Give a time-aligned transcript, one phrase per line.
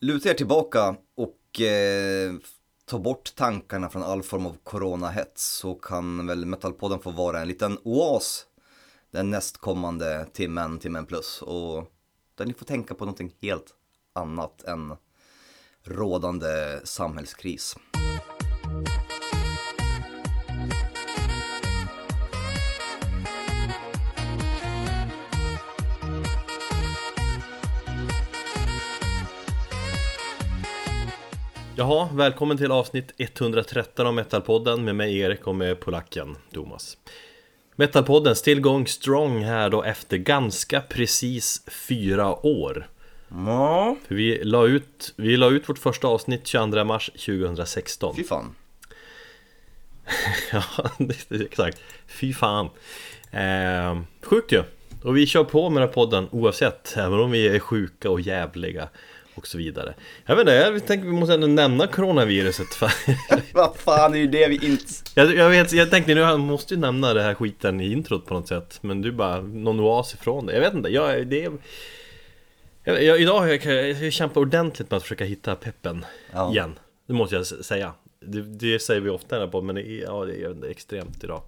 [0.00, 2.34] luta er tillbaka och eh,
[2.84, 7.48] ta bort tankarna från all form av coronahets så kan väl Metalpodden få vara en
[7.48, 8.46] liten oas
[9.10, 11.92] den nästkommande timmen, timmen plus och
[12.34, 13.74] där ni får tänka på någonting helt
[14.12, 14.96] annat än
[15.82, 17.76] rådande samhällskris.
[31.80, 36.96] Jaha, välkommen till avsnitt 113 av Metalpodden med mig Erik och med polacken Thomas.
[37.76, 42.88] Metalpodden still going strong här då efter ganska precis fyra år.
[43.28, 48.16] Ja, För vi la ut, vi la ut vårt första avsnitt 22 mars 2016.
[48.16, 48.54] fy fan.
[50.52, 50.62] Ja,
[50.98, 51.80] det är exakt.
[52.06, 52.70] Fy fan.
[53.30, 54.62] Eh, sjukt ju.
[55.02, 58.20] Och vi kör på med den här podden oavsett, även om vi är sjuka och
[58.20, 58.88] jävliga
[59.40, 59.94] och så vidare.
[60.26, 62.66] Jag vet inte, jag tänker vi måste ändå nämna coronaviruset.
[63.54, 64.84] Vad fan är ju det vi inte...
[65.14, 68.26] jag, jag vet, jag tänkte nu jag måste ju nämna det här skiten i introt
[68.26, 68.78] på något sätt.
[68.82, 70.52] Men du bara någon oas ifrån det.
[70.52, 71.52] Jag vet inte, jag, det är...
[72.84, 76.50] Jag, jag, idag har jag, jag kämpat ordentligt med att försöka hitta peppen Ja.
[76.50, 76.78] igen.
[77.06, 77.92] Det måste jag säga.
[78.20, 81.42] Det, det säger vi ofta här på, men det är, ja, det är extremt idag.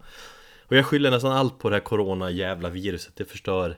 [0.66, 3.12] Och jag skyller nästan allt på det här corona jävla viruset.
[3.16, 3.76] Det förstör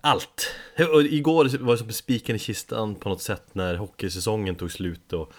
[0.00, 0.54] allt.
[0.92, 5.12] Och igår var det som spiken i kistan på något sätt när hockeysäsongen tog slut
[5.12, 5.32] och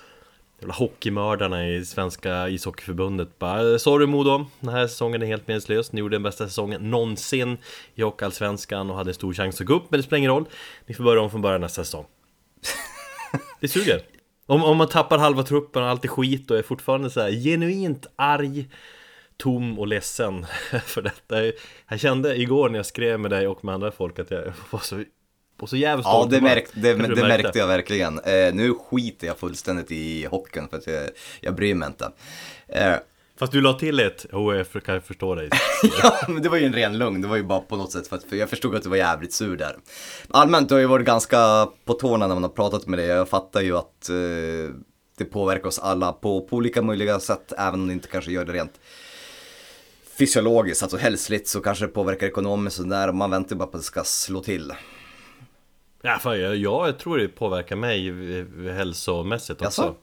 [0.60, 5.92] jävla hockeymördarna i Svenska ishockeyförbundet bara Sorry Modo, den här säsongen är helt meningslös.
[5.92, 7.58] Ni gjorde den bästa säsongen någonsin
[7.96, 10.46] i Hockeyallsvenskan och hade en stor chans att gå upp, men det spelar ingen roll.
[10.86, 12.06] Ni får börja om från början nästa säsong.
[13.60, 14.02] Det suger.
[14.46, 17.32] Om, om man tappar halva truppen och allt är skit och är fortfarande så här
[17.32, 18.68] genuint arg
[19.42, 20.46] tom och ledsen
[20.86, 21.44] för detta.
[21.90, 24.80] Jag kände igår när jag skrev med dig och med andra folk att jag var
[24.80, 25.04] så,
[25.58, 28.20] var så jävla Ja, det, och märk, det, det du märkte jag verkligen.
[28.20, 31.10] Eh, nu skiter jag fullständigt i hockeyn för att jag,
[31.42, 32.12] jag bryr mig inte.
[32.68, 32.96] Eh,
[33.40, 35.50] Fast du la till ett, oh, jag kan jag förstå dig.
[36.04, 37.22] ja, men det var ju en ren lugn.
[37.22, 38.98] Det var ju bara på något sätt för att för jag förstod att du var
[38.98, 39.76] jävligt sur där.
[40.30, 43.08] Allmänt, du har ju varit ganska på tårna när man har pratat med dig.
[43.08, 44.76] Jag fattar ju att eh,
[45.18, 48.46] det påverkar oss alla på, på olika möjliga sätt, även om det inte kanske gör
[48.46, 48.80] det rent
[50.22, 53.84] fysiologiskt, alltså hälsligt så kanske det påverkar ekonomiskt och där man väntar bara på att
[53.84, 54.74] det ska slå till.
[56.02, 58.14] Ja, fan, jag, jag tror det påverkar mig
[58.74, 59.82] hälsomässigt också.
[59.82, 59.96] Jaså?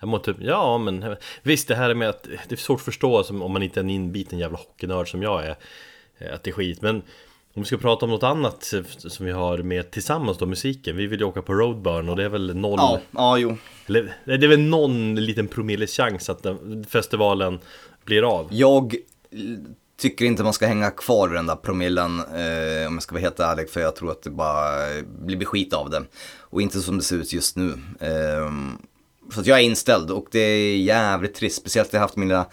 [0.00, 3.22] Jag mår typ, ja men visst det här med att det är svårt att förstå
[3.22, 5.56] som, om man inte är en inbiten jävla hockeynörd som jag är
[6.18, 6.96] eh, Att det är skit, men
[7.54, 11.06] om vi ska prata om något annat som vi har med tillsammans då, musiken Vi
[11.06, 13.56] vill ju åka på Roadburn och det är väl noll Ja, ja jo.
[13.86, 17.58] Eller det är väl någon liten promilles chans att den, festivalen
[18.04, 18.96] blir av Jag
[19.96, 23.22] tycker inte man ska hänga kvar vid den där promillen eh, om jag ska vara
[23.22, 26.04] helt ärlig för jag tror att det bara blir skit av det.
[26.38, 27.72] Och inte som det ser ut just nu.
[28.00, 28.52] Eh,
[29.32, 32.46] så att jag är inställd och det är jävligt trist, speciellt jag har haft mina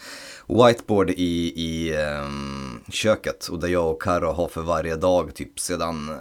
[0.47, 5.59] whiteboard i, i ehm, köket och där jag och Karo har för varje dag typ
[5.59, 6.18] sedan,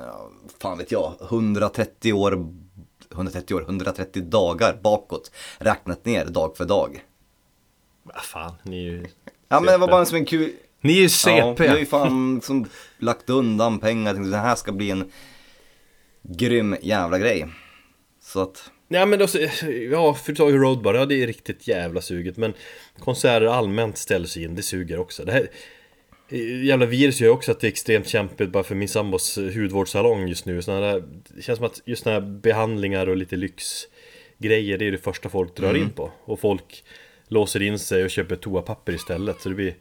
[0.58, 2.46] fan vet jag, 130 år
[3.12, 7.04] 130 år, 130 dagar bakåt räknat ner dag för dag.
[8.02, 9.06] Vad fan, ni är ju
[9.48, 11.64] Ja men det var bara som en kul, Ni är ju Ja, CP!
[11.64, 12.68] jag har ju fan som
[12.98, 15.10] lagt undan pengar, tänkte det här ska bli en
[16.22, 17.46] grym jävla grej.
[18.22, 19.26] Så att, Ja men då,
[19.90, 22.52] ja för du tar ju Roadbar, ja det är riktigt jävla suget Men
[22.98, 25.24] konserter allmänt ställs in, det suger också.
[25.24, 25.48] Det här,
[26.64, 30.46] Jävla virus gör också att det är extremt kämpigt bara för min sambos hudvårdssalong just
[30.46, 30.62] nu.
[30.62, 34.92] Såna här, Det känns som att just såna här behandlingar och lite lyxgrejer Det är
[34.92, 36.10] det första folk drar in på.
[36.24, 36.84] Och folk
[37.34, 39.74] låser in sig och köper toapapper istället Så det blir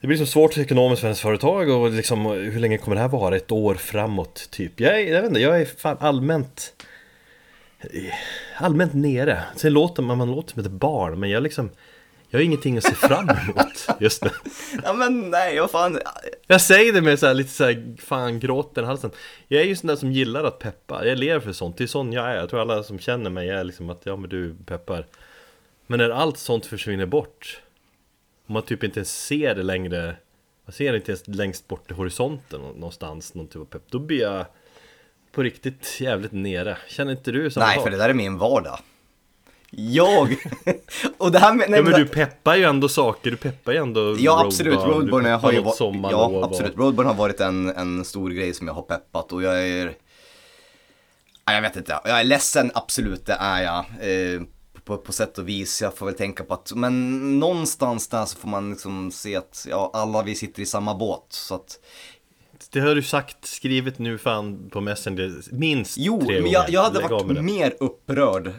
[0.00, 3.08] det blir så svårt ekonomiskt för ens företag och liksom hur länge kommer det här
[3.08, 3.36] vara?
[3.36, 4.80] Ett år framåt typ?
[4.80, 6.72] Jag, är, jag vet inte, jag är fan allmänt
[8.56, 9.42] allmänt nere.
[9.56, 11.70] Sen låter man, man låter som ett barn, men jag liksom
[12.32, 14.30] jag har ingenting att se fram emot just nu.
[14.84, 15.98] ja men nej, vad fan.
[16.46, 19.10] Jag säger det med så här, lite så här, fan gråten i halsen.
[19.48, 21.06] Jag är ju sån där som gillar att peppa.
[21.06, 21.76] Jag lever för sånt.
[21.76, 22.36] Det är sån jag är.
[22.36, 25.06] Jag tror alla som känner mig är liksom att ja men du peppar.
[25.86, 27.60] Men när allt sånt försvinner bort.
[28.44, 30.16] Och man typ inte ens ser det längre.
[30.64, 33.34] Man ser det inte ens längst bort i horisonten nå- någonstans.
[33.34, 33.82] Någon typ av pepp.
[33.90, 34.46] Då blir jag
[35.32, 36.76] på riktigt jävligt nere.
[36.88, 37.84] Känner inte du samma Nej, sak?
[37.84, 38.78] för det där är min vardag.
[39.74, 40.36] Jag!
[41.18, 43.78] och det här med, nej, Ja men du peppar ju ändå saker, du peppar ju
[43.78, 45.80] ändå Ja absolut, Roadburn, har ju varit,
[46.10, 49.68] ja absolut, Roadburn har varit en, en stor grej som jag har peppat och jag
[49.68, 49.94] är,
[51.46, 53.78] ja, jag vet inte, jag är ledsen, absolut det är jag.
[54.00, 54.42] Eh,
[54.84, 58.38] på, på sätt och vis, jag får väl tänka på att, men någonstans där så
[58.38, 61.78] får man liksom se att, ja alla vi sitter i samma båt så att
[62.72, 66.74] det har du sagt, skrivit nu fan på Messenger minst Jo, tre men jag, gånger.
[66.74, 68.52] jag hade varit mer upprörd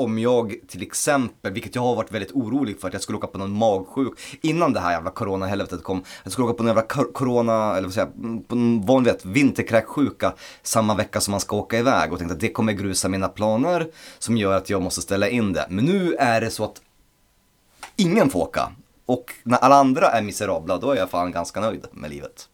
[0.00, 3.26] om jag till exempel, vilket jag har varit väldigt orolig för, att jag skulle åka
[3.26, 4.12] på någon magsjuk
[4.42, 6.02] innan det här jävla coronahelvetet kom.
[6.22, 9.14] Jag skulle åka på någon jävla corona, eller vad säger jag, mm, på någon vanlig
[9.22, 13.28] vinterkräksjuka samma vecka som man ska åka iväg och tänkte att det kommer grusa mina
[13.28, 13.88] planer
[14.18, 15.66] som gör att jag måste ställa in det.
[15.70, 16.80] Men nu är det så att
[17.96, 18.72] ingen får åka.
[19.06, 22.48] Och när alla andra är miserabla, då är jag fan ganska nöjd med livet.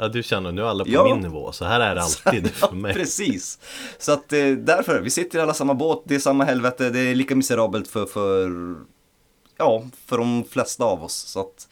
[0.00, 1.04] Ja, du känner nu är alla på Ja.
[1.14, 2.94] min nivå, så här är det alltid för Ja, mig.
[2.94, 3.58] precis.
[3.98, 7.00] Så att eh, därför, vi sitter i alla samma båt, det är samma helvete, det
[7.00, 8.50] är lika miserabelt för, för,
[9.58, 11.14] ja, för de flesta av oss.
[11.14, 11.68] Så att,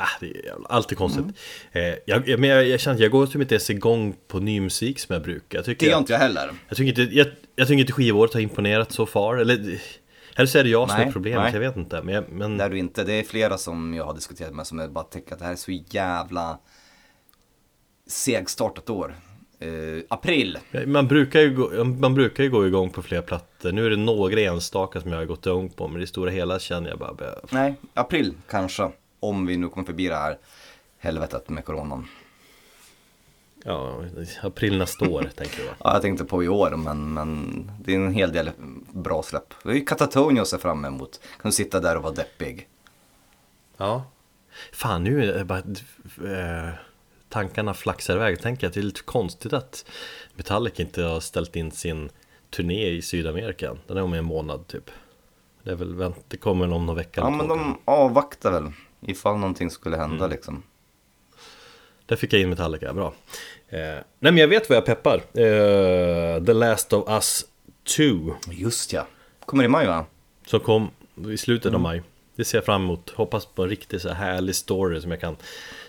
[0.00, 1.24] Ah, det är alltid konstigt.
[1.72, 1.92] Mm.
[1.92, 4.60] Eh, jag, men jag, jag känner att jag går typ inte ens igång på ny
[4.60, 5.58] musik som jag brukar.
[5.58, 6.50] Jag tycker, det gör inte jag heller.
[6.68, 7.26] jag tycker inte, jag,
[7.56, 9.36] jag tycker inte skivåret har imponerat så far.
[9.36, 9.80] Eller,
[10.36, 11.52] eller så är det jag som Nej, är problemet, nej.
[11.52, 12.02] jag vet inte.
[12.02, 13.04] Men, jag, men Det är du inte.
[13.04, 15.56] Det är flera som jag har diskuterat med som bara tycker att det här är
[15.56, 16.58] så jävla
[18.08, 19.14] segstartat år.
[19.60, 20.58] Eh, april.
[20.86, 23.72] man, brukar ju gå, man brukar ju gå igång på fler plattor.
[23.72, 25.88] Nu är det några enstaka som jag har gått igång på.
[25.88, 28.90] Men i det stora hela känner jag bara, bara Nej, april kanske.
[29.20, 30.38] Om vi nu kommer förbi det här
[30.98, 32.08] helvetet med coronan.
[33.64, 34.02] ja,
[34.42, 35.74] april nästa år tänker jag.
[35.84, 38.50] Ja, jag tänkte på i år, men, men det är en hel del
[38.92, 39.54] bra släpp.
[39.62, 41.20] Det är ju Katatonia att se fram emot.
[41.40, 42.68] Kan du sitta där och vara deppig.
[43.76, 44.04] Ja.
[44.72, 45.58] Fan, nu är det bara...
[45.58, 46.74] Eh,
[47.28, 48.32] tankarna flaxar iväg.
[48.32, 49.84] Jag tänker att det är lite konstigt att
[50.34, 52.10] Metallica inte har ställt in sin
[52.50, 53.76] turné i Sydamerika.
[53.86, 54.90] Den är om en månad typ.
[55.62, 59.36] Det är väl vänt, det kommer om någon vecka Ja, men de avvaktar väl ifall
[59.36, 60.30] någonting skulle hända Mm.
[60.30, 60.62] liksom.
[62.06, 63.14] Där fick jag in Metallica, bra.
[63.68, 65.16] Eh, nej men jag vet vad jag peppar.
[65.16, 67.44] Eh, The Last of Us
[67.96, 68.04] 2.
[68.50, 69.06] Just ja.
[69.46, 70.04] Kommer i maj va?
[70.46, 70.90] Som kom
[71.32, 71.74] i slutet Mm.
[71.74, 72.02] av maj.
[72.38, 73.10] Det ser jag fram emot.
[73.10, 75.36] Hoppas på en riktigt så här härlig story som jag kan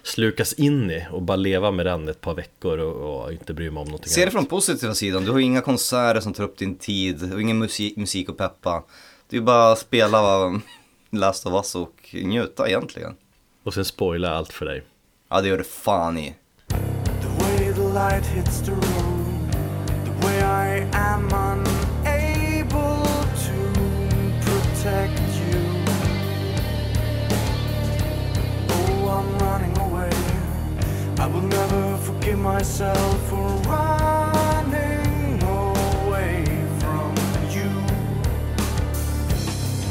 [0.04, 3.72] slukas in i och bara leva med den ett par veckor och, och inte bry
[3.72, 5.26] mig om någonting Se det från positiva sidan.
[5.26, 8.38] Du har ju inga konserter som tar upp din tid och ingen musik, musik att
[8.38, 8.84] peppa.
[9.30, 10.52] Det är ju bara att spela
[11.10, 13.16] Last of Us och njuta egentligen.
[13.64, 14.84] Och sen spoila allt för dig.
[15.30, 16.36] Ja, det gör det fan i.
[24.86, 25.19] The
[31.34, 36.46] will never forgive myself for running away
[36.80, 37.16] from
[37.56, 37.70] you.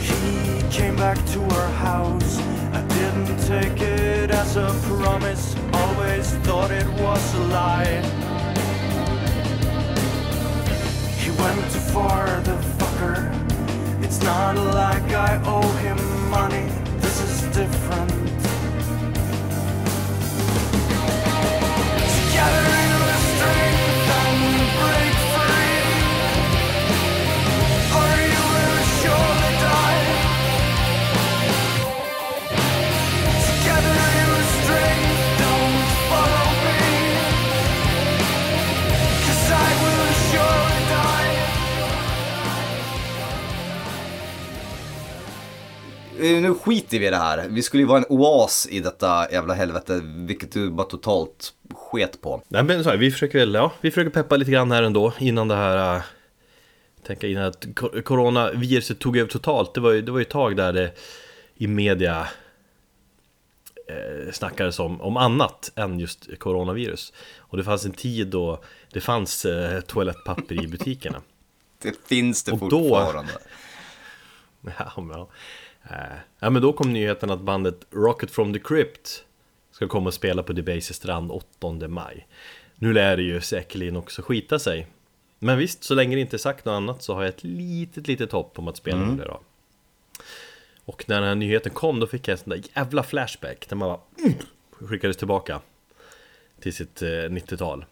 [0.00, 2.38] He came back to our house.
[2.72, 8.02] I didn't take it as a promise, always thought it was a lie.
[11.20, 13.18] He went too far, the fucker.
[14.02, 15.98] It's not like I owe him
[16.30, 16.66] money,
[16.98, 18.37] this is different.
[22.38, 22.67] Together
[46.18, 47.48] Nu skiter vi i det här.
[47.48, 52.20] Vi skulle ju vara en oas i detta jävla helvete, vilket du bara totalt sket
[52.20, 52.42] på.
[52.48, 55.12] Nej men så här, vi försöker väl, ja, vi försöker peppa lite grann här ändå
[55.18, 56.02] innan det här äh,
[57.06, 57.66] Tänka innan att
[58.04, 60.92] coronaviruset tog över totalt Det var ju, det var ju ett tag där det
[61.54, 62.28] i media
[63.88, 69.00] eh, snackades om, om annat än just coronavirus Och det fanns en tid då det
[69.00, 71.22] fanns eh, toalettpapper i butikerna
[71.82, 73.32] Det finns det Och då- fortfarande.
[74.78, 75.28] Ja, men, ja.
[75.90, 79.24] Eh, ja men då kom nyheten att bandet Rocket from the Crypt
[79.70, 82.26] Ska komma och spela på Debaser strand 8 maj.
[82.74, 84.86] Nu lär det ju säkerligen också skita sig.
[85.38, 88.08] Men visst, så länge det inte är sagt något annat så har jag ett litet,
[88.08, 89.40] litet hopp om att spela på det då.
[90.84, 93.76] Och när den här nyheten kom då fick jag en sån där jävla flashback Där
[93.76, 94.38] man bara mm,
[94.70, 95.60] skickades tillbaka
[96.60, 97.84] Till sitt eh, 90-tal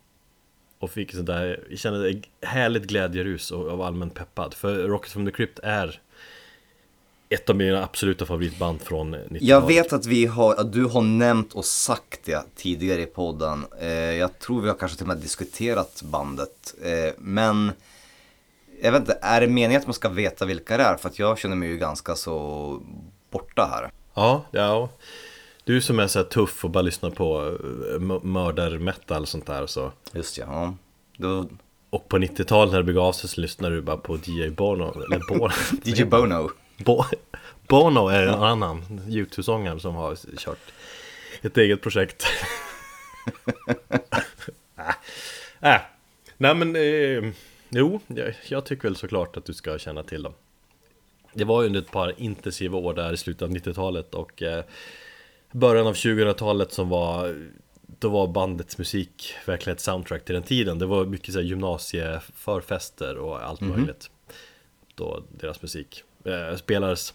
[0.78, 4.54] och fick sånt där, jag kände ett härligt glädjerus och var allmänt peppad.
[4.54, 6.00] För Rocket from the Crypt är
[7.28, 11.02] ett av mina absoluta favoritband från 90-talet Jag vet att, vi har, att du har
[11.02, 13.66] nämnt och sagt det tidigare i podden.
[13.80, 16.74] Eh, jag tror vi har kanske till och med diskuterat bandet.
[16.82, 17.72] Eh, men
[18.82, 20.96] jag vet inte, är det meningen att man ska veta vilka det är?
[20.96, 22.80] För att jag känner mig ju ganska så
[23.30, 23.90] borta här.
[24.14, 24.88] Ja, ja
[25.64, 27.56] Du som är så här tuff och bara lyssnar på
[27.94, 30.74] eh, mördar-metal och sånt där så Just ja, ja.
[31.16, 31.48] Då,
[31.90, 35.20] Och på 90-talet när det begav sig så lyssnade du bara på DJ Bono Eller
[35.28, 35.50] Bono
[35.84, 36.50] DJ Bono.
[36.76, 37.04] Bo
[37.68, 40.72] Bono är en annan YouTube-sångare som har kört
[41.42, 42.26] ett eget projekt
[45.60, 45.80] Äh.
[46.36, 47.32] Nej men, eh,
[47.68, 48.00] jo,
[48.48, 50.32] jag, tycker väl såklart att du ska känna till dem.
[51.32, 54.64] Det var ju under ett par intensiva år där i slutet av 90-talet och eh,
[55.52, 57.46] början av 2000-talet som var
[57.98, 60.78] då var bandets musik verkligen ett soundtrack till den tiden.
[60.78, 64.10] Det var mycket så här gymnasieförfester och allt möjligt.
[64.94, 67.14] Då deras musik eh, spelades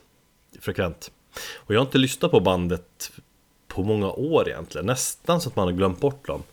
[0.59, 1.11] frekvent.
[1.55, 3.11] Och jag har inte lyssnat på bandet
[3.67, 4.85] på många år egentligen.
[4.85, 6.43] Nästan så att man har glömt bort dem.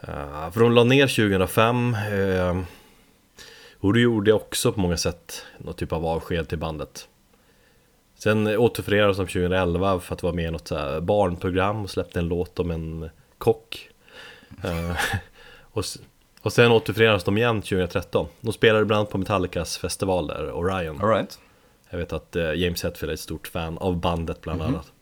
[0.00, 1.94] Eh, för de la ner 2005.
[1.94, 2.60] eh,
[3.80, 7.08] och det gjorde också på många sätt någon typ av avsked till bandet.
[8.18, 12.18] Sen återförenades de 2011 för att vara med i något så här barnprogram och släppte
[12.18, 13.90] en låt om en kock.
[14.64, 14.96] Eh,
[15.62, 15.84] och,
[16.42, 18.26] och sen återförenades de igen 2013.
[18.40, 21.00] De spelade bland annat på Metallicas festival där, Orion.
[21.02, 21.38] Alright.
[21.90, 24.92] Jag vet att eh, James Hetfield är ett stort fan av bandet bland annat.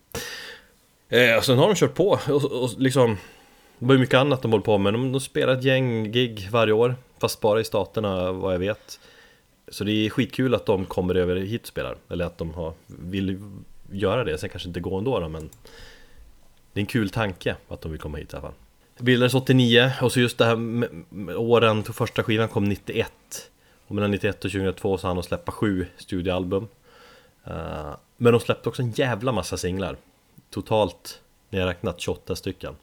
[1.09, 3.17] Eh, och sen har de kört på och, och liksom
[3.79, 6.47] Det var ju mycket annat de håller på med, de, de spelar ett gäng gig
[6.51, 8.99] varje år Fast bara i staterna vad jag vet.
[9.67, 12.73] Så det är skitkul att de kommer över hit och spelar Eller att de har,
[12.85, 13.39] vill
[13.91, 15.49] göra det, sen kanske inte går ändå då, men
[16.73, 18.53] Det är en kul tanke att de vill komma hit i alla fall.
[18.99, 23.11] Bildades 89 och så just det här med, med åren, första skivan kom 91
[23.87, 26.67] Och mellan 91 och 2002 så hann de släppa sju studioalbum
[28.17, 29.97] Men de släppte också en jävla massa singlar
[30.49, 32.75] Totalt, när jag räknat 28 stycken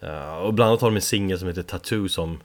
[0.00, 2.40] Eh, Och bland annat har de en singel som heter Tattoo som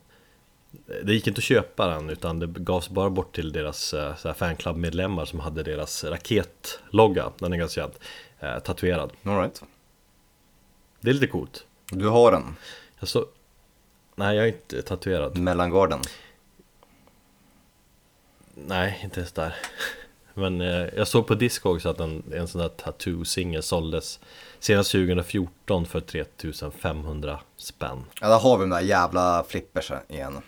[1.03, 5.25] Det gick inte att köpa den utan det gavs bara bort till deras eh, fanclub-medlemmar
[5.25, 7.93] som hade deras raketlogga Den är ganska känd
[8.39, 9.63] eh, Tatuerad Alright.
[10.99, 12.55] Det är lite coolt Du har den.
[12.99, 13.25] alltså,
[14.15, 15.99] Nej jag är inte tatuerad Mellangarden.
[18.53, 19.55] Nej, inte ens där
[20.41, 24.19] Men eh, jag såg på Discogs att en, en sån där tattoo-singel såldes
[24.59, 28.03] Senast 2014 för 3500 spänn.
[28.21, 30.41] Ja, där har vi de där jävla flippers igen.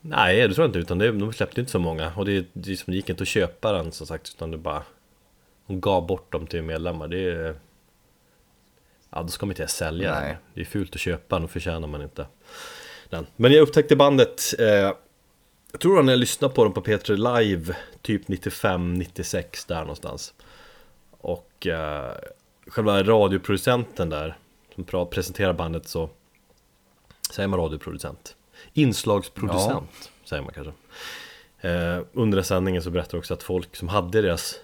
[0.00, 2.12] Nej, det tror jag inte, utan det, de släppte inte så många.
[2.16, 4.82] Och det, det, som det gick inte att köpa den som sagt Utan det bara
[5.66, 7.08] De gav bort dem till medlemmar.
[7.08, 7.54] Det är
[9.10, 10.28] Ja, då ska man inte sälja Nej.
[10.28, 10.36] den.
[10.54, 12.26] Det är fult att köpa den, då förtjänar man inte
[13.08, 13.26] den.
[13.36, 14.92] Men jag upptäckte bandet eh,
[15.72, 20.34] Jag tror när jag lyssnade på dem på P3 Live Typ 95-96 där någonstans.
[21.10, 22.12] Och eh,
[22.66, 24.38] Själva radioproducenten där
[24.74, 26.10] Som presenterar bandet så
[27.30, 28.36] Säger man radioproducent?
[28.72, 30.72] Inslagsproducent säger man kanske.
[31.68, 34.54] Eh, Under sändningen så berättar också att folk som hade deras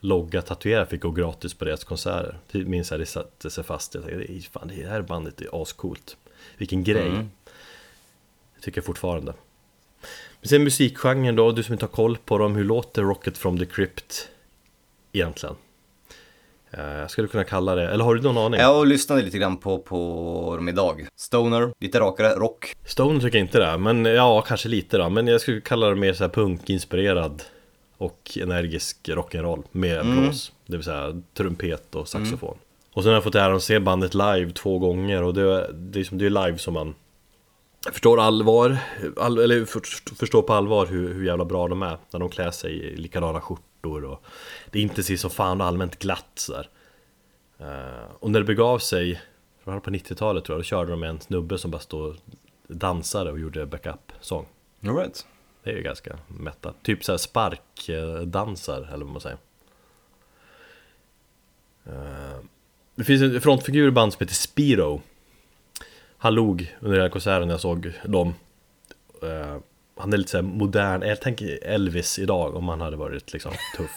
[0.00, 2.38] logga tatuerad fick gå gratis på deras konserter.
[2.50, 3.94] Det minns jag, det satte sig fast.
[3.94, 6.16] Jag tänkte, "Ej, fan, det här bandet är ascoolt.
[6.56, 7.08] Vilken grej.
[7.08, 7.30] Mm.
[8.54, 9.34] Det tycker jag fortfarande
[10.40, 13.58] Men sen musikgenren då, du som inte har koll på dem Hur låter Rocket from
[13.58, 14.28] the Crypt
[15.12, 15.54] egentligen?
[16.70, 18.60] Jag skulle kunna kalla det, eller har du någon aning?
[18.60, 21.08] Jag lyssnade lite grann på, på dem idag.
[21.16, 22.76] Stoner, lite rakare, rock.
[22.84, 25.94] Stone tycker jag inte det, men ja, kanske lite då Men jag skulle kalla det
[25.94, 27.42] mer så här punkinspirerad
[27.98, 32.58] Och energisk rock'n'roll med blås Det vill säga trumpet och saxofon
[32.92, 36.00] Och sen har jag fått äran att se bandet live två gånger Och det, det,
[36.00, 36.94] är, som, det är live som man
[37.92, 38.78] Förstår allvar,
[39.16, 39.80] all, eller för,
[40.14, 43.40] förstår på allvar hur, hur jävla bra de är När de klär sig i likadana
[43.40, 44.22] skjortor och
[44.70, 46.68] Det är intensivt som fan och allmänt glatt sådär.
[47.58, 49.20] Eh, Och när det begav sig
[49.64, 52.16] det på 90-talet tror jag, då körde de med en snubbe som bara stod
[52.68, 54.46] dansade och gjorde backup-sång.
[54.86, 55.26] Alright.
[55.62, 59.38] Det är ju ganska metal Typ såhär sparkdansar eller vad man säger.
[61.86, 62.38] Eh,
[62.94, 65.02] Det finns en frontfigur i band som heter Spiro
[66.18, 68.34] Han log under hela konserten när jag såg dem.
[69.22, 69.56] Eh,
[69.96, 73.90] Han är lite såhär modern, jag tänker Elvis idag om han hade varit liksom tuff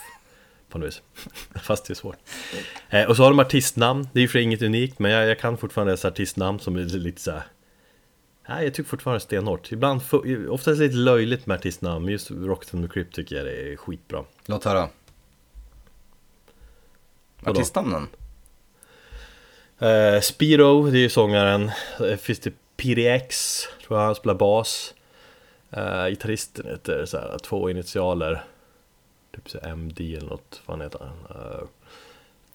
[0.70, 1.02] På något vis.
[1.64, 2.18] Fast det är svårt.
[2.90, 5.40] Eh, Och så har de artistnamn, det är ju för inget unikt Men jag, jag
[5.40, 7.44] kan fortfarande dessa artistnamn som är lite såhär
[8.50, 9.72] Nej, jag tycker fortfarande stenhårt.
[9.72, 10.02] Ibland,
[10.50, 13.76] oftast lite löjligt med artistnamn Men just Rocket from the Crypt tycker jag det är
[13.76, 14.24] skitbra.
[14.46, 14.90] Låt höra.
[17.44, 18.08] Artistnamnen?
[19.82, 24.94] Eh, Spiro, det är ju sångaren eh, Finns det PDX, tror jag han spelar bas
[25.70, 28.44] eh, Gitarristen heter så här, två initialer
[29.36, 31.12] Typ så MD eller något, vad han heter?
[31.30, 31.64] Eh,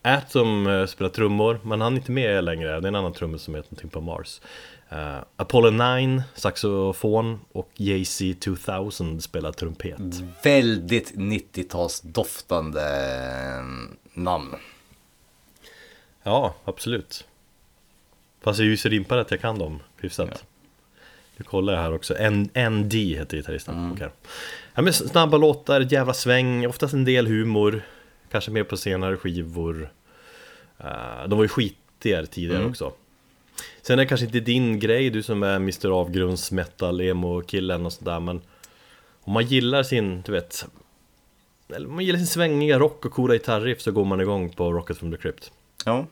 [0.03, 3.43] Atom eh, spelar trummor, men han är inte med längre Det är en annan trummis
[3.43, 4.41] som heter någonting på Mars
[4.93, 9.99] uh, Apollo 9, saxofon och Jay-Z 2000 spelar trumpet
[10.43, 12.83] Väldigt 90-tals doftande
[14.13, 14.55] namn.
[16.27, 17.25] Ja, absolut.
[18.41, 20.29] Fast jag är ju så rimpad att jag kan dem hyfsat.
[20.33, 20.39] Ja.
[21.37, 22.15] Nu kollar jag här också,
[22.71, 23.93] ND heter gitarristen.
[23.93, 24.09] Okej.
[24.75, 27.83] ja, men Snabba låtar, jävla sväng, oftast en del humor
[28.31, 29.91] Kanske mer på senare skivor.
[30.79, 32.93] Eh, De var ju skit fattigare tidigare också.
[33.83, 37.87] Sen är det kanske inte din grej, du som är Mr Avgrunds metal emo killen
[37.87, 38.41] och sådär men
[39.25, 40.67] Om man gillar sin, du vet
[41.69, 44.73] Eller om man gillar sin svängiga rock och coola gitarriff så går man igång på
[44.73, 45.53] Rocket from the Crypt.
[45.85, 46.07] Ja.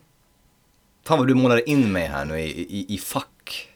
[1.05, 3.69] Fan vad du målar in mig här nu i, i, i fack.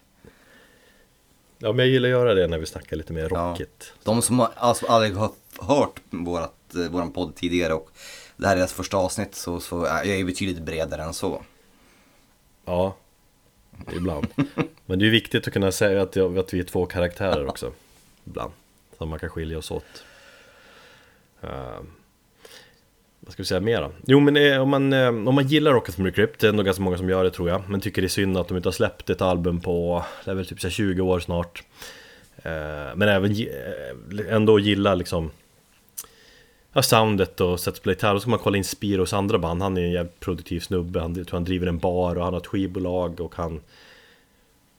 [1.58, 3.50] Ja men jag gillar att göra det när vi snackar lite mer Ja.
[3.52, 7.90] rockigt De som har- alltså aldrig har hört vårat, eh, våran podd tidigare och
[8.38, 11.44] det här är deras första avsnitt så, så är jag är betydligt bredare än så.
[12.66, 12.96] Ja,
[13.96, 14.28] ibland.
[14.86, 17.74] Men det är viktigt att kunna säga att, jag, att vi är två karaktärer också.
[18.26, 18.52] Ibland.
[18.98, 20.04] Så man kan skilja oss åt.
[21.44, 21.80] Uh,
[23.30, 23.92] vad ska vi säga mer då?
[24.06, 26.52] Jo men eh, om, man, eh, om man gillar Rocket from the Crypt, det är
[26.52, 27.70] nog ganska många som gör det tror jag.
[27.70, 30.36] Men tycker det är synd att de inte har släppt ett album på, det är
[30.36, 31.64] väl typ så här 20 år snart.
[32.38, 35.32] Eh, men även eh, ändå gillar liksom
[36.74, 39.62] Ja, soundet och sättet att spela gitarr, då ska man kolla in Spiros andra band
[39.62, 42.34] Han är en jävligt produktiv snubbe, han, jag tror han driver en bar och han
[42.34, 43.62] har ett skivbolag och han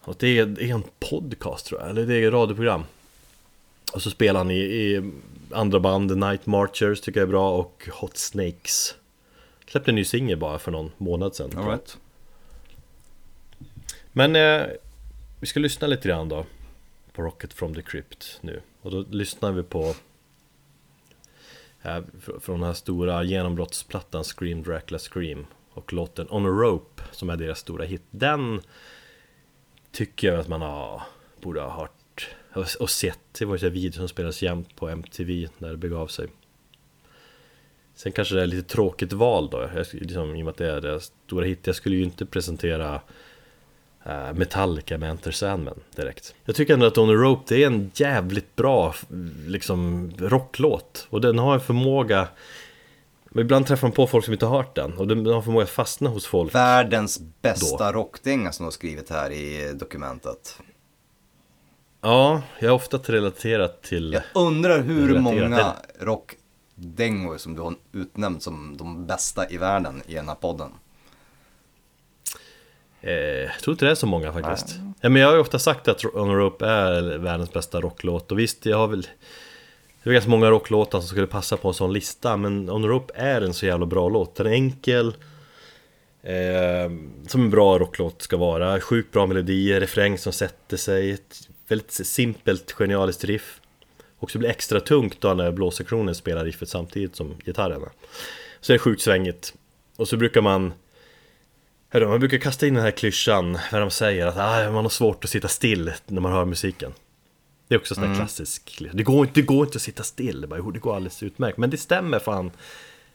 [0.05, 2.83] och det, är, det är en podcast tror jag, eller det är ett radioprogram
[3.93, 5.11] Och så spelar han i, i
[5.53, 8.95] andra band, The Night Marchers tycker jag är bra och Hot Snakes.
[9.67, 11.99] Släppte en ny singel bara för någon månad sedan All right.
[14.13, 14.67] Men eh,
[15.41, 16.47] vi ska lyssna lite grann då
[17.13, 18.61] På Rocket from the Crypt nu.
[18.83, 19.95] Och då lyssnar vi på
[21.83, 27.03] eh, fr- Från den här stora genombrottsplattan Scream Dracula Scream Och låten On a Rope
[27.13, 28.03] som är deras stora hit.
[28.11, 28.61] Den
[29.93, 31.03] Tycker jag att man har,
[31.41, 31.93] borde ha hört
[32.53, 36.27] och, sett Det var ju video som spelades jämt på MTV när det begav sig.
[37.95, 40.73] Sen kanske det är lite tråkigt val då, jag, liksom, i och med att det
[40.73, 41.67] är deras stora hit.
[41.67, 43.01] Jag skulle ju inte presentera
[44.05, 46.35] eh, Metallica med Enter Sandman direkt.
[46.45, 48.95] Jag tycker ändå att On a Rope det är en jävligt bra
[49.47, 51.07] liksom rocklåt.
[51.11, 52.29] Och den har en förmåga
[53.33, 54.99] men Ibland träffar man på folk som inte har hört den.
[54.99, 59.11] Och den har förmåga att fastna hos folk Världens bästa rockdänga som du har skrivit
[59.11, 60.59] här i dokumentet.
[62.01, 68.43] Ja, jag har ofta relaterat till Jag undrar hur många rockdängor som du har utnämnt
[68.43, 70.71] som de bästa i världen i den här podden.
[73.01, 74.77] Eh, jag tror inte det är så många faktiskt.
[75.01, 78.33] Ja, men jag har ju ofta sagt att On a Rope är världens bästa rocklåt
[78.33, 79.09] och visst, jag har väl
[80.03, 82.89] Det är ganska många rocklåtar som skulle passa på en sån lista men On a
[82.89, 84.35] Rope är en så jävla bra låt.
[84.35, 85.09] Den är enkel
[86.23, 86.91] eh,
[87.27, 88.81] Som en bra rocklåt ska vara.
[88.81, 91.11] Sjukt bra melodier, refräng som sätter sig.
[91.11, 93.61] Ett väldigt simpelt, genialiskt riff.
[94.19, 97.89] Och så blir det extra tungt då när blåsektionen spelar riffet samtidigt som gitarrerna.
[98.61, 99.55] Så är det sjukt svängigt.
[99.97, 100.73] Och så brukar man
[101.93, 104.89] Hörru, man brukar kasta in den här klyschan när de säger att ah, man har
[104.89, 106.95] svårt att sitta still när man hör musiken.
[107.69, 108.97] Det är också sån här klassisk klyscha.
[108.97, 111.23] det går, inte, det går inte att sitta still, det, bara, jo, det går alldeles
[111.23, 111.59] utmärkt.
[111.59, 112.51] Men det stämmer fan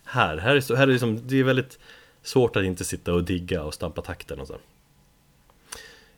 [0.04, 0.38] här.
[0.38, 1.80] Här är, så, här är liksom, det är väldigt
[2.24, 4.58] svårt att inte sitta och digga och stampa takten och så.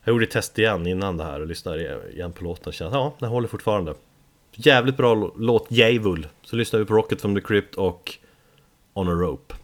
[0.07, 2.97] Jag gjorde ett test igen innan det här och lyssnade igen på låten och kände
[2.97, 3.93] att ja, den håller fortfarande.
[4.51, 6.27] Jävligt bra låt, Djävul.
[6.41, 8.17] Så lyssnar vi på Rocket from the Crypt och
[8.93, 9.55] On a Rope.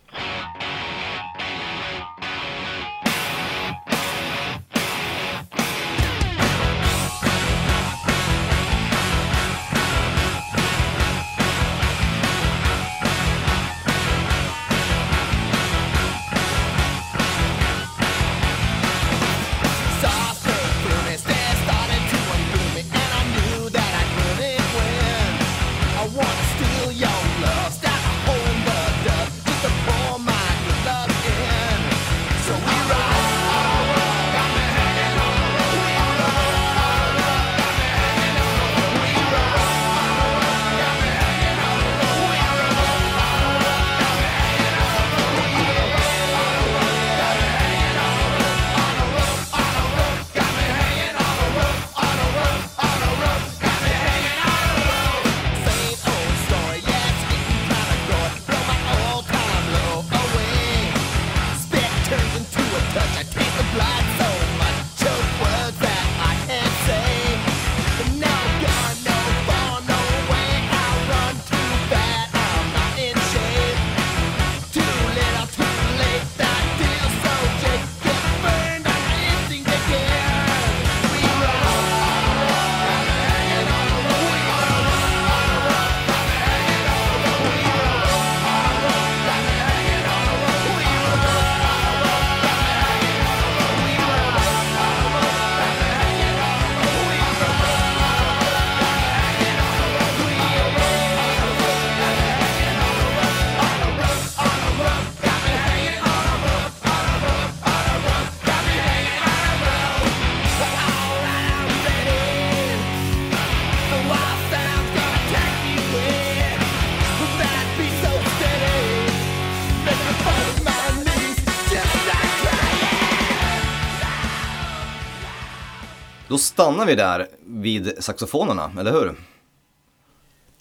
[126.34, 129.16] Då stannar vi där vid saxofonerna, eller hur?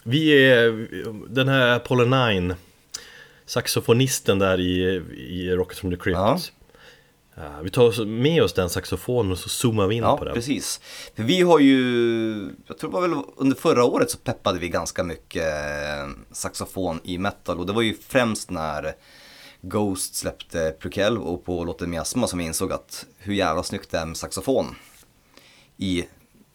[0.03, 0.89] Vi är
[1.29, 2.57] den här Apollo 9
[3.47, 6.39] Saxofonisten där i, i Rocket from the Crypt Ja.
[7.35, 10.35] Ja, Vi tar med oss den saxofonen och så zoomar vi in Ja, på den
[10.35, 10.81] precis.
[11.17, 14.69] För vi har ju, jag tror det var väl under förra året så peppade vi
[14.69, 18.93] ganska mycket eh, saxofon i metal och det var ju främst när
[19.61, 23.99] Ghost släppte Prequel och på låten Miasma som vi insåg att hur jävla snyggt det
[23.99, 24.75] är med saxofon
[25.77, 26.05] i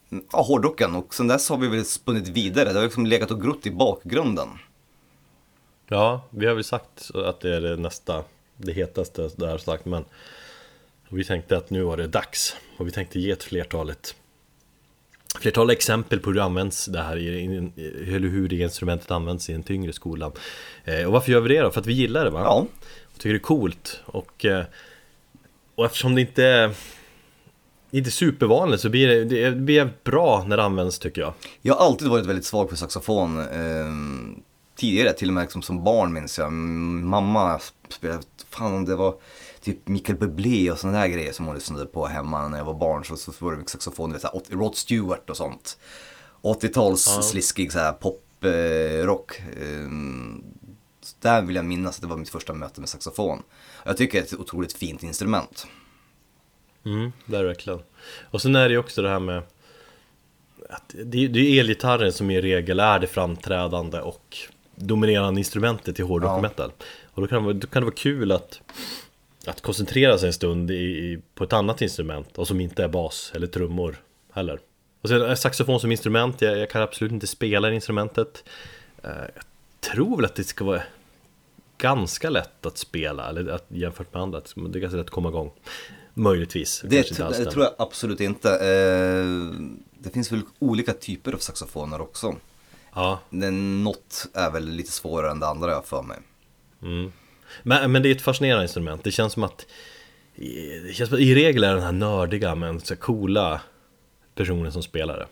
[0.10, 3.42] ja, hårdrocken och sen dess har vi väl spunnit vidare, det har liksom legat och
[3.42, 4.50] grott i bakgrunden.
[5.90, 8.24] Ja, vi har väl sagt att det är det nästa
[8.58, 10.06] Det hetaste där sagt men
[11.10, 14.16] Vi tänkte att nu var det dags Och vi tänkte ge ett flertalet
[15.40, 19.64] Flertal exempel på hur det används det här Eller hur det instrumentet används i en
[19.64, 20.32] tyngre skola
[20.86, 21.72] eh, Och varför gör vi det då?
[21.72, 22.42] För att vi gillar det va?
[22.42, 22.68] Ja,
[23.14, 24.66] Och tycker det är coolt och, eh,
[25.76, 26.72] och eftersom det inte
[27.92, 31.86] inte supervanligt så blir det, det blir bra när det används tycker jag Jag har
[31.86, 33.40] alltid varit väldigt svag för saxofon.
[33.40, 33.86] Eh,
[34.76, 36.52] tidigare, till och med liksom som barn minns jag.
[36.54, 39.16] Mamma spelade, fan det var
[39.62, 42.74] typ Michael Bublé och sådana där grejer som hon lyssnade på hemma när jag var
[42.74, 43.06] barn.
[43.06, 45.78] Så, så var det mycket saxofon, vet, så här, åt- Rod Stewart och sånt.
[46.42, 47.22] 80-tals Ja.
[47.22, 49.40] sliskig så här poprock.
[49.40, 49.90] Eh, eh,
[51.22, 53.44] där vill jag minnas att det var mitt första möte med saxofon.
[53.86, 55.68] Jag tycker det är ett otroligt fint instrument.
[56.86, 57.80] Mm, det är verkligen.
[58.32, 59.42] Och sen är det ju också det här med
[60.70, 64.38] att det, det är elgitarren som i regel är det framträdande och
[64.76, 66.36] dominerande instrumentet i hårdrock Ja.
[66.36, 66.72] och metal.
[67.06, 68.62] Och då kan, det då kan det vara kul att,
[69.48, 72.88] att koncentrera sig en stund i, i, på ett annat instrument och som inte är
[72.88, 73.96] bas eller trummor
[74.34, 74.60] heller.
[75.02, 78.44] Och sen är saxofon som instrument, jag, jag kan absolut inte spela instrumentet.
[79.04, 79.44] Eh, jag
[79.94, 80.82] tror väl att det ska vara
[81.78, 85.30] ganska lätt att spela, eller att, jämfört med andra, det är ganska lätt att komma
[85.30, 85.52] igång.
[86.14, 86.82] Möjligtvis.
[86.86, 88.50] Det, det tror jag absolut inte.
[88.52, 89.26] Eh,
[90.00, 92.36] det finns väl olika typer av saxofoner också.
[92.94, 93.20] Ja,
[93.84, 96.18] något är väl lite svårare än det andra jag för mig.
[97.64, 99.04] men, men det är ett fascinerande instrument.
[99.04, 99.66] Det känns som att
[100.36, 103.62] det känns som att i regel är den här nördiga men så coola
[104.36, 105.28] personen som spelar det.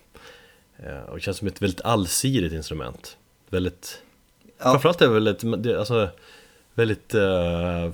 [0.90, 3.18] Eh, Och det känns som ett väldigt allsidigt instrument.
[3.50, 4.02] Väldigt,
[4.58, 4.72] Ja.
[4.72, 6.10] framförallt är det väldigt, det- alltså,
[6.74, 7.92] väldigt uh,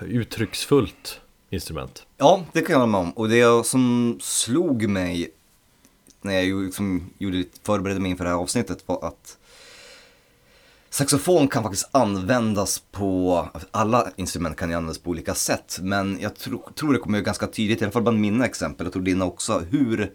[0.00, 2.06] uttrycksfullt instrument.
[2.16, 3.10] Ja, det kan jag hålla med om.
[3.10, 5.30] Och det som slog mig
[6.22, 9.38] när jag liksom gjorde förberedde mig inför det här avsnittet var att
[10.90, 15.78] saxofon kan faktiskt användas på, alla instrument kan ju användas på olika sätt.
[15.82, 18.92] Men jag tro, tror det kommer ganska tydligt, i alla fall bland mina exempel, jag
[18.92, 20.12] tror dina också, hur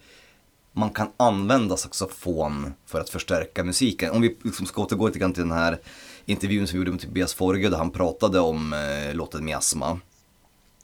[0.71, 4.11] man kan använda saxofon för att förstärka musiken.
[4.11, 5.79] Om vi liksom ska återgå lite grann till den här
[6.25, 9.99] intervjun som vi gjorde med Tobias Forge där han pratade om eh, låten Miasma.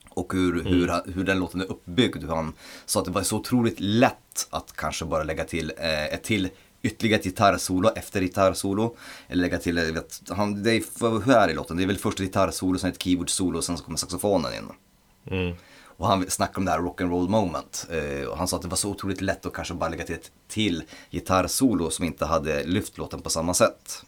[0.09, 2.23] Och hur, hur, han- hur den låten är uppbyggd.
[2.23, 2.53] Hur han
[2.85, 6.49] sa att det var så otroligt lätt att kanske bara lägga till eh, ett till
[6.81, 8.95] ytterligare ett gitarrsolo efter gitarrsolo.
[9.27, 11.77] Eller lägga till, jag vet, han, det är, hur är det i låten?
[11.77, 14.71] Det är väl först ett gitarrsolo, sen ett keyboard-solo och sen så kommer saxofonen in.
[15.39, 15.55] Mm.
[15.97, 17.87] Och han snackade om det här rock'n'roll moment.
[17.91, 20.15] Eh, och han sa att det var så otroligt lätt att kanske bara lägga till
[20.15, 24.03] ett till gitarrsolo som inte hade lyft låten på samma sätt.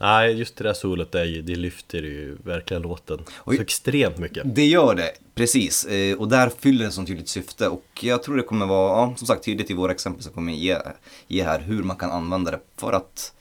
[0.00, 3.56] Nej, just det där solot, det, det lyfter ju verkligen låten Oj.
[3.56, 4.54] så extremt mycket.
[4.54, 5.84] Det gör det, precis.
[5.84, 7.68] Eh, och där fyller det sånt tydligt syfte.
[7.68, 10.52] Och jag tror det kommer vara, ja, som sagt, tydligt i våra exempel som kommer
[10.52, 10.78] ge,
[11.26, 13.32] ge här hur man kan använda det för att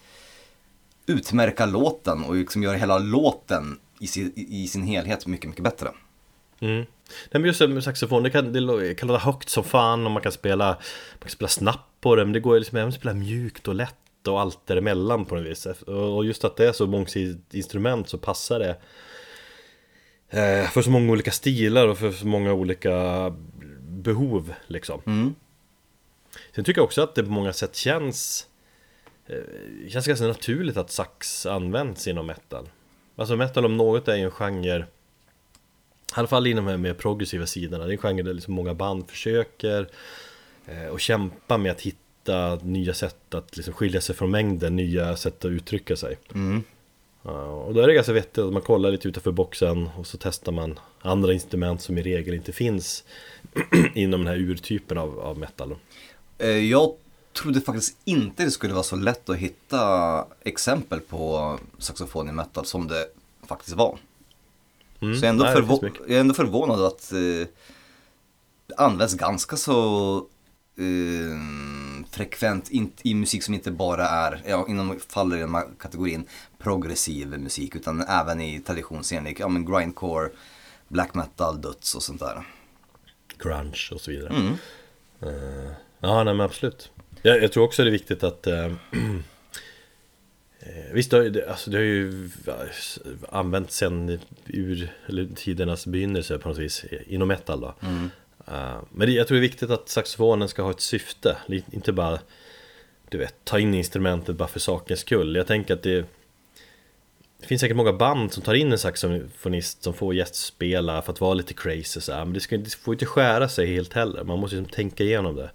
[1.06, 5.90] utmärka låten och liksom göra hela låten i sin, i sin helhet mycket, mycket bättre.
[6.60, 6.86] Mm.
[7.32, 10.12] Nej men just det med saxofon, det kan, det kan låta högt som fan och
[10.12, 10.68] man kan spela
[11.14, 13.68] Man kan spela snabbt på det, men det går ju liksom även att spela mjukt
[13.68, 17.54] och lätt och allt däremellan på något vis Och just att det är så mångsidigt
[17.54, 18.78] instrument så passar det
[20.30, 23.30] eh, För så många olika stilar och för så många olika
[23.80, 25.36] behov liksom Mm.
[26.56, 28.48] Sen tycker jag också att det på många sätt känns
[29.28, 32.70] eh, Känns ganska naturligt att sax används inom metal
[33.16, 34.86] Alltså metal om något är ju en genre
[36.12, 37.86] i alla fall inom de här mer progressiva sidorna.
[37.86, 39.90] Det är en genre där liksom många band försöker
[40.66, 45.16] eh, och kämpa med att hitta nya sätt att liksom skilja sig från mängden, nya
[45.16, 46.18] sätt att uttrycka sig.
[46.34, 46.64] Mm.
[47.24, 50.18] Ja, och då är det ganska vettigt att man kollar lite utanför boxen och så
[50.18, 53.04] testar man andra instrument som i regel inte finns
[53.94, 55.76] inom den här urtypen av, av metal.
[56.38, 56.94] Eh, jag
[57.34, 62.66] trodde faktiskt inte det skulle vara så lätt att hitta exempel på saxofon i metal
[62.66, 63.08] som det
[63.48, 63.98] faktiskt var.
[65.02, 65.44] Mm, Så jag är, ändå
[65.82, 67.48] nej, jag är ändå förvånad att eh,
[68.68, 70.18] det används ganska så
[70.78, 71.38] eh,
[72.12, 76.28] frekvent in, i musik som inte bara är, ja, inom faller i den här kategorin
[76.58, 80.30] progressiv musik utan även i traditionsenlig, ja men grindcore,
[80.88, 82.44] black metal, döds och sånt där.
[83.38, 84.34] Grunge och så vidare.
[84.36, 84.54] Mm.
[85.22, 86.92] Eh, Ja, nej men absolut.
[87.22, 88.72] Jag, jag tror också det är viktigt att eh,
[90.94, 92.30] Visst, det, har ju- alltså, det har ju
[93.30, 97.74] använts sen ur eller, tidernas begynnelse på något vis inom metal då.
[98.48, 101.38] Eh, men det, jag tror det är viktigt att saxofonen ska ha ett syfte,
[101.72, 102.20] inte bara
[103.10, 105.36] du vet, ta in instrumentet bara för sakens skull.
[105.36, 106.06] Jag tänker att det
[107.40, 111.22] det finns säkert många band som tar in en saxofonist som får gästspela för att
[111.22, 112.26] vara lite crazy så här.
[112.26, 115.36] Men det, ska, det får inte skära sig helt heller, man måste liksom tänka igenom
[115.36, 115.50] det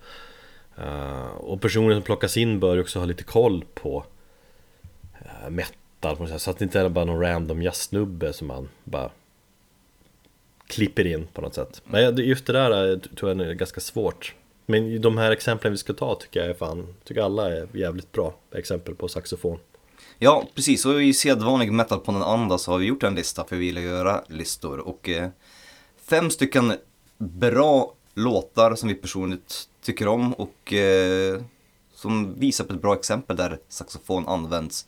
[0.78, 4.04] Eh, Och personen som plockas in bör också ha lite koll på uh,
[5.50, 8.68] metal på något sätt, Så att det inte är bara någon random jazzsnubbe som man
[8.84, 9.10] bara
[10.66, 11.82] klipper in på något sätt.
[11.84, 14.34] Men jag- just det där eh, tror jag är ganska svårt.
[14.66, 18.12] Men de här exemplen vi ska ta tycker jag är fan, tycker alla är jävligt
[18.12, 19.58] bra exempel på saxofon.
[20.18, 20.86] Ja, precis.
[20.86, 23.66] Och i sedvanlig metal på den andra så har vi gjort en lista för vi
[23.72, 24.78] vill göra listor.
[24.78, 25.28] Och eh,
[26.04, 26.72] fem stycken
[27.18, 31.40] bra låtar som vi personligt tycker om och eh,
[31.94, 34.86] som visar på ett bra exempel där saxofon används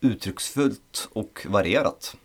[0.00, 2.16] uttrycksfullt och varierat.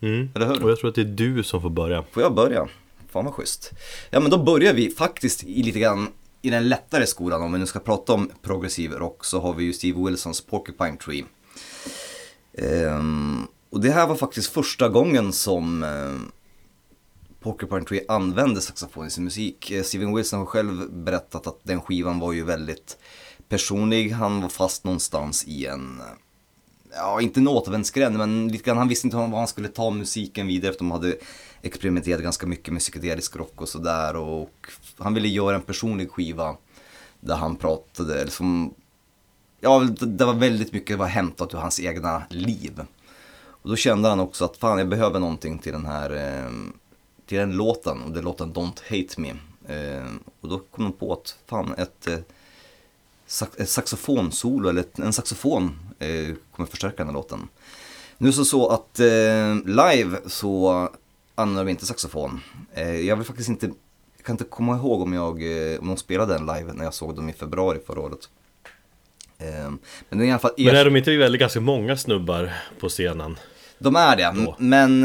[0.00, 0.28] mm.
[0.34, 0.64] Eller hur?
[0.64, 2.68] Och jag tror att det är du som får börja Får jag börja?
[3.08, 3.72] Fan vad schysst.
[4.10, 6.08] Ja men då börjar vi faktiskt i lite grann
[6.42, 7.42] i den lättare skolan.
[7.42, 10.96] Om vi nu ska prata om progressiv rock så har vi ju Steve Wilsons Porcupine
[10.96, 11.24] Tree.
[12.58, 16.32] Ehm, och det här var faktiskt första gången som ehm,
[17.40, 19.70] Porcupine Tree använde saxofon i sin musik.
[19.70, 22.98] Eh, Steven Wilson har själv berättat att den skivan var ju väldigt
[23.48, 24.10] personlig.
[24.10, 26.00] Han var fast någonstans i en
[26.96, 30.46] ja, inte en återvändsgränd, men lite grann, han visste inte vad han skulle ta musiken
[30.46, 31.16] vidare efter de hade
[31.62, 34.66] experimenterat ganska mycket med psykedelisk rock och sådär och
[34.98, 36.56] han ville göra en personlig skiva
[37.20, 38.74] där han pratade, liksom,
[39.60, 42.84] ja det var väldigt mycket var hämtat ur hans egna liv.
[43.66, 46.50] Och då kände han också att fan jag behöver någonting till den här, eh,
[47.26, 49.30] till den låten och det är låten Don't Hate Me.
[49.74, 50.06] Eh,
[50.40, 52.18] och då kom de på att fan ett eh,
[53.26, 57.48] sax- ett saxofonsolo eller en saxofon eh, kommer förstärka den här låten.
[58.18, 60.88] Nu så så att eh, live så
[61.34, 62.40] använder vi inte saxofon.
[62.74, 63.66] Eh, jag vill faktiskt inte,
[64.16, 65.32] jag kan inte komma ihåg om jag,
[65.80, 68.28] om de spelade den live när jag såg dem i februari förra året.
[70.08, 72.88] Men det är i alla fall Men är de inte väldigt ganska många snubbar på
[72.88, 73.38] scenen?
[73.78, 74.56] de är det, Då.
[74.58, 75.00] men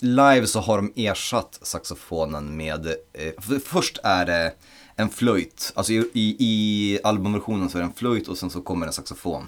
[0.00, 2.94] live så har de ersatt saxofonen med,
[3.38, 4.52] för, först är det
[4.96, 8.60] en flöjt, alltså i, i, i albumversionen så är det en flöjt och sen så
[8.60, 9.46] kommer en saxofon.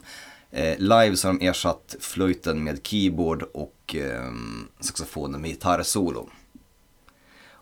[0.50, 4.32] Eh, live så har de ersatt flöjten med keyboard och eh,
[4.80, 6.28] saxofonen med gitarrsolo.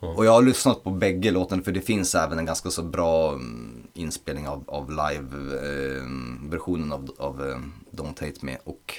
[0.00, 3.32] Och jag har lyssnat på bägge låtarna för det finns även en ganska så bra
[3.32, 7.58] mm, inspelning av, av live-versionen av, av eh,
[7.90, 8.56] Don't Hate Me.
[8.64, 8.94] Och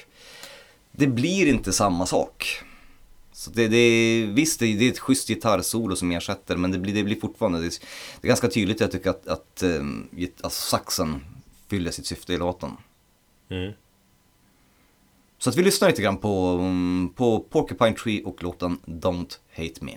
[0.92, 2.62] det blir inte samma sak.
[3.38, 6.94] Så det, det, visst, det, det är ett schysst gitarrsolo som ersätter, men det blir,
[6.94, 7.80] det blir fortfarande, det, är-
[8.20, 10.08] det är ganska tydligt jag tycker att, att um,
[10.40, 11.20] alltså saxen
[11.70, 12.70] fyller sitt syfte i låten.
[13.50, 13.72] Mm.
[15.38, 16.58] Så att vi lyssnar lite grann på,
[17.16, 19.92] på Porcupine Tree och låten Don't Hate Me.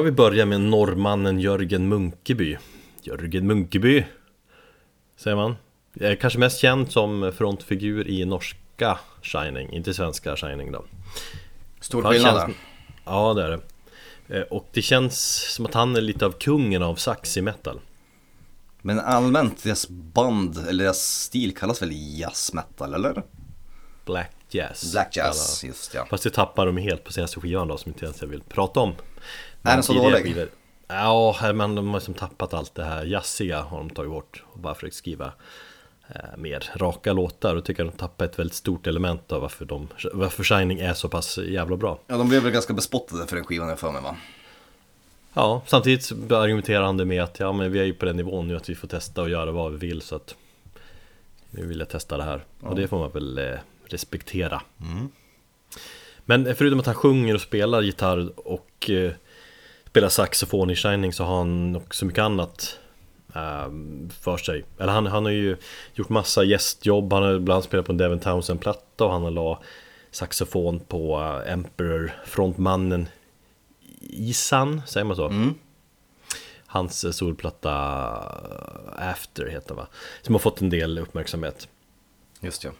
[0.00, 2.56] Jag vill börja med norrmannen Jörgen Munkeby
[3.02, 4.04] Jörgen Munkeby
[5.16, 5.56] Säger man
[6.00, 10.84] Eh, Kanske mest känd som frontfigur i norska Shining, inte svenska Shining då.
[11.80, 12.54] Stor skillnad känns- där.
[13.04, 14.38] Ja det är det.
[14.38, 17.80] Eh, Och det känns som att han är lite av kungen av sax i metal.
[18.82, 23.22] Men allmänt, deras band, eller deras stil kallas väl jazz metal, eller?
[24.04, 24.92] Black Jazz.
[24.92, 26.06] Black jazz, just ja.
[26.10, 28.80] Fast det tappar de helt på senaste skivan då som inte ens jag vill prata
[28.80, 28.94] om.
[29.62, 30.24] Är den så dålig?
[30.24, 30.48] skivor-
[30.88, 34.58] Ja, men de har liksom tappat allt det här jazziga har de tagit bort och
[34.58, 35.32] bara försökt skriva
[36.08, 39.64] eh, mer raka låtar och tycker att de tappar ett väldigt stort element av varför,
[39.64, 41.98] de, varför Shining är så pass jävla bra.
[42.06, 44.16] Ja, de blev väl ganska bespottade för den skivan för mig va?
[45.32, 48.48] Ja, samtidigt argumenterar han det med att ja, men vi är ju på den nivån
[48.48, 50.34] nu att vi får testa och göra vad vi vill så att
[51.50, 52.44] nu vill jag testa det här.
[52.60, 54.62] Och det får man väl eh, respektera.
[56.24, 59.12] Men förutom att han sjunger och spelar gitarr och eh,
[59.90, 62.78] spelar saxofon i Shining så har han också mycket annat
[63.34, 63.68] eh,
[64.20, 64.64] för sig.
[64.78, 65.56] Eller han, han har ju
[65.94, 69.58] gjort massa gästjobb, han har ibland spelat på en Devin Townsend-platta och han har la
[70.10, 73.08] saxofon på eh, Emperor, frontmannen
[74.00, 75.28] Isan, säger man så?
[76.66, 77.72] Hans eh, solplatta
[78.98, 79.86] eh, After heter va?
[80.22, 81.68] Som har fått en del uppmärksamhet.
[82.40, 82.70] Just ja.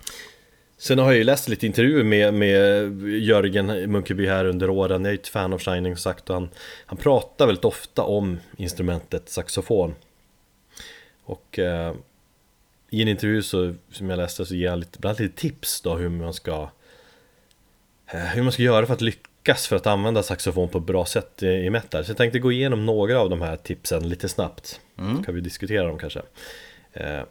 [0.81, 5.05] Sen har jag ju läst lite intervjuer med, med Jörgen Munkeby här under åren.
[5.05, 6.49] Jag är ju ett fan av Shining som sagt och han,
[6.87, 9.95] han pratar väldigt ofta om instrumentet saxofon.
[11.25, 11.95] Och eh,
[12.91, 15.97] i en intervju så, som jag läste så ger han lite, bland lite tips då
[15.97, 16.71] hur man ska
[18.07, 21.07] eh, hur man ska göra för att lyckas för att använda saxofon på ett bra
[21.07, 22.05] sätt i, i metal.
[22.05, 24.81] Så jag tänkte gå igenom några av de här tipsen lite snabbt.
[25.17, 26.23] Så kan vi diskutera dem kanske.
[26.93, 27.23] Eh,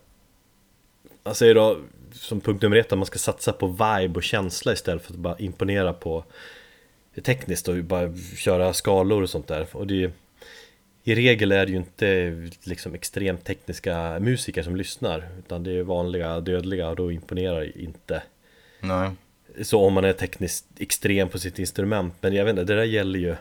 [1.23, 1.77] han säger då
[2.11, 5.19] som punkt nummer ett att man ska satsa på vibe och känsla istället för att
[5.19, 6.23] bara imponera på
[7.23, 9.67] tekniskt och bara köra skalor och sånt där.
[9.71, 10.11] Och det,
[11.03, 15.83] I regel är det ju inte liksom extremt tekniska musiker som lyssnar utan det är
[15.83, 18.23] vanliga dödliga och då imponerar inte.
[18.79, 19.11] Nej.
[19.61, 22.83] Så om man är tekniskt extrem på sitt instrument men jag vet inte, det där
[22.83, 23.35] gäller ju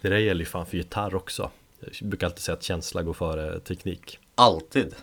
[0.00, 1.50] Det där gäller ju fan för gitarr också.
[1.80, 4.18] Jag brukar alltid säga att känsla går före teknik.
[4.34, 4.94] Alltid.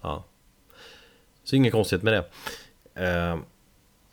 [0.00, 0.24] Ja.
[1.50, 2.24] Så inget konstigt med det.
[3.04, 3.38] Eh,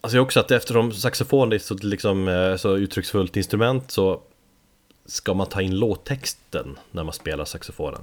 [0.01, 4.21] alltså också att eftersom saxofon är så, liksom, eh, så uttrycksfullt instrument så
[5.05, 8.01] ska man ta in låttexten när man spelar saxofonen.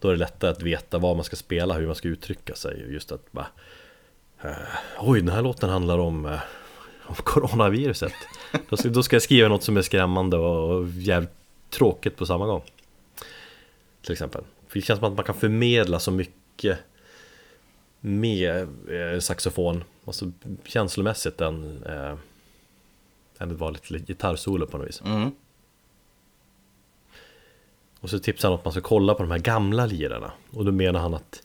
[0.00, 2.86] Då är det lättare att veta vad man ska spela, hur man ska uttrycka sig.
[2.92, 3.46] Just att bara
[4.42, 4.50] eh,
[5.00, 6.40] Oj, den här låten handlar om, eh,
[7.06, 8.12] om coronaviruset.
[8.68, 11.32] Då ska, då ska jag skriva något som är skrämmande och, och jävligt
[11.70, 12.62] tråkigt på samma gång.
[14.02, 14.44] Till exempel.
[14.68, 16.78] För det känns som att man kan förmedla så mycket
[18.04, 20.32] med eh, saxofon, alltså
[20.64, 22.14] känslomässigt än, eh,
[23.38, 25.02] än ett vanligt gitarrsolo på något vis.
[25.04, 25.30] Mm.
[28.00, 30.32] Och så tipsar han att man ska kolla på de här gamla lirarna.
[30.50, 31.42] Och då menar han att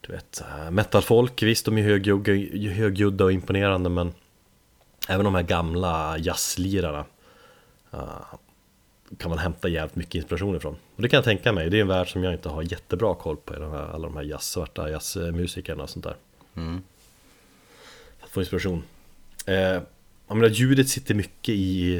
[0.00, 2.32] du vet, metalfolk, visst de är högljudda,
[2.72, 4.12] högljudda och imponerande men
[5.08, 7.04] även de här gamla jazzlirarna
[7.92, 8.34] eh,
[9.18, 10.76] kan man hämta jävligt mycket inspiration ifrån.
[10.96, 13.14] Och det kan jag tänka mig, det är en värld som jag inte har jättebra
[13.14, 16.16] koll på, här, alla de här jazz, svarta jazzmusikerna och sånt där.
[18.20, 18.82] Att få inspiration.
[19.46, 19.82] Eh,
[20.28, 21.94] jag menar, ljudet sitter mycket i,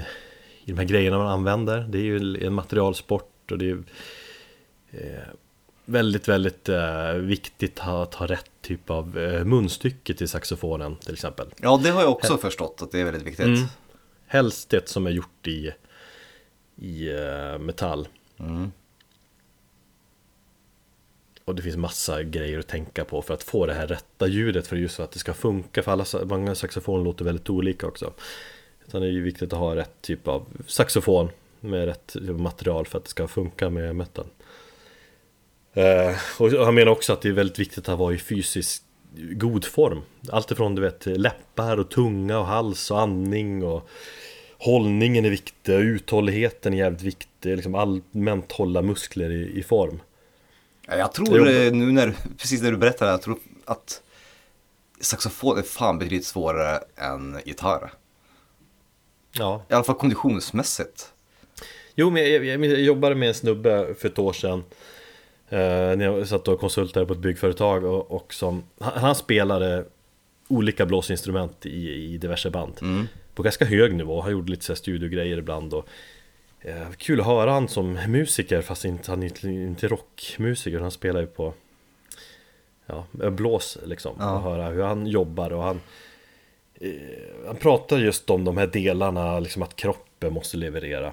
[0.65, 1.81] i de här grejerna man använder.
[1.89, 3.83] Det är ju en materialsport och det är
[4.91, 5.35] eh,
[5.85, 11.47] väldigt, väldigt eh, viktigt att ha rätt typ av eh, munstycke till saxofonen till exempel.
[11.57, 13.47] Ja, det har jag också förstått att det är väldigt viktigt.
[13.47, 13.67] Mm.
[14.27, 15.71] Helst ett som är gjort i,
[16.81, 18.09] i eh, metall.
[18.39, 18.73] Mm.
[21.45, 24.67] Och det finns massa grejer att tänka på för att få det här rätta ljudet
[24.67, 28.13] för just för att det ska funka för alla, många saxofoner låter väldigt olika också.
[28.87, 31.29] Utan det är ju viktigt att ha rätt typ av saxofon
[31.61, 34.27] med rätt typ material för att det ska funka med metal.
[35.73, 38.83] Eh, och han menar också att det är väldigt viktigt att vara i fysisk
[39.15, 40.03] god form.
[40.29, 43.89] Allt ifrån du vet läppar och tunga och hals och andning och
[44.61, 50.01] hållningen är viktig, uthålligheten är jävligt viktig, liksom allmänt hålla muskler i, i form.
[50.87, 54.03] Ja, Jag tror eh, nu när, precis när du berättar det, jag tror att
[55.01, 57.93] saxofon är fan betydligt svårare än gitarr.
[59.33, 61.13] Ja, I alla fall konditionsmässigt.
[61.95, 64.65] Jo, men jag, jag, jag jobbade med en snubbe för ett år sedan
[65.49, 65.59] eh,
[65.97, 69.85] När jag satt och konsultade på ett byggföretag och, och som han, han spelade
[70.49, 73.07] olika blåsinstrument i, i diverse band
[73.41, 75.89] På ganska hög nivå, han gjorde lite så här studiogrejer ibland och
[76.61, 81.21] eh, Kul att höra han som musiker fast inte, han är inte, rockmusiker Han spelar
[81.21, 81.55] ju på
[82.87, 84.37] Ja, blås liksom Ja.
[84.37, 85.81] och höra hur han jobbar och han
[86.75, 86.91] eh,
[87.47, 91.13] Han pratar just om de här delarna, liksom att kroppen måste leverera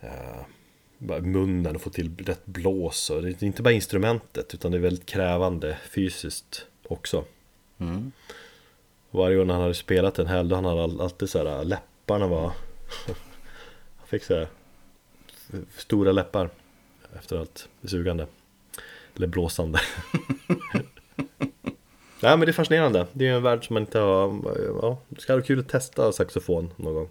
[0.00, 4.78] eh, munnen och få till rätt blås och det är inte bara instrumentet utan det
[4.78, 7.24] är väldigt krävande fysiskt också.
[7.78, 8.12] Mm.
[9.14, 12.26] Varje gång han hade spelat en helg då han hade alltid så här äh, läpparna
[12.26, 12.42] var
[13.96, 14.46] Han fick så här
[15.76, 16.50] Stora läppar
[17.18, 18.26] Efter allt sugande.
[19.16, 19.78] Eller blåsande.
[22.20, 23.06] Nej men det är fascinerande.
[23.12, 24.40] Det är en värld som man inte har
[24.82, 27.08] Ja, det ska vara kul att testa saxofon någon gång.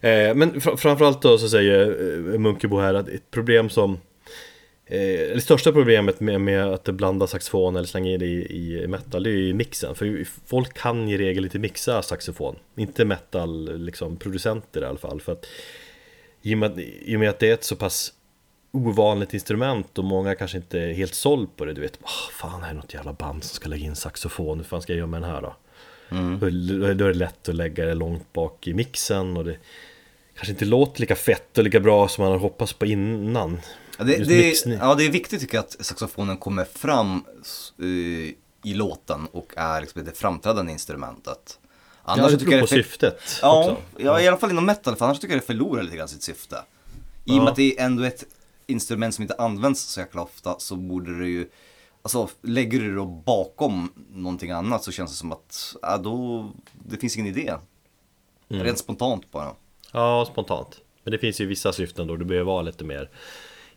[0.00, 1.88] Eh, Men fr- framförallt då så säger
[2.34, 3.98] eh, Munkebo här att ett problem som
[4.90, 8.86] Eh, det största problemet med, med att blanda saxofon eller slänga in det i, i
[8.86, 9.94] metal det är ju mixen.
[9.94, 12.56] För folk kan i regel inte mixa saxofon.
[12.76, 15.20] Inte metal liksom, producenter i alla fall.
[15.20, 15.46] För att,
[16.42, 18.12] i, och med, att- I och med att det är ett så pass
[18.72, 21.72] ovanligt instrument och många kanske inte är helt såld på det.
[21.72, 24.58] Du vet, oh, fan här är något jävla band som ska lägga in saxofon.
[24.58, 25.56] Hur fan ska jag göra med den här då?
[26.40, 26.46] Då,
[26.94, 29.56] då är det lätt att lägga det långt bak i mixen och det
[30.34, 33.60] kanske inte låter lika fett och lika bra som man har hoppats på innan.
[33.98, 37.24] Ja, det, det, ja, det är viktigt tycker jag att saxofonen kommer fram
[37.78, 37.86] eh,
[38.64, 41.58] i låten och är liksom det framträdande instrumentet.
[42.02, 43.82] Annars ja, det tycker beror jag på det syftet ja, också.
[43.96, 46.22] ja, i alla fall inom metal, för annars tycker jag det förlorar lite grann sitt
[46.22, 46.56] syfte.
[47.24, 48.24] I och med att det är ändå ett
[48.66, 51.48] instrument som inte används så jäkla ofta så borde det ju
[52.02, 56.50] Alltså lägger du det då bakom någonting annat så känns det som att, ja då,
[56.88, 57.54] det finns ingen idé.
[58.48, 58.62] Mm.
[58.62, 59.52] Rent spontant bara.
[59.92, 60.80] Ja, spontant.
[61.04, 63.10] Men det finns ju vissa syften då du behöver vara lite mer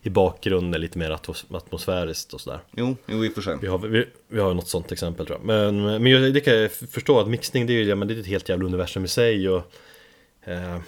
[0.02, 2.60] i bakgrunden, lite mer atmos- atmosfäriskt och sådär.
[2.76, 3.58] Jo, jo i och för sig.
[3.60, 5.46] Vi har, vi, vi har något sånt exempel tror jag.
[5.46, 8.14] Men, men jag, det kan jag förstå att mixning det är ju ja, men det
[8.14, 9.72] är ett helt jävla universum i sig och,
[10.44, 10.78] eh,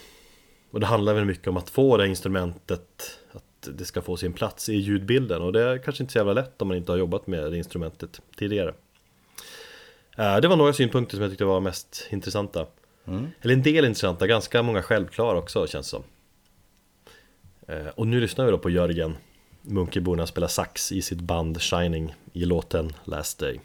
[0.71, 4.33] och det handlar väl mycket om att få det instrumentet att det ska få sin
[4.33, 6.97] plats i ljudbilden och det är kanske inte så jävla lätt om man inte har
[6.99, 8.75] jobbat med det instrumentet tidigare.
[10.19, 12.67] Eh, det var några synpunkter som jag tyckte var mest intressanta.
[13.41, 16.03] Eller en del intressanta, ganska många självklara också känns det som.
[17.67, 19.17] Eh, och nu lyssnar vi då på Jörgen
[19.63, 23.61] Munkebo när han spelar sax i sitt band Shining i låten Last Day.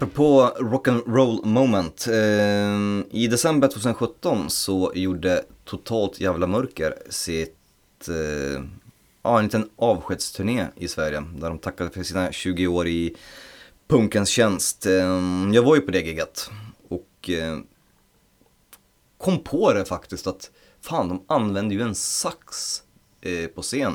[0.00, 2.06] Apropå rock'n'roll moment.
[2.06, 8.64] Eh, I december 2017 så gjorde Totalt Jävla Mörker sitt, eh,
[9.22, 11.24] ja en liten avskedsturné i Sverige.
[11.36, 13.16] Där de tackade för sina 20 år i
[13.88, 14.86] punkens tjänst.
[14.86, 14.92] Eh,
[15.52, 16.50] jag var ju på det giget
[16.88, 17.58] och eh,
[19.16, 22.82] kom på det faktiskt att fan de använde ju en sax
[23.20, 23.94] eh, på scen.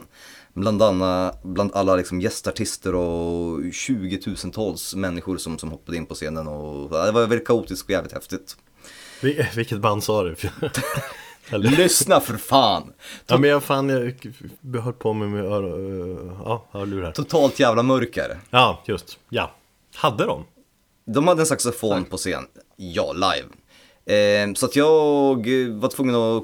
[0.53, 6.15] Bland, annat, bland alla liksom gästartister och 20 tusentals människor som, som hoppade in på
[6.15, 6.47] scenen.
[6.47, 8.57] Och, det var väldigt kaotiskt och jävligt häftigt.
[9.21, 10.35] Vil- Vilket band sa du?
[11.57, 12.93] Lyssna för fan!
[13.27, 17.11] Ja men jag fan, jag höll på med, med ör- ja, hörlurar.
[17.11, 18.39] Totalt jävla mörker.
[18.49, 19.51] Ja, just, ja.
[19.95, 20.45] Hade de?
[21.05, 22.43] De hade en saxofon på scen,
[22.75, 23.47] ja, live.
[24.45, 26.43] Eh, så att jag eh, var tvungen att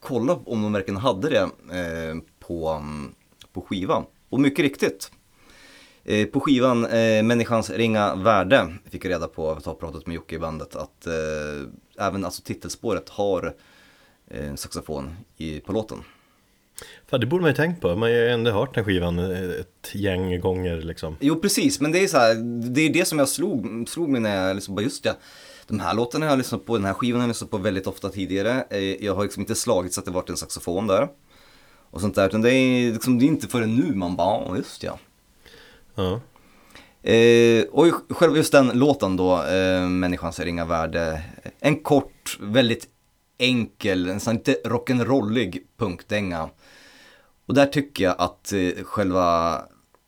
[0.00, 1.38] kolla om de verkligen hade det
[1.76, 2.84] eh, på,
[3.52, 4.04] på skivan.
[4.28, 5.10] Och mycket riktigt.
[6.04, 10.14] Eh, på skivan eh, Människans ringa värde fick jag reda på, att ha pratat med
[10.14, 13.54] Jocke i bandet, att eh, även alltså titelspåret har
[14.30, 15.98] eh, saxofon i, på låten.
[17.10, 19.94] Fan, det borde man ju tänkt på, man har ju ändå hört den skivan ett
[19.94, 21.16] gäng gånger liksom.
[21.20, 22.34] Jo precis, men det är så här,
[22.70, 25.12] det är det som jag slog, slog mig när jag liksom bara just ja,
[25.66, 27.86] de här låtarna har jag lyssnat på, den här skivan har jag lyssnat på väldigt
[27.86, 28.64] ofta tidigare.
[28.70, 31.08] Eh, Jag har liksom inte slagit så att det varit en saxofon där.
[31.90, 34.56] Och sånt där, utan det är, liksom, det är inte förrän nu man bara, ja
[34.56, 34.98] just ja.
[35.94, 36.20] Ja.
[37.10, 41.22] Eh, och själva just den låten då, eh, Människans ringa värde.
[41.60, 42.88] En kort, väldigt
[43.38, 46.50] enkel, en sån lite rock'n'rollig punkdänga.
[47.46, 49.54] Och där tycker jag att eh, själva,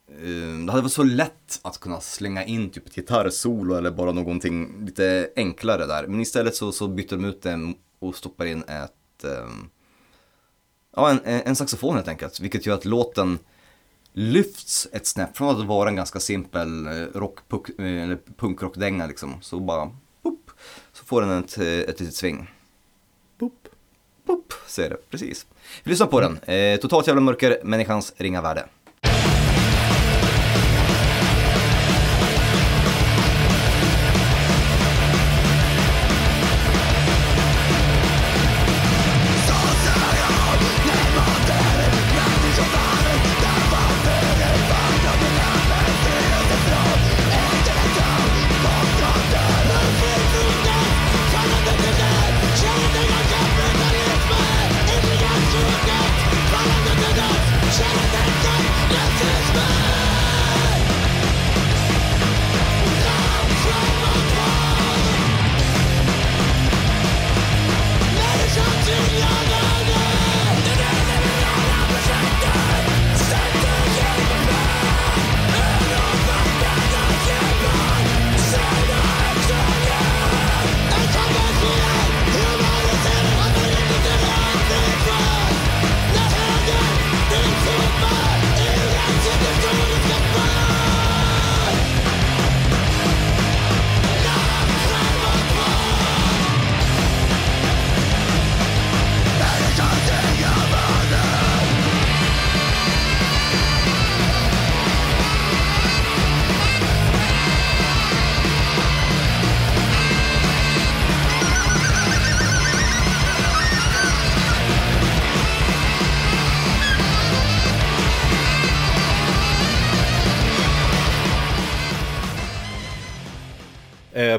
[0.07, 4.11] eh, det hade varit så lätt att kunna slänga in typ ett gitarrsolo eller bara
[4.11, 6.07] någonting lite enklare där.
[6.07, 9.47] Men istället så, så bytte de ut det och stoppar in ett, eh,
[10.95, 12.39] ja en, en saxofon helt enkelt.
[12.39, 13.39] Vilket gör att låten
[14.13, 19.07] lyfts ett snäpp från att vara en ganska simpel eh, rock, punk, eh, eller punkrockdänga
[19.07, 19.41] liksom.
[19.41, 19.91] Så bara,
[20.21, 20.51] boop,
[20.93, 22.51] så får den ett, eh, ett litet sving.
[23.37, 23.67] Boop.
[24.25, 25.45] Boop, ser det, precis.
[25.83, 26.39] Vi lyssnar på den.
[26.39, 28.65] Eh, totalt jävla mörker, människans ringa värde.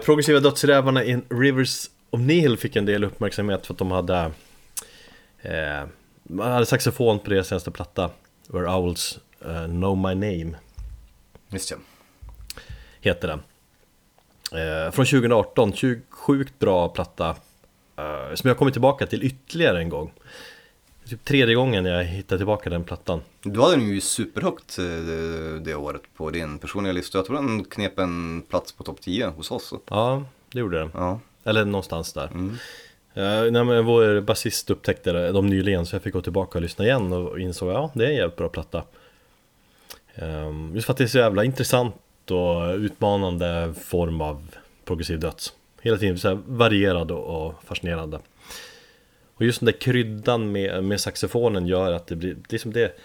[0.04, 4.30] Progressiva dödsrävarna in Rivers of Nihil fick en del uppmärksamhet för att de hade
[5.42, 5.84] eh,
[6.22, 8.10] Man hade saxofon på deras senaste platta
[8.48, 10.56] Where Owls eh, Know My Name.
[11.48, 11.76] Just ja.
[13.00, 13.40] heter den.
[14.60, 17.36] Eh, Från 2018, 20, sjukt bra platta
[17.96, 20.12] eh, Som jag kommer tillbaka till ytterligare en gång
[21.08, 23.20] Typ tredje gången jag hittar tillbaka den plattan.
[23.42, 24.84] Du hade den ju superhögt eh,
[25.62, 27.18] det året på din personliga lista.
[27.18, 29.72] Jag tror den knep en plats på topp 10 hos oss.
[29.88, 30.90] Ja, det gjorde den.
[30.94, 31.20] Ja.
[31.44, 32.30] Eller någonstans där.
[33.14, 36.84] Nej, men Vår basist upptäckte det, de nyligen så jag fick gå tillbaka och lyssna
[36.84, 38.84] igen och insåg ja, det är en jävligt bra platta.
[40.14, 45.52] Ehm, Just för att det är så jävla intressant och utmanande form av progressiv döds.
[45.82, 48.18] Hela tiden så varierad och och fascinerande
[49.34, 52.72] Och just den där kryddan med, med saxofonen gör att det blir, det är som
[52.72, 52.96] det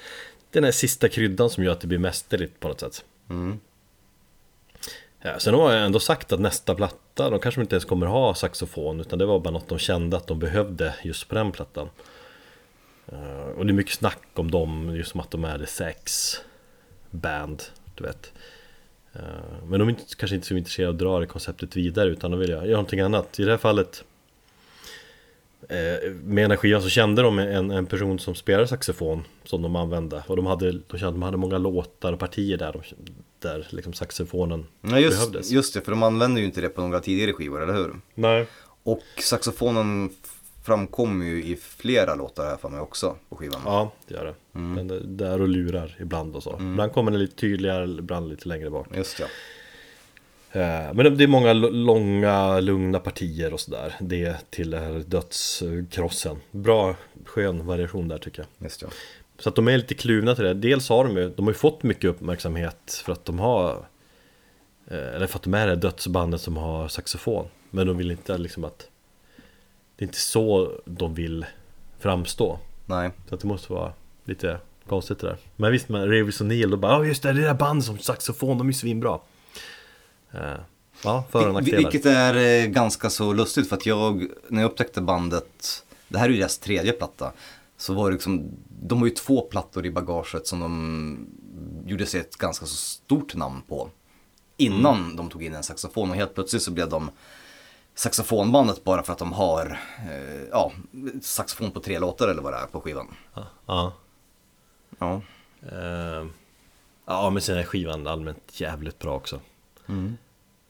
[0.52, 3.60] Den här sista kryddan som gör att det blir mästerligt på något sätt Mm.
[5.22, 8.36] Ja, sen har jag ändå sagt att nästa platta, de kanske inte ens kommer ha
[8.36, 11.90] saxofon utan det var bara något de kände att de behövde just på den plattan.
[13.08, 16.36] Eh, och det är mycket snack om dem, just som att de är the sex
[17.12, 17.64] band,
[17.96, 18.34] du vet.
[19.14, 19.22] Eh,
[19.68, 22.40] men de är kanske inte så intresserade av att dra det konceptet vidare utan de
[22.40, 23.40] vill göra någonting annat.
[23.40, 24.04] I det här fallet
[26.24, 29.76] med den här skivan så kände de en, en person som spelade saxofon som de
[29.76, 32.82] använde och de, hade, de kände att de hade många låtar och partier där, de,
[33.40, 35.52] där liksom saxofonen Ja, just, behövdes.
[35.52, 37.96] just det, för de använder ju inte det på några tidigare skivor, eller hur?
[38.16, 38.48] Nej.
[38.84, 40.10] Och saxofonen
[40.66, 43.62] framkommer ju i flera låtar här för mig också på skivan.
[43.66, 44.34] Ja, det gör det.
[44.54, 46.58] Den är där och lurar ibland och så.
[46.60, 48.88] Ibland kommer den lite tydligare, ibland lite längre bak.
[48.96, 49.26] Just ja.
[50.52, 53.96] Eh, Men det- är många långa, lugna partier och sådär.
[54.00, 54.76] Det till
[55.08, 56.38] dödskrossen.
[56.52, 56.96] Bra,
[57.26, 58.66] skön variation där tycker jag.
[58.66, 58.88] Just ja.
[59.40, 60.54] Så att de är lite kluvna till det.
[60.54, 63.86] Dels har de ju, de har ju fått mycket uppmärksamhet för att de har
[64.88, 68.38] eh, Eller för att de är det dödsbandet som har saxofon Men de vill inte
[68.38, 68.88] liksom att
[69.96, 71.46] Det är inte så de vill
[72.00, 73.10] framstå Nej.
[73.30, 73.94] Så att det måste vara
[74.26, 77.34] lite konstigt det där Men visst, med Rivers och Neil, då bara Ja just det,
[77.34, 79.20] det där band som saxofon, de är svinbra eh,
[81.04, 84.72] Ja, för och nackdelar Vilket är eh, ganska så lustigt för att jag, när jag
[84.72, 87.32] upptäckte bandet, det här är ju deras tredje platta,
[87.78, 88.52] så var det liksom,
[88.82, 91.28] de har ju två plattor i bagaget som de
[91.86, 93.90] gjorde sig ett ganska så stort namn på.
[94.58, 95.16] Innan Mm.
[95.16, 97.12] de tog in en saxofon och helt plötsligt så blev de
[97.96, 100.72] saxofonbandet bara för att de har, eh, ja,
[101.22, 103.08] saxofon på tre låtar eller vad det är på skivan.
[103.66, 103.94] Ja,
[105.00, 105.22] Ja.
[105.72, 106.26] eh,
[107.06, 109.40] ja men sen är skivan allmänt jävligt bra också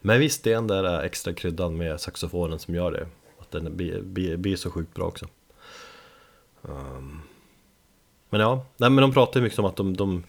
[0.01, 3.07] men visst, det är den där extra kryddan med saxofonen som gör det
[3.39, 5.27] Att den blir, blir, blir så sjukt bra också
[6.61, 7.21] Um.
[8.29, 10.23] Men ja, nej men de pratar ju mycket om att de, de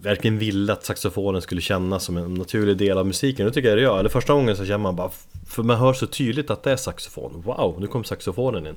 [0.00, 3.46] verkligen ville att saxofonen skulle kännas som en naturlig del av musiken.
[3.46, 3.98] Det tycker jag det gör.
[3.98, 5.10] Eller första gången så känner man bara,
[5.46, 7.42] för man hör så tydligt att det är saxofon.
[7.44, 8.76] Wow, nu kom saxofonen in.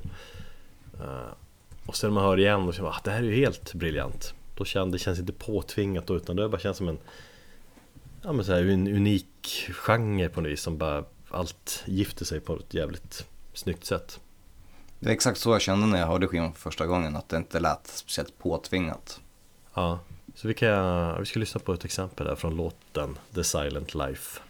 [1.00, 1.32] Uh,
[1.86, 3.74] och sen när man hör igen och känner att ah, det här är ju helt
[3.74, 4.34] briljant.
[4.56, 6.98] Då känns det känns inte påtvingat då, utan det bara känns som en
[8.22, 12.40] Ja men så här, en unik genre på något vis som bara allt gifter sig
[12.40, 14.20] på ett jävligt snyggt sätt.
[14.98, 17.36] Det är exakt så jag kände när jag hörde skivan för första gången, att det
[17.36, 19.20] inte lät speciellt påtvingat.
[19.74, 19.98] Ja,
[20.34, 24.40] så vi, kan, vi ska lyssna på ett exempel där från låten The Silent Life.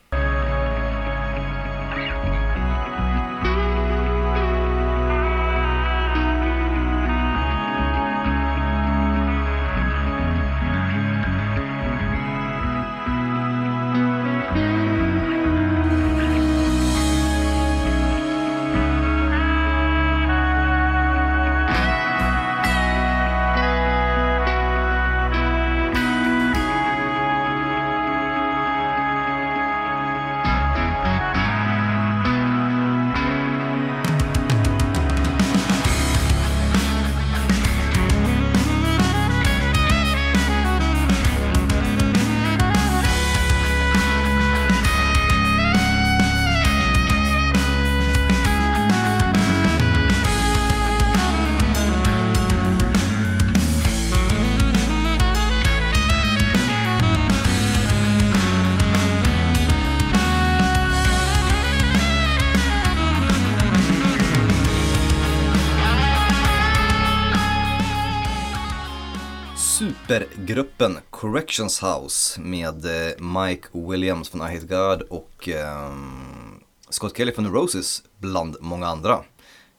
[71.35, 77.45] Corrections House med eh, Mike Williams från I Hate God och ehm, Scott Kelly från
[77.45, 79.25] The Roses bland många andra.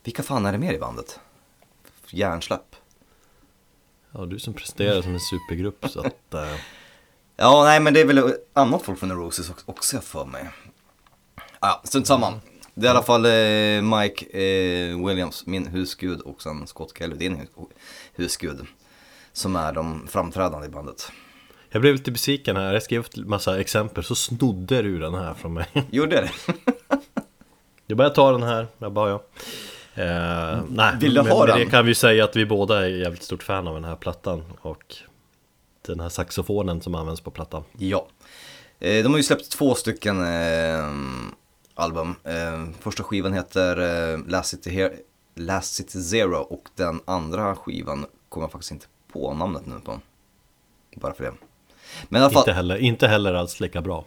[0.03, 1.19] Vilka fan är det mer i bandet?
[2.09, 2.75] Hjärnsläpp.
[4.11, 6.33] Ja, du som presterar som en supergrupp så att...
[6.33, 6.55] Eh,
[7.35, 10.49] Ja, nej men det är väl annat folk från The Roses också- jag för mig.
[11.59, 12.39] Ja, strunt samma.
[12.73, 17.15] Det är i alla fall eh, Mike eh, Williams, min husgud, och sen Scott Kelly,
[17.15, 17.71] din hu-
[18.13, 18.67] husgud.
[19.33, 21.11] Som är de framträdande i bandet.
[21.73, 25.33] Jag blev lite besviken här, jag skrev upp massa exempel så snodde du den här
[25.33, 26.31] från mig Gjorde det?
[27.87, 29.23] Jag börjar ta den här, jag bara ja
[30.03, 31.59] eh, Nej, Vill du men ha med den?
[31.59, 34.43] det kan vi säga att vi båda är jävligt stort fan av den här plattan
[34.61, 34.95] Och
[35.87, 38.07] den här saxofonen som används på plattan Ja.
[38.79, 40.89] Eh, de har ju släppt två stycken eh,
[41.75, 42.15] album.
[42.23, 43.77] Eh, första skivan heter
[44.13, 44.93] eh, Last, City Here,
[45.35, 49.99] Last City Zero och den andra skivan kommer jag faktiskt inte på namnet nu på.
[50.95, 51.33] Bara för det.
[52.09, 54.05] Men i alla fall, Inte heller, inte heller alls lika bra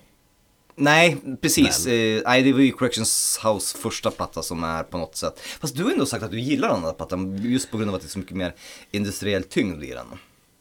[0.77, 1.87] nej precis.
[1.87, 5.41] Eh, nej, det var ju Corrections House första platta som är på något sätt.
[5.41, 7.95] Fast du har ändå sagt att du gillar den här plattan just på grund av
[7.95, 8.55] att det är så mycket mer
[8.91, 10.07] industriell tyngd i den.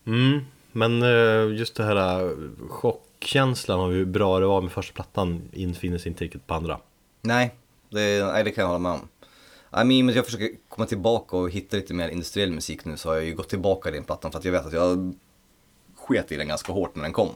[0.07, 2.31] mm, Men eh, just det här eh,
[2.69, 6.79] chockkänslan av hur bra det var med första plattan infinner sig inte riktigt på andra
[7.21, 7.55] Nej,
[7.89, 9.07] det, nej, det kan jag hålla med om.
[9.81, 13.09] I mean, men jag försöker komma tillbaka och hitta lite mer industriell musik nu så
[13.09, 15.13] har jag ju gått tillbaka i den plattan för att jag vet att jag
[16.07, 17.29] sket i den ganska hårt när den kom.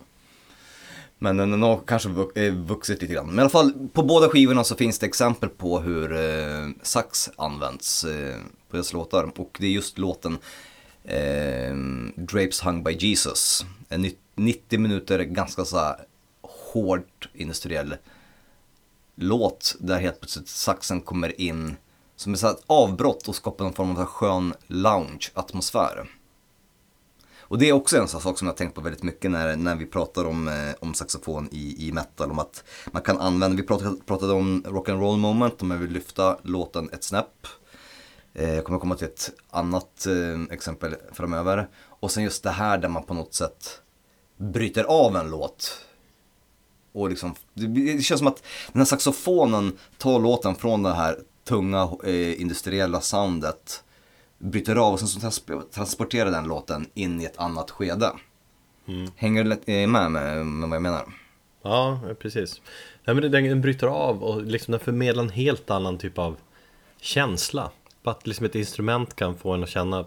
[1.19, 3.27] Men den har kanske eh, vuxit lite grann.
[3.27, 7.29] Men i alla fall, på båda skivorna så finns det exempel på hur eh, sax
[7.35, 8.35] används eh,
[8.69, 9.31] på deras låtar.
[9.35, 10.37] Och det är just låten
[11.03, 11.75] eh,
[12.15, 13.65] Drapes Hung by Jesus.
[13.89, 15.95] En 90 minuter ganska så här
[16.73, 17.95] hårt industriell
[19.15, 21.75] låt där helt plötsligt saxen kommer in
[22.15, 26.07] som ett avbrott och skapar någon form av skön lounge-atmosfär.
[27.49, 29.55] Och det är också en sån sak som jag har tänkt på väldigt mycket när,
[29.55, 32.31] när vi pratar om, eh, om saxofon i, i metal.
[32.31, 35.77] Om att man kan använda, vi pratade, pratade om rock and roll moment, om jag
[35.77, 37.47] vill lyfta låten ett snäpp.
[38.33, 41.67] Eh, jag kommer komma till ett annat eh, exempel framöver.
[41.99, 43.81] Och sen just det här där man på något sätt
[44.37, 45.87] bryter av en låt
[46.97, 51.19] och liksom, det, det känns som att den här saxofonen tar låten från det här
[51.43, 53.83] tunga eh, industriella soundet,
[54.37, 58.11] bryter av och sen så trans- transporterar den låten in i ett annat skede.
[59.15, 61.05] Hänger du eh, med, med med vad jag menar?
[61.61, 62.61] Ja, precis
[63.05, 66.35] Nej men den, bryter av och liksom den förmedlar en helt annan typ av
[67.01, 67.71] känsla
[68.03, 70.05] Att liksom ett instrument kan få en att känna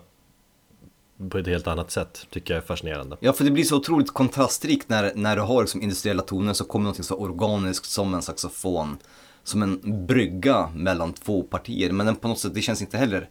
[1.31, 4.11] på ett helt annat sätt tycker jag är fascinerande Ja, för det blir så otroligt
[4.11, 8.23] kontrastrikt när, när du har liksom industriella toner så kommer något så organiskt som en
[8.23, 8.97] saxofon.
[9.43, 11.93] Som en brygga mellan två partier.
[11.93, 13.29] Men den på något sätt, det känns inte heller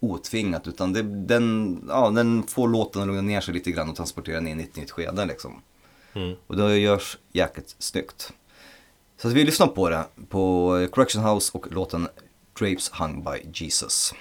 [0.00, 3.96] otvingat utan det, den, ja, den får låten att lugna ner sig lite grann och
[3.96, 5.62] transportera in i ett nytt skede liksom.
[6.12, 6.36] Mm.
[6.46, 8.32] Och det görs jäkligt snyggt.
[9.22, 12.08] Så vi lyssnar på det på Correction House och låten
[12.58, 14.14] Drapes Hung by Jesus.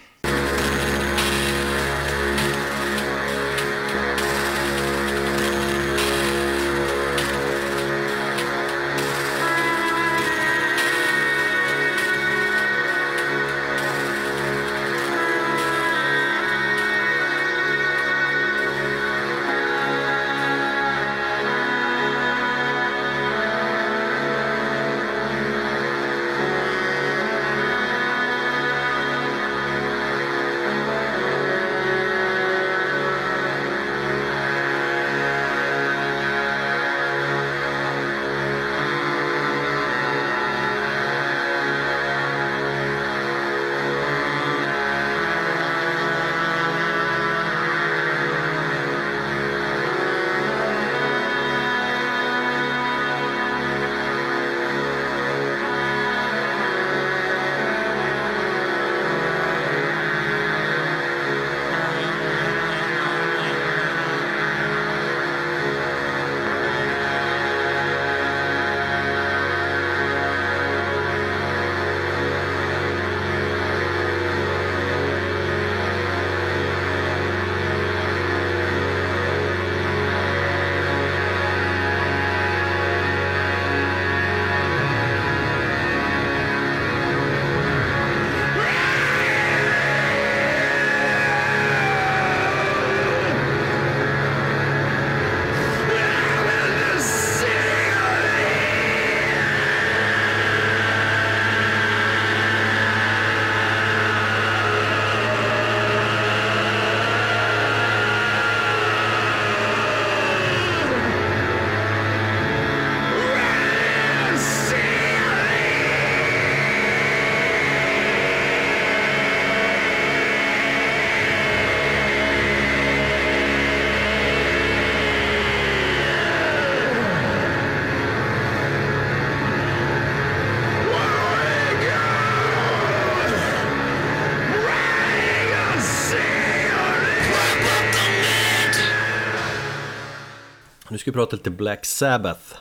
[141.12, 142.55] Ska prata lite Black Sabbath.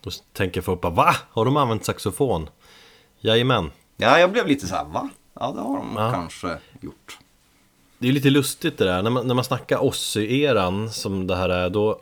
[0.00, 1.14] Då tänker folk bara va?
[1.30, 2.48] Har de använt saxofon?
[3.20, 3.70] Jajamän.
[3.96, 5.08] Ja, jag blev lite så här, va?
[5.34, 6.12] Ja, det har de Ja.
[6.12, 7.18] kanske gjort.
[7.98, 11.48] Det är lite lustigt det där, när man, när man snackar Ozzy-eran som det här
[11.48, 12.00] är, då,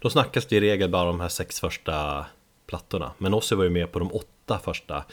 [0.00, 2.26] då snackas det i regel bara om de här sex första
[2.66, 3.12] plattorna.
[3.18, 5.04] Men Ozzy var ju med på de åtta första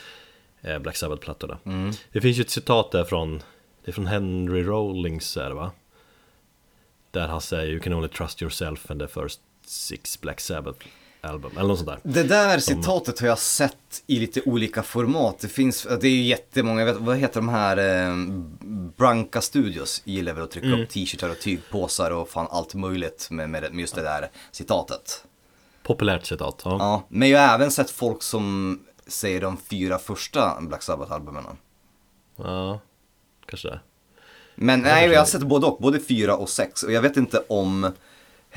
[0.61, 1.57] eh, Black Sabbath-plattorna.
[2.11, 3.37] Det finns ju ett citat där från,
[3.85, 5.71] det är från Henry Rollings är det va?
[7.11, 10.85] Där han säger You can only trust yourself and the first six Black Sabbath
[11.21, 11.99] album, eller något sånt där.
[12.03, 15.39] Det där citatet har jag sett i lite olika format.
[15.39, 18.15] Det finns, det är ju jättemånga, vet, vad heter de här, eh,
[18.97, 23.49] Branca Studios gillar väl att trycka upp t-shirtar och tygpåsar och fan allt möjligt med,
[23.49, 25.23] med, med just det där citatet.
[25.83, 26.77] Populärt citat, ja.
[26.79, 31.43] Ja, men jag har även sett folk som säger de fyra första Black Sabbath-albumen.
[32.35, 32.79] ja
[33.47, 33.79] kanske det.
[34.55, 36.83] Men nej, jag har sett både och, både fyra och sex.
[36.83, 37.91] Och jag vet inte om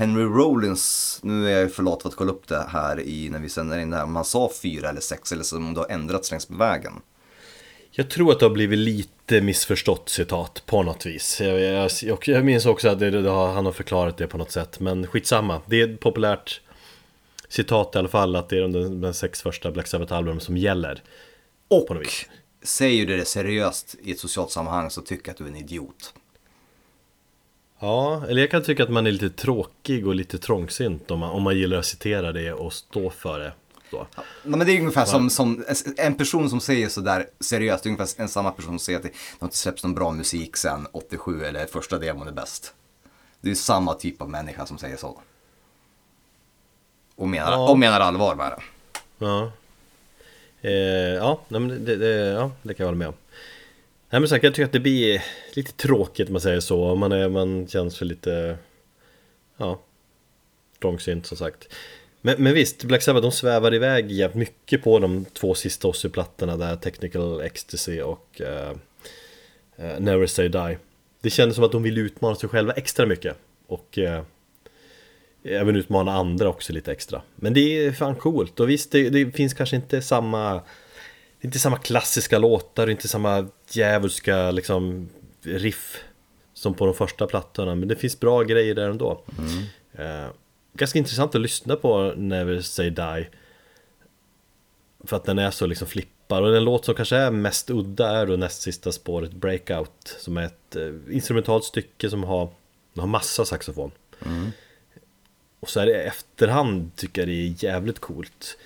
[0.01, 3.39] Henry Rollins, nu är jag för lat för att kolla upp det här i, när
[3.39, 5.91] vi sänder in det här, om han sa fyra eller sex eller om det har
[5.91, 6.93] ändrats längs med vägen.
[7.91, 11.41] Jag tror att det har blivit lite missförstått citat på något vis.
[11.41, 14.53] Jag, jag, jag, jag minns också att det, det han har förklarat det på något
[14.53, 14.81] sätt.
[14.81, 15.61] Men skitsamma.
[15.67, 16.61] Det är ett populärt
[17.49, 21.03] citat i alla fall att det är de, de sex första Black Sabbath-albumen som gäller.
[21.69, 22.27] Och På något vis.
[22.63, 25.57] säger du det seriöst i ett socialt sammanhang så tycker jag att du är en
[25.57, 26.15] idiot.
[27.81, 31.31] Ja, eller jag kan tycka att man är lite tråkig och lite trångsynt om man,
[31.31, 33.53] om man gillar att citera det och stå för det.
[33.93, 34.07] Ja,
[34.43, 35.65] men det är ungefär som, som
[35.97, 39.03] en person som säger sådär seriöst, det är ungefär en samma person som säger att
[39.03, 42.75] det har inte släppts någon bra musik sen 87 eller första demon är bäst.
[43.41, 45.21] Det är samma typ av människa som säger så.
[47.17, 47.71] Och menar, Ja.
[47.71, 48.63] och menar allvar med det.
[49.19, 49.53] Ja,
[50.61, 50.71] eh,
[51.15, 53.15] ja, nej, men det, det, ja, det kan jag hålla med om.
[54.13, 56.95] Nej men sagt, jag tycker att det blir lite tråkigt om man säger så.
[56.95, 58.57] Man, är, man känns för lite,
[59.57, 59.81] ja,
[60.81, 61.75] trångsynt som sagt.
[62.21, 66.57] Men, men visst, Black Sabbath de svävar iväg jävligt mycket på de två sista Ozzy-plattorna
[66.57, 68.71] där, Technical Ecstasy och uh,
[69.85, 70.79] uh, Never Say Die.
[71.21, 73.37] Det kändes som att de ville utmana sig själva extra mycket.
[73.67, 74.23] Och uh,
[75.45, 77.23] även utmana andra också lite extra.
[77.37, 80.63] Men det är fan coolt och visst det, det finns kanske inte samma
[81.41, 85.09] det är inte samma klassiska låtar och inte samma djävulska liksom
[85.43, 86.05] riff
[86.55, 89.25] som på de första plattorna men det finns bra grejer där ändå.
[89.93, 90.27] Eh,
[90.73, 93.29] ganska intressant att lyssna på Never Say Die
[95.05, 98.09] för att den är så liksom flippar och den låt som kanske är mest udda
[98.09, 102.49] är då näst sista spåret Breakout som är ett eh, instrumentalt stycke som har,
[102.97, 103.91] har massa saxofon.
[105.61, 108.59] Och så är det i efterhand tycker jag det är jävligt coolt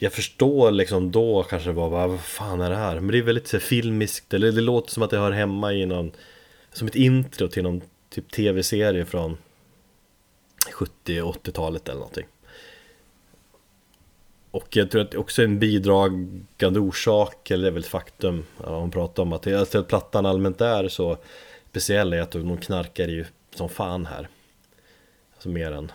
[0.00, 2.94] Jag förstår liksom då kanske bara vad fan är det här?
[3.00, 5.86] Men det är väldigt så filmiskt, eller det låter som att det hör hemma i
[5.86, 6.12] någon
[6.72, 9.36] Som ett intro till någon typ tv-serie från
[11.04, 12.26] 70-80-talet eller någonting
[14.50, 17.88] Och jag tror att det också är en bidragande orsak, eller det är väl ett
[17.88, 21.16] faktum Hon pratar om att, alltså, att plattan allmänt är så
[21.70, 23.24] speciell är att de knarkar ju
[23.54, 24.28] som fan här
[25.34, 25.92] Alltså mer än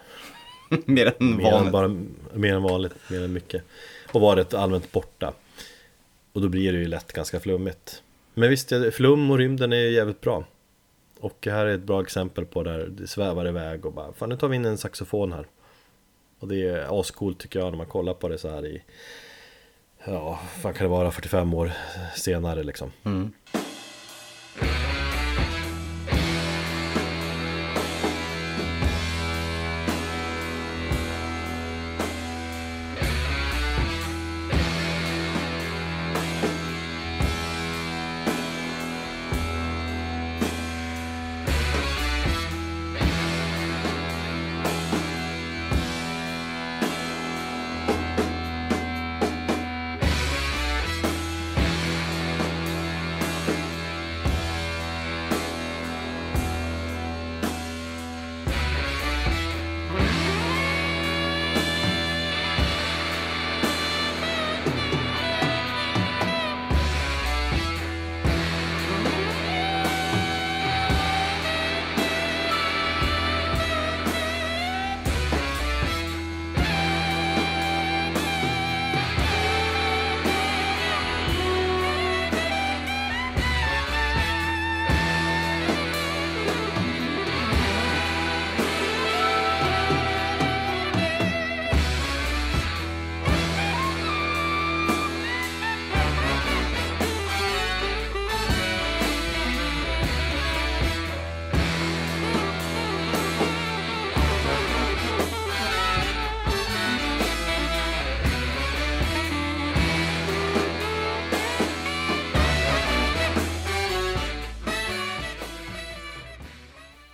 [0.85, 1.71] Mer än Mer än, vanligt.
[1.71, 1.87] bara,
[2.33, 3.63] mer än vanligt, mer än mycket
[4.13, 5.33] och varit allmänt borta.
[6.33, 8.03] Och då blir det ju lätt ganska flummigt.
[8.33, 10.45] Men visst, flum och rymden är ju jävligt bra.
[11.19, 14.37] Och här är ett bra exempel på där det svävar iväg och bara Fan nu
[14.37, 15.47] tar vi in en saxofon här.
[16.39, 18.83] Och det är ascoolt tycker jag när man kollar på det så här i
[20.05, 21.71] Ja, vad kan det vara 45 år
[22.15, 22.91] senare liksom.
[23.03, 23.31] Mm.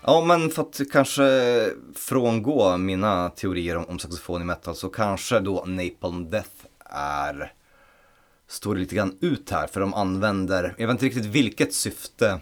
[0.10, 5.40] Ja, men för att kanske frångå mina teorier om, om saxofon i metal så kanske
[5.40, 7.54] då Napalm Death är
[8.48, 12.40] står lite grann ut här för de använder, jag vet inte riktigt vilket syfte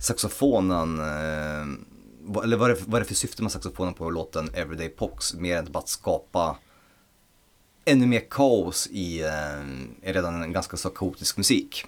[0.00, 4.50] saxofonen, eh, eller vad är, det, vad är det för syfte med saxofonen på låten
[4.54, 6.56] Everyday Pox mer än bara att skapa
[7.84, 11.84] ännu mer kaos i eh, i redan en ganska så kaotisk musik.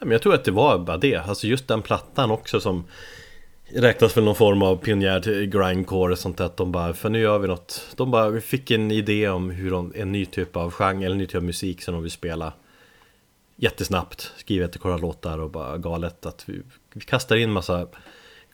[0.00, 2.84] Jag tror att det var bara det, alltså just den plattan också som
[3.70, 7.08] Räknas väl någon form av pionjär till grindcore och sånt där att de bara, för
[7.08, 7.86] nu gör vi något.
[7.96, 11.10] De bara vi fick en idé om hur de, en ny typ av genre, eller
[11.10, 12.52] en ny typ av musik som de vill spela
[13.60, 16.62] Jättesnabbt, skriva jättekorra låtar och bara galet att vi,
[16.92, 17.86] vi kastar in massa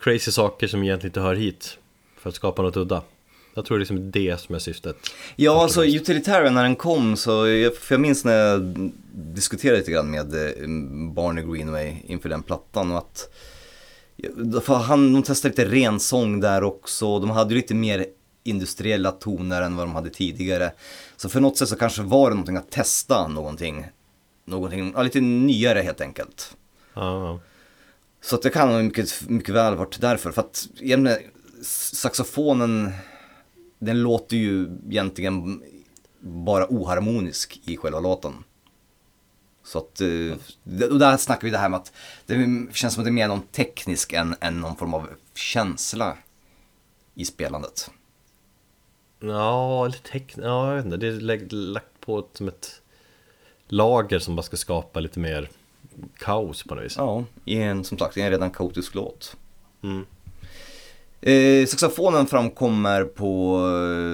[0.00, 1.78] crazy saker som egentligen inte hör hit
[2.18, 3.02] För att skapa något udda.
[3.54, 4.96] Jag tror det är liksom det som är syftet.
[5.36, 8.62] Ja, alltså Utilitarian när den kom så, jag, för jag minns när jag
[9.12, 10.68] diskuterade lite grann med eh,
[11.12, 13.28] Barney Greenway inför den plattan och att
[14.62, 18.06] för han, de testade lite ren sång där också, de hade ju lite mer
[18.42, 20.72] industriella toner än vad de hade tidigare.
[21.16, 23.86] Så för något sätt så kanske var det någonting att testa någonting,
[24.44, 26.56] någonting, ja, lite nyare helt enkelt.
[26.94, 27.40] Ja.
[28.22, 30.32] Så att det kan mycket, mycket väl varit därför.
[30.32, 30.68] För att
[31.92, 32.92] saxofonen,
[33.78, 35.62] den låter ju egentligen
[36.20, 38.32] bara oharmonisk i själva låten.
[39.64, 41.92] Så att, eh, och där snackar vi det här med att
[42.26, 46.16] det känns som att det är mer någon teknisk än, än någon form av känsla
[47.14, 47.90] i spelandet.
[49.20, 50.42] Ja, eller teckn...
[50.42, 50.96] Ja, jag vet inte.
[50.96, 52.82] Det är lagt på ett, som ett
[53.68, 55.48] lager som bara ska skapa lite mer
[56.18, 56.94] kaos på något vis.
[56.96, 59.36] Ja, i en, som sagt, i en redan kaotisk låt.
[59.82, 60.06] Mm.
[61.20, 63.60] Eh, saxofonen framkommer på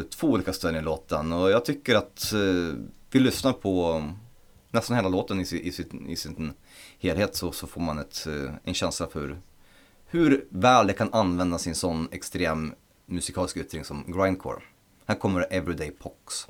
[0.02, 2.76] eh, två olika ställen i låten och jag tycker att eh,
[3.10, 4.04] vi lyssnar på
[4.70, 6.52] nästan hela låten i, i, sin, i sin
[6.98, 9.40] helhet så, så får man ett, eh, en känsla för
[10.06, 12.74] hur väl det kan använda sin sån extrem
[13.06, 14.62] musikalisk yttring som grindcore.
[15.06, 16.46] Här kommer Everyday Pox.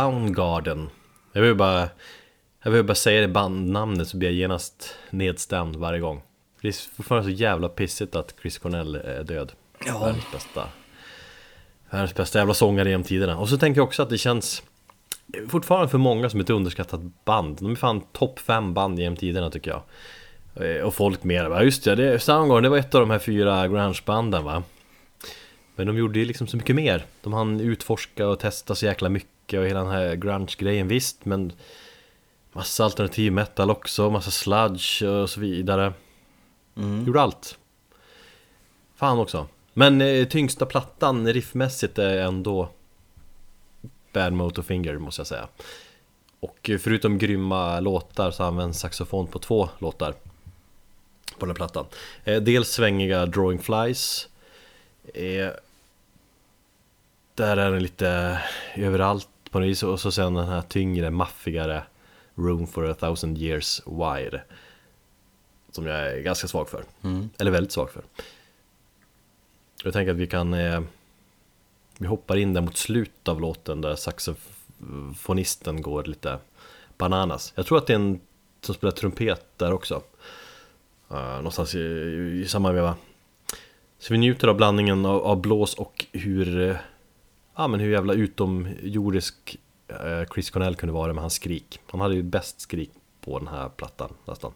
[0.00, 0.90] Soundgarden.
[1.32, 1.88] Jag vill bara
[2.62, 6.22] Jag vill bara säga det bandnamnet så blir jag genast nedstämd varje gång.
[6.60, 9.52] Det är fortfarande så jävla pissigt att Chris Cornell är död.
[9.86, 9.98] Ja.
[9.98, 10.68] Världens bästa.
[11.90, 13.38] Världens bästa jävla sångare genom tiderna.
[13.38, 14.62] Och så tänker jag också att det känns
[15.48, 17.56] Fortfarande för många som ett underskattat band.
[17.60, 19.82] De är fan topp fem band genom tiderna tycker jag.
[20.66, 21.48] Eh, Och folk mer.
[21.48, 24.62] Bara, just det, det Soundgarden det var ett av de här fyra grungebanden va?
[25.76, 27.04] Men de gjorde ju liksom så mycket mer.
[27.22, 31.52] De hann utforska och testa så jäkla mycket och hela den här grunge-grejen visst men
[32.52, 35.92] Massa alternativ metal också, massa sludge och så vidare.
[37.06, 37.58] Gjorde allt.
[38.94, 39.46] Fan också.
[39.72, 42.68] Men eh, tyngsta plattan riffmässigt är ändå
[44.12, 45.48] Bad Motorfinger måste jag säga.
[46.40, 50.12] Och förutom grymma låtar så används saxofon på två låtar
[51.38, 51.86] på den här plattan.
[52.24, 54.28] Eh, dels svängiga Drawing Flies.
[55.14, 55.50] Eh,
[57.34, 58.40] där är den lite
[58.76, 61.82] överallt på något vis och så sen den här tyngre, maffigare
[62.34, 64.42] Room for a thousand years wide.
[65.70, 66.84] Som jag är ganska svag för.
[67.38, 68.02] Eller väldigt svag för.
[69.84, 70.80] Jag tänker att vi kan eh,
[71.98, 76.38] Vi hoppar in där mot slutet av låten där saxofonisten går lite
[76.96, 78.20] bananas Jag tror att det är en
[78.60, 80.02] som spelar trumpet där också
[81.12, 81.78] uh, Någonstans i,
[82.44, 82.94] i samma veva
[83.98, 86.76] Så vi njuter av blandningen av, av blås och hur eh,
[87.56, 91.80] Ja men hur jävla utomjordisk eh, Chris Cornell kunde vara med hans skrik.
[91.90, 92.90] Han hade ju bäst skrik
[93.20, 94.52] på den här plattan nästan.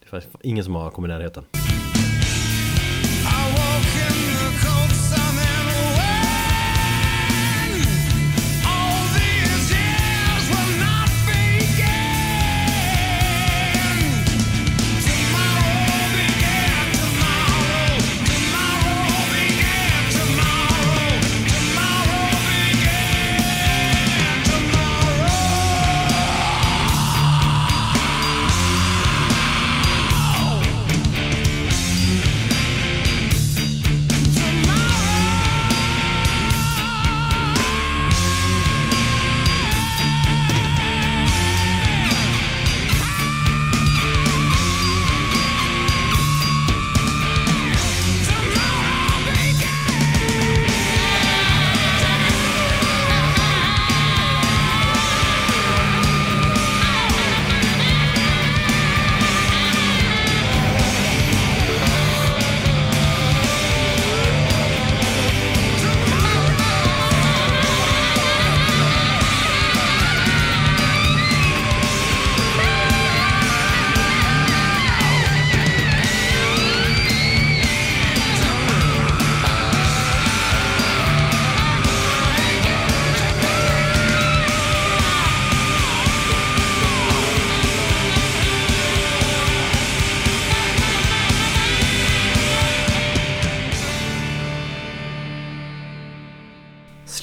[0.00, 1.44] Det fanns ingen som har kommit i närheten.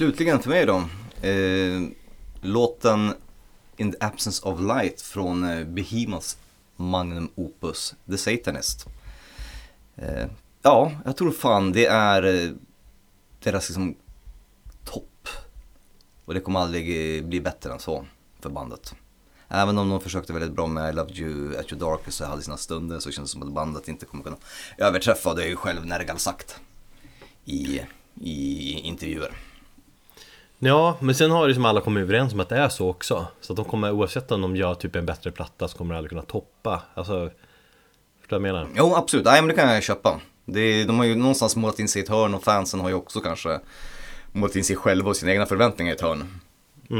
[0.01, 0.75] Slutligen för mig då.
[1.27, 1.81] Eh,
[2.41, 3.13] låten
[3.77, 6.37] In the Absence of Light från eh, Behemoths
[6.75, 8.85] Magnum Opus The Satanist.
[9.95, 10.25] Eh,
[10.61, 12.51] ja, jag tror fan det är eh,
[13.43, 13.95] deras liksom
[14.85, 15.27] topp.
[16.25, 18.05] Och det kommer aldrig eh, bli bättre än så
[18.39, 18.95] för bandet.
[19.47, 22.41] Även om de försökte väldigt bra med I Love You At Your Darkest och hade
[22.41, 24.37] sina stunder så känns det som att bandet inte kommer kunna
[24.77, 25.33] överträffa.
[25.33, 26.59] Det är ju själv Nergal sagt
[27.45, 27.81] i,
[28.21, 29.50] i intervjuer.
[30.64, 33.28] Ja, men sen har ju som alla kommit överens om att det är så också
[33.41, 35.97] Så att de kommer, oavsett om de gör typ en bättre platta så kommer de
[35.97, 37.30] aldrig kunna toppa Alltså,
[38.22, 38.68] förstår du vad jag menar?
[38.76, 39.26] Jo, absolut.
[39.26, 40.20] Nej, men det kan jag köpa.
[40.45, 42.95] Det, de har ju någonstans målat in sig i ett hörn och fansen har ju
[42.95, 43.59] också kanske
[44.32, 46.39] målat in sig själva och sina egna förväntningar i ett hörn.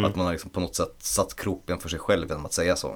[0.06, 2.76] Att man har liksom på något sätt satt kroppen för sig själv genom att säga
[2.76, 2.96] så.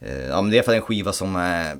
[0.00, 1.76] Eh, ja, men det är för en skiva som är,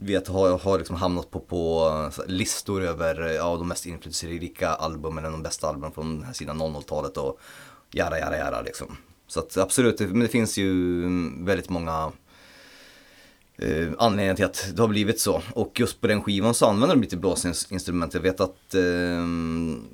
[0.00, 1.88] vet, har, har liksom hamnat på, på
[2.18, 6.24] eh, listor över eh, ja, de mest inflytelserika albumen, eller de bästa albumen från den
[6.24, 7.40] här sidan 00-talet och
[7.90, 8.96] jara, jara, jara liksom.
[9.26, 12.12] Så att absolut, det, men det finns ju mm, väldigt många
[13.58, 15.42] eh, anledningar till att det har blivit så.
[15.54, 18.14] Och just på den skivan så använder de lite blåsinstrument.
[18.14, 19.24] Jag vet att eh,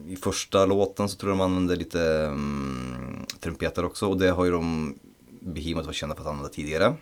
[0.09, 4.44] i första låten så tror jag de använde lite eh, trumpeter också och det har
[4.44, 4.94] ju de
[5.40, 6.94] Behemoth varit kända för att använda tidigare.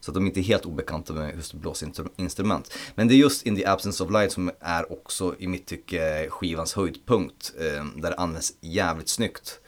[0.00, 2.72] Så att de är inte helt obekanta med just blåsinstrument.
[2.94, 6.26] Men det är just In the Absence of Light som är också i mitt tycke
[6.30, 7.52] skivans höjdpunkt.
[7.58, 9.60] Eh, där det används jävligt snyggt.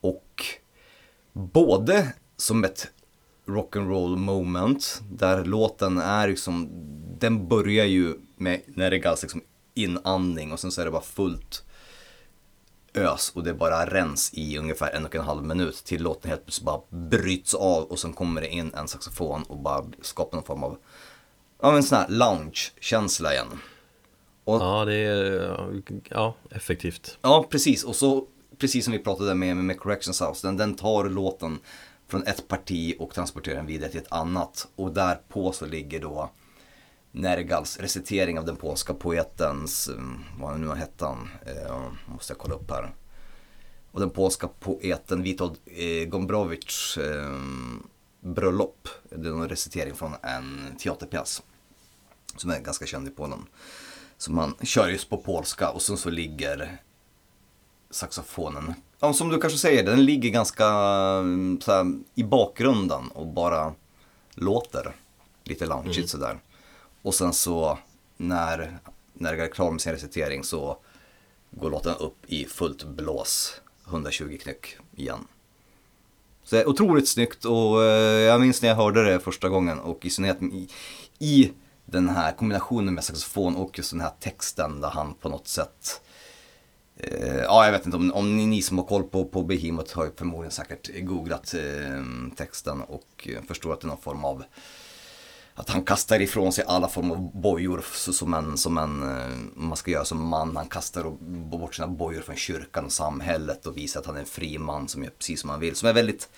[0.00, 0.44] Och
[1.32, 2.90] både som ett
[3.46, 6.68] rock'n'roll moment där låten är liksom,
[7.18, 9.42] den börjar ju med när det gälls liksom
[9.74, 11.64] inandning och sen så är det bara fullt
[12.96, 16.44] ös och det bara rens i ungefär en och en halv minut till låten helt
[16.44, 20.46] plötsligt bara bryts av och sen kommer det in en saxofon och bara skapar någon
[20.46, 20.78] form av,
[21.62, 23.60] ja en sån här lounge-känsla igen.
[24.44, 27.84] Och Ja, det är, ja, effektivt Ja, precis.
[27.84, 28.26] Och så,
[28.58, 31.58] precis som vi pratade med, med Corrections House, den, den tar låten
[32.08, 34.68] från ett parti och transporterar den vidare till ett annat.
[34.76, 36.30] Och där på så ligger då
[37.16, 42.54] Nergals recitering av den polska poetens, mm, vad nu hette han, eh, måste jag kolla
[42.54, 42.94] upp här.
[43.92, 47.40] Och den polska poeten Witold eh, Gombrowicz eh,
[48.20, 48.88] bröllop.
[49.10, 51.42] Det är en recitering från en teaterpjäs.
[52.36, 53.46] Som är ganska känd i Polen.
[54.18, 56.78] Så man kör just på polska och sen så ligger
[57.90, 58.74] saxofonen.
[59.00, 63.74] Ja, som du kanske säger, den ligger ganska mm, så här, i bakgrunden och bara
[64.34, 64.94] låter
[65.44, 66.38] lite loungeigt sådär.
[67.06, 67.78] Och sen så
[68.16, 68.78] när,
[69.12, 70.78] när det är klar med sin recitering så
[71.50, 75.26] går låten upp i fullt blås, 120 knyck igen.
[76.44, 79.78] Så det är otroligt snyggt och eh, jag minns när jag hörde det första gången
[79.78, 80.68] och i synnerhet i,
[81.18, 81.52] i
[81.84, 86.00] den här kombinationen med saxofon och just den här texten där han på något sätt
[86.96, 89.96] eh, Ja, jag vet inte om, om ni, ni som har koll på, på Behemoth
[89.96, 92.02] har ju förmodligen säkert googlat eh,
[92.36, 94.44] texten och eh, förstår att det är någon form av
[95.58, 99.36] att han kastar ifrån sig alla former av bojor så, som en, som en, eh,
[99.54, 100.56] man ska göra som man.
[100.56, 101.10] Han kastar
[101.58, 104.88] bort sina bojor från kyrkan och samhället och visar att han är en fri man
[104.88, 105.76] som gör precis som han vill.
[105.76, 106.28] Som är väldigt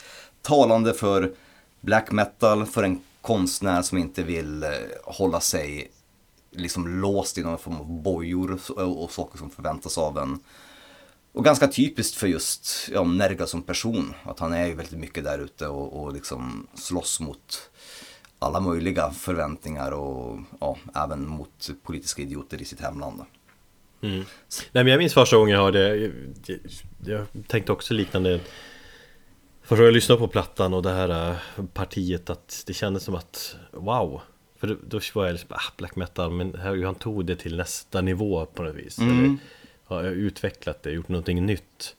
[0.43, 1.33] talande för
[1.81, 4.71] black metal, för en konstnär som inte vill eh,
[5.05, 5.91] hålla sig
[6.51, 10.41] liksom låst i någon form av bojor och, och saker som förväntas av en.
[11.33, 14.15] Och ganska typiskt för just ja, Nerga som person.
[14.25, 17.71] Att han är ju väldigt mycket där ute och, och liksom slåss mot
[18.39, 23.23] alla möjliga förväntningar och ja, även mot politiska idioter i sitt hemland.
[24.73, 26.13] Nej men jag minns första gången jag hörde jag,
[27.05, 28.41] jag, tänkte också liknande.
[29.63, 33.15] Första gången jag lyssnade på plattan och det här äh, partiet att det kändes som
[33.15, 34.21] att Wow!
[34.57, 38.01] För då, var jag liksom, ah, black metal men här, han tog det till nästa
[38.01, 38.99] nivå på något vis.
[38.99, 39.37] Eller,
[39.85, 41.97] har jag utvecklat det, gjort någonting nytt.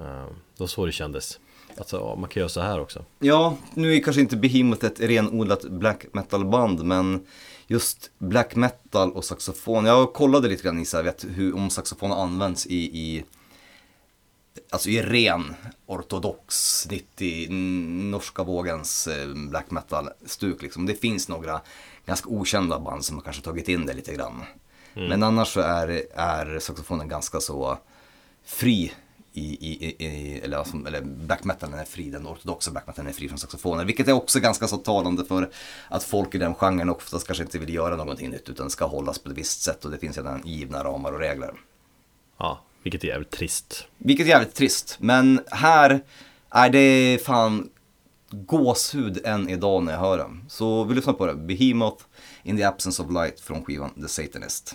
[0.00, 0.26] Uh,
[0.56, 1.40] Det var så det kändes
[1.78, 5.64] Alltså man kan göra så här också Ja, nu är kanske inte Behemoth ett renodlat
[5.64, 7.26] black metal-band, men
[7.66, 9.84] just black metal och saxofon.
[9.84, 13.24] Jag kollade lite grann i så här, vet, hur, om saxofon används i, i
[14.70, 15.54] Alltså i ren
[15.86, 17.50] ortodox 90
[18.10, 20.86] norska vågens eh, black metal-stuk liksom.
[20.86, 21.60] Det finns några
[22.06, 24.42] ganska okända band som har kanske tagit in det lite grann.
[24.94, 27.78] Men annars så är, är saxofonen ganska så
[28.44, 28.92] fri
[29.36, 33.14] i, i, i- eller, alltså, eller black metalen är fri, den ortodoxa black metalen är
[33.14, 33.84] fri från saxofoner.
[33.84, 35.50] Vilket är också ganska så talande för
[35.88, 39.18] att folk i den genren oftast kanske inte vill göra någonting nytt utan ska hållas
[39.18, 41.54] på ett visst sätt och det finns redan givna ramar och regler.
[42.38, 46.00] Ja, vilket är jävligt trist Vilket är jävligt trist, men här
[46.50, 47.70] är det fan
[48.30, 50.30] gåshud än idag när jag hör det.
[50.48, 51.34] Så vi lyssnar på det.
[51.34, 52.04] Behemoth
[52.42, 54.74] in the absence of light från skivan The Satanist.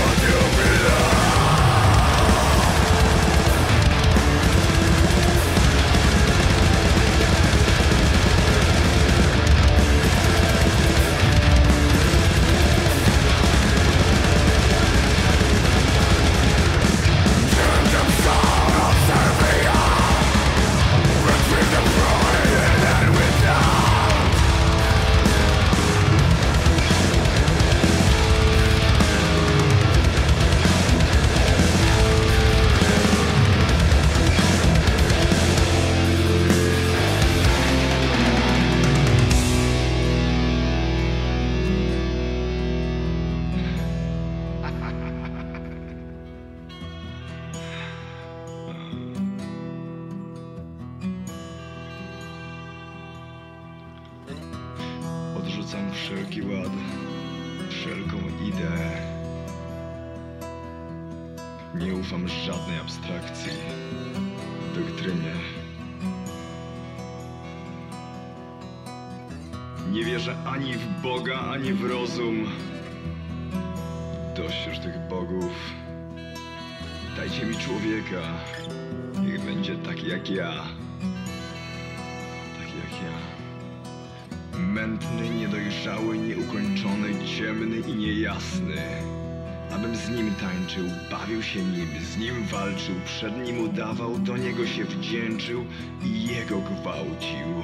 [90.71, 95.65] tańczył, bawił się nim, z nim walczył, przed nim udawał, do niego się wdzięczył
[96.03, 97.63] i jego gwałcił.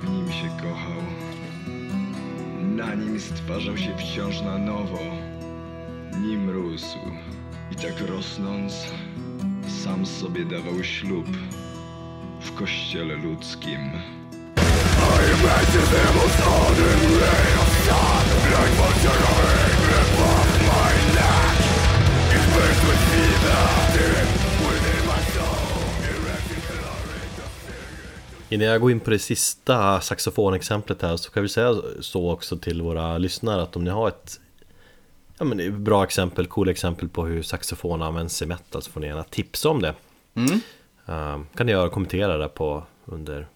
[0.00, 1.02] W nim się kochał,
[2.62, 4.98] na nim stwarzał się wciąż na nowo,
[6.20, 6.98] nim rósł
[7.72, 8.74] i tak rosnąc,
[9.84, 11.26] sam sobie dawał ślub
[12.40, 13.90] w kościele ludzkim.
[28.48, 32.56] Innan jag går in på det sista saxofonexemplet här så kan vi säga så också
[32.56, 34.40] till våra lyssnare att om ni har ett
[35.38, 39.00] ja, men det bra exempel, coola exempel på hur saxofon används i metal så får
[39.00, 39.94] ni gärna tipsa om det.
[41.08, 43.46] Uh, kan ni göra kommentera där på under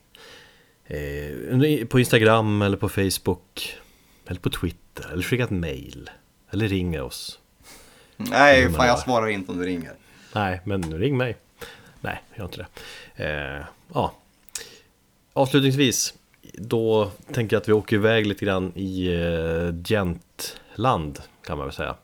[0.84, 3.76] eh, på Instagram eller på Facebook
[4.26, 6.10] eller på Twitter eller skicka ett mail
[6.50, 7.38] eller ringa oss.
[8.16, 9.92] Nej, fan jag svarar inte om du ringer.
[10.34, 11.36] Nej, men ring mig.
[12.00, 12.66] Nej, jag gör inte
[13.16, 13.24] det.
[13.24, 14.14] Eh, ja.
[15.32, 16.14] Avslutningsvis,
[16.54, 21.74] då tänker jag att vi åker iväg lite grann i eh, Jämtland kan man väl
[21.74, 21.94] säga.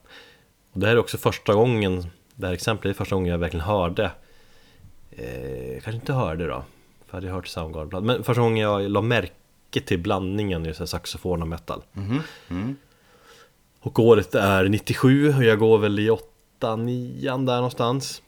[0.72, 3.66] Och det här är också första gången, det här exemplet är första gången jag verkligen
[3.66, 4.10] hörde
[5.10, 6.64] eh, Kanske inte hörde då,
[7.06, 8.06] för jag hade hört Soundgarden.
[8.06, 11.82] Men första gången jag la märke till blandningen i saxofon och metal.
[13.86, 18.22] Och året är 97 och jag går väl i 8 9 där någonstans.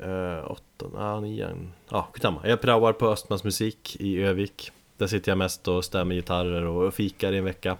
[0.00, 0.60] Eh, uh, 8,
[0.94, 1.48] ja 9,
[1.88, 2.40] ja skitsamma.
[2.44, 4.70] Jag praoar på Östmans musik i Övik.
[4.96, 7.76] Där sitter jag mest och stämmer gitarrer och fikar i en vecka.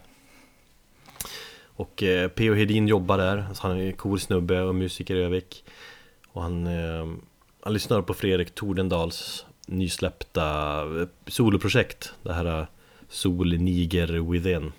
[1.65, 2.55] Och eh, P.O.
[2.55, 5.65] Hedin jobbar där, så han är en cool snubbe och musiker i Övik.
[6.29, 7.07] Och han, eh,
[7.61, 12.15] han lyssnar på Fredrik Tordendals nysläppta eh, soloprojekt.
[12.23, 12.67] Det här eh,
[13.09, 14.73] Sol Niger Within.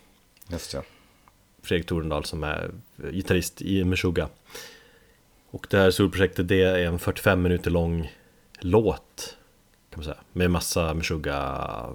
[0.50, 0.97] Just det.
[1.68, 2.72] Fredrik Torendal som är
[3.12, 4.30] gitarrist i Meshuggah.
[5.50, 8.12] Och det här solprojektet det är en 45 minuter lång
[8.60, 9.38] låt
[9.90, 10.18] kan man säga.
[10.34, 11.92] Med massa Meshuggah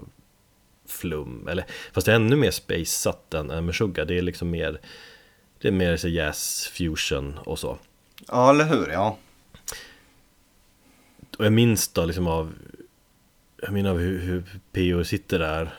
[0.87, 1.49] flum.
[1.49, 4.07] Eller, fast det är ännu mer spaceat än, än Meshuggah.
[4.07, 4.81] Det är liksom mer
[5.59, 7.79] Det är mer så jazz, fusion och så.
[8.29, 8.89] Ja, eller hur?
[8.89, 9.19] Ja.
[11.39, 12.53] Och jag minns då liksom av
[13.63, 15.05] Jag minns av hur, hur P.O.
[15.05, 15.75] sitter där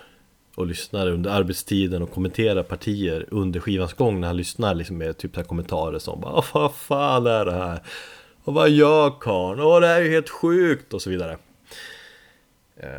[0.56, 5.18] och lyssnar under arbetstiden och kommenterar partier under skivans gång när han lyssnar liksom med
[5.18, 7.80] typ så kommentarer som bara "Åh, vad fan är det här?
[8.44, 9.60] Och vad gör karln?
[9.62, 10.94] Åh det här är ju helt sjukt!
[10.94, 11.38] och så vidare.
[12.78, 12.90] Eh,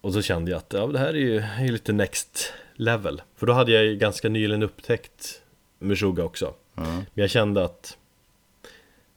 [0.00, 3.22] Och så kände jag att ja, det här är ju är lite next level.
[3.36, 5.42] För då hade jag ju ganska nyligen upptäckt
[5.78, 6.54] Meshuggah också.
[6.74, 7.96] Men jag kände att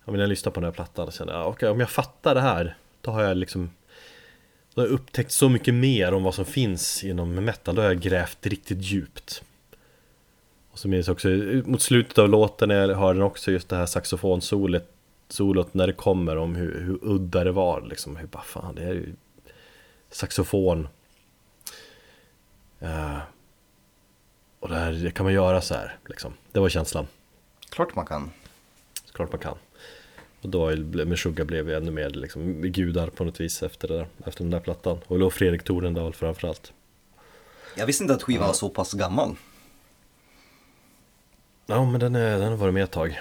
[0.06, 1.90] ja, men när jag lyssnade på den här plattan så kände jag, okej om jag
[1.90, 3.70] fattar det här Då har jag liksom
[4.80, 7.76] Då har jag upptäckt så mycket mer om vad som finns inom metal.
[7.76, 9.44] Då har jag grävt riktigt djupt.
[10.72, 11.28] Och så minns jag också
[11.66, 14.84] mot slutet av låten jag hör den också just det här saxofonsolot
[15.30, 18.16] Solot när det kommer om hur, hur udda det var liksom.
[18.16, 19.14] Hur bara fan det är ju
[20.10, 20.88] Saxofon.
[22.80, 23.18] Eh,
[24.60, 26.34] Och det här det kan man göra så här liksom.
[26.52, 27.08] Det var känslan.
[27.70, 28.32] Klart man kan.
[29.12, 29.58] Klart man kan.
[30.42, 33.94] Och då blev- Meshuggah blev vi ännu mer liksom gudar på något vis efter, det
[33.98, 34.98] där, efter den där plattan.
[35.08, 36.74] Och då Fredrik Torendal framförallt.
[37.78, 39.36] Jag visste inte att skivan var så pass gammal.
[41.66, 43.20] Ja men den, är, den har varit med ett tag.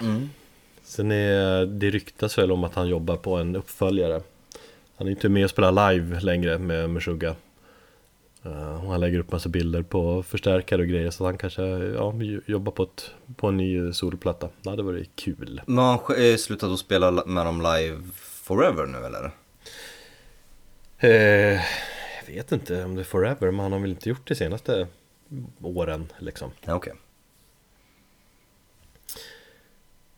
[0.82, 4.23] Sen är det ryktas väl om att han jobbar på en uppföljare.
[4.97, 7.35] Han är inte med och spelar live längre med Meshuggah.
[8.47, 12.15] Uh, och han lägger upp massa bilder på förstärkare och grejer så han kanske ja,
[12.47, 14.48] jobbar på, ett, på en ny solplatta.
[14.62, 15.62] Det hade varit kul.
[15.66, 19.31] Men har han eh, slutat att spela med dem live forever nu eller?
[20.98, 21.60] Eh,
[22.27, 24.86] jag vet inte om det är forever, men han har väl inte gjort det senaste
[25.62, 26.51] åren liksom.
[26.65, 26.93] Ja, okej.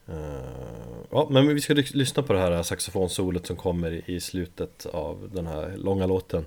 [0.07, 4.87] Eh, ja, men vi ska ly- lyssna på det här saxofonsolet som kommer i slutet
[4.87, 6.47] av den här långa låten.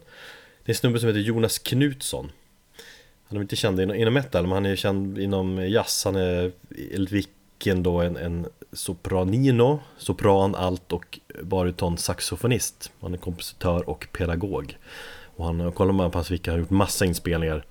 [0.65, 2.31] Det är en snubbe som heter Jonas Knutsson.
[3.27, 6.06] Han är inte känd inom, inom metal, men han är känd inom jazz.
[6.06, 6.52] Han är
[6.91, 12.91] enligt Wicken då en, en sopranino, sopran, alt och baryton saxofonist.
[12.99, 14.77] Han är kompositör och pedagog.
[15.35, 17.65] Och han, kollar man på hans Wiki, han har gjort massa inspelningar.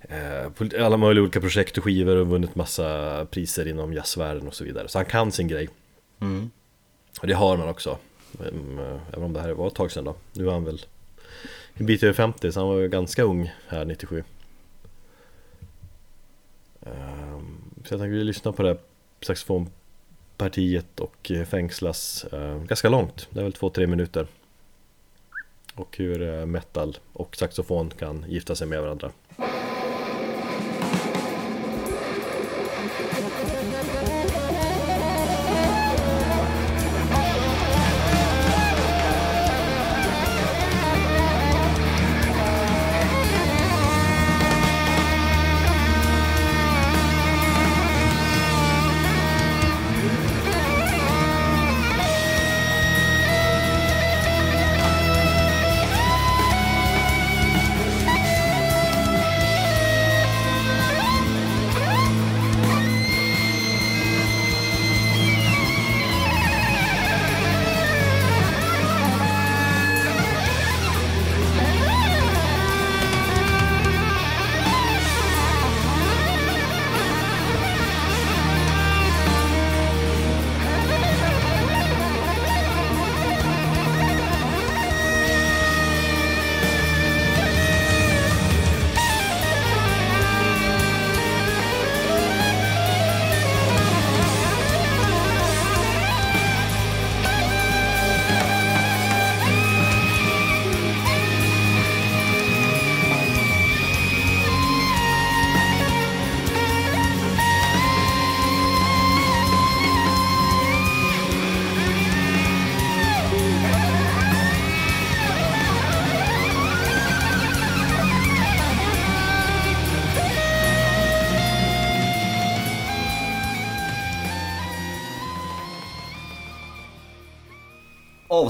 [0.00, 4.64] Eh, alla möjliga olika projekt och skivor och vunnit massa priser inom jazzvärlden och så
[4.64, 4.88] vidare.
[4.88, 5.68] Så han kan sin grej.
[7.20, 7.98] Och det har man också.
[8.40, 10.14] Mm, eh, Även om det här var ett tag sedan då.
[10.32, 10.84] Nu är han väl
[11.74, 14.24] en bit över 50 så han var ju ganska ung här 97.
[16.86, 18.78] Ehm, så jag tänkte vi lyssna på det här
[19.20, 23.28] saxofonpartiet och eh, fängslas ehm, ganska långt.
[23.30, 24.26] Det är väl 2-3 minuter.
[25.74, 29.10] Och hur eh, metal och saxofon kan gifta sig med varandra.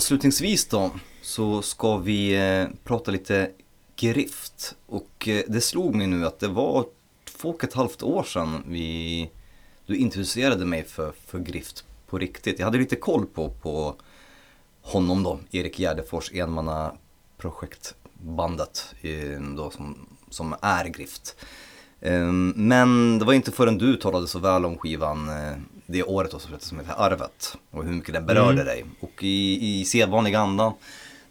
[0.03, 3.51] Avslutningsvis då så ska vi eh, prata lite
[3.97, 4.77] grift.
[4.87, 6.87] Och eh, det slog mig nu att det var
[7.25, 9.31] två och ett halvt år sedan vi,
[9.87, 12.59] du introducerade mig för, för grift på riktigt.
[12.59, 13.95] Jag hade lite koll på, på
[14.81, 21.37] honom då, Erik Gärdefors, enmannaprojektbandet eh, då, som, som är grift.
[22.01, 25.31] Ehm, men det var inte förrän du talade så väl om skivan
[25.93, 28.85] det året då, som heter- Arvet och hur mycket den berörde dig.
[29.01, 30.75] Och i, i sedvanlig anda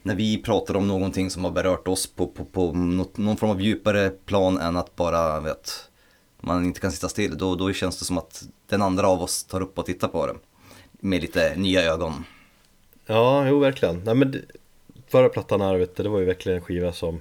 [0.03, 3.49] när vi pratar om någonting som har berört oss på, på, på något, någon form
[3.49, 5.89] av djupare plan än att bara, vet,
[6.39, 7.37] man inte kan sitta still.
[7.37, 10.27] Då, då känns det som att den andra av oss tar upp och tittar på
[10.27, 10.35] det.
[10.91, 12.23] Med lite nya ögon.
[13.05, 14.03] Ja, jo verkligen.
[14.03, 14.41] Nej, men
[15.07, 17.19] förra plattan Arvet, det var ju verkligen en skiva som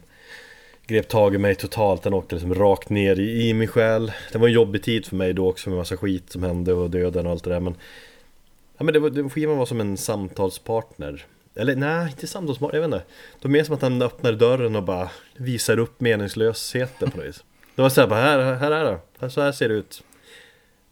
[0.86, 2.02] grep tag i mig totalt.
[2.02, 4.12] Den åkte liksom rakt ner i, i min själ.
[4.32, 6.90] Det var en jobbig tid för mig då också med massa skit som hände och
[6.90, 7.60] döden och allt det där.
[7.60, 7.74] Men,
[8.78, 11.26] ja, men det var, det, skivan var som en samtalspartner.
[11.54, 13.06] Eller nej, inte samtalspartner, jag vet inte.
[13.40, 17.26] Det var mer som att han öppnade dörren och bara visar upp meningslösheten på något
[17.26, 17.44] vis.
[17.74, 18.98] Det var såhär bara, här, här är det.
[19.20, 20.02] Här, så här ser det ut.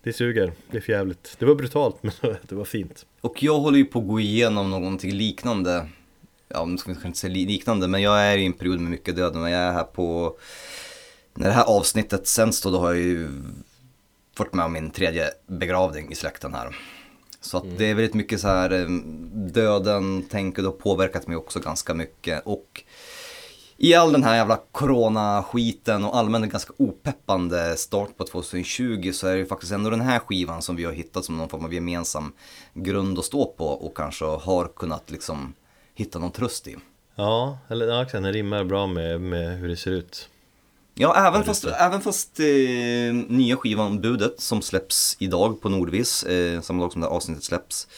[0.03, 1.37] Det suger, det är för jävligt.
[1.39, 3.07] Det var brutalt men det var fint.
[3.21, 5.89] Och jag håller ju på att gå igenom någonting liknande.
[6.49, 8.91] Ja, nu ska vi kanske inte säga liknande, men jag är i en period med
[8.91, 9.35] mycket död.
[9.35, 10.39] Men jag är här på...
[11.35, 13.29] När det här avsnittet sänds då, då har jag ju
[14.37, 16.77] varit med om min tredje begravning i släkten här.
[17.41, 18.89] Så att det är väldigt mycket så här, eh,
[19.53, 22.43] döden, tänker då, påverkat mig också ganska mycket.
[22.45, 22.85] Och
[23.77, 29.33] i all den här jävla corona-skiten och allmän ganska opeppande start på 2020 så är
[29.33, 31.75] det ju faktiskt ändå den här skivan som vi har hittat som någon form av
[31.75, 32.33] gemensam
[32.75, 35.55] grund att stå på och kanske har kunnat liksom
[35.99, 36.77] hitta någon tröst i.
[37.15, 40.29] Ja, eller ja, exakt, den rimmar bra med, med hur det ser ut.
[40.95, 46.61] Ja, även fast, även fast eh, nya skivan Budet som släpps idag på Nordvis, eh,
[46.61, 47.89] samma dag som det här avsnittet släpps.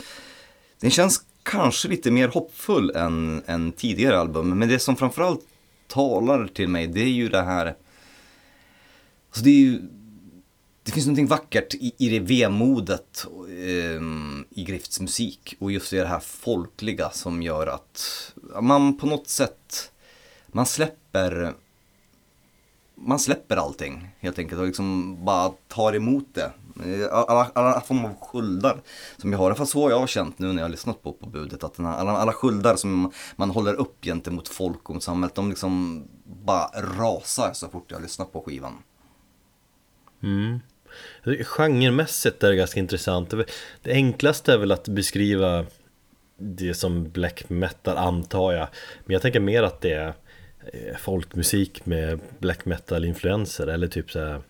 [0.81, 5.45] Den känns kanske lite mer hoppfull än, än tidigare album, men det som framförallt
[5.89, 7.67] talar till mig det är ju det här,
[9.29, 9.83] alltså det är ju,
[10.91, 14.03] det finns någonting vackert i, i det vemodet eh,
[14.51, 19.93] i Grifts musik och just det här folkliga som gör att man på något sätt,
[20.47, 21.55] man släpper
[22.95, 26.53] man släpper allting helt enkelt och liksom bara tar emot det.
[27.11, 28.83] Alla, alla former av sköldar
[29.17, 31.27] som jag har, fast så har jag känt nu när jag har lyssnat på, på
[31.27, 31.65] budet.
[31.65, 35.35] Att den här, alla, alla sköldar som man håller upp gentemot folk och mot samhället,
[35.35, 36.03] de liksom
[36.45, 36.69] bara
[36.99, 38.83] rasar så fort jag lyssnar på skivan.
[40.23, 40.61] Mm.
[41.45, 43.31] Genremässigt är det ganska intressant.
[43.83, 45.67] Det- enklaste är väl att beskriva
[46.39, 48.69] det som black metal antar jag.
[49.05, 50.13] Men jag tänker mer att det är
[50.73, 54.41] eh, folkmusik med black metal influenser eller typ så här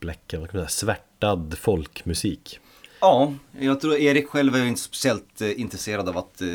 [0.00, 2.60] black, vad kan man säga, svärtad folkmusik.
[3.00, 6.48] Ja, jag tror Erik själv är inte speciellt eh, intresserad av att eh,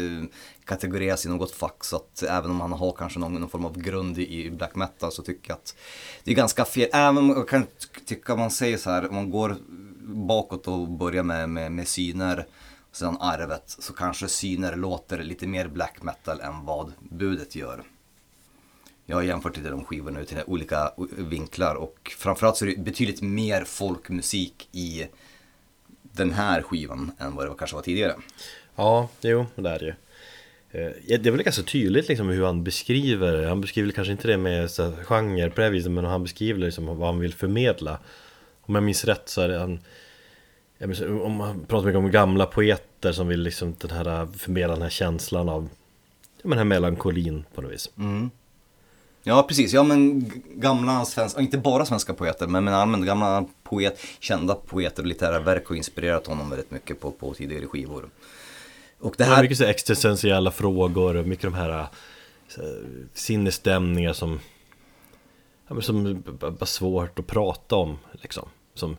[0.69, 3.79] kategoreras i något fack så att även om han har kanske någon, någon form av
[3.79, 5.75] grund i, black metal så tycker jag att
[6.23, 6.89] det är ganska fel.
[6.93, 7.67] Även om jag kan
[8.05, 9.57] tycka man säger så här, om man går
[10.01, 12.47] bakåt och börjar med, med, med syner
[12.89, 17.83] och sedan arvet så kanske syner låter lite mer black metal än vad budet gör.
[19.05, 23.21] Jag har jämfört lite de skivorna utifrån olika vinklar och framförallt så är det betydligt
[23.21, 25.07] mer folkmusik i
[26.01, 28.15] den här skivan än vad det kanske var tidigare.
[28.75, 29.93] Ja, jo, det är det ju.
[30.71, 33.47] Eh, det är väl ganska tydligt liksom hur han beskriver det.
[33.47, 36.59] Han beskriver kanske inte det med så här, genre på det viset, men han beskriver
[36.59, 37.99] liksom vad han vill förmedla.
[38.61, 39.79] Om jag minns rätt så är det han
[40.77, 44.73] minns, om man pratar mycket om gamla poeter som vill liksom den här, eh, förmedla
[44.73, 45.69] den här känslan av
[46.43, 47.89] den här melankolin på något vis.
[47.97, 48.29] Mm.
[49.23, 49.73] Ja, precis.
[49.73, 55.03] Ja, men gamla svenska, inte bara svenska poeter, men, men allmänt gamla poet, kända poeter
[55.03, 58.09] och litterära verk har inspirerat honom väldigt mycket på, på tidigare skivor.
[58.99, 61.88] Och det Det är här, mycket så existentiella frågor och mycket de här,
[62.47, 64.39] så här sinnesstämningar som
[65.69, 68.49] ja, som bara svårt att prata om liksom.
[68.73, 68.97] Som,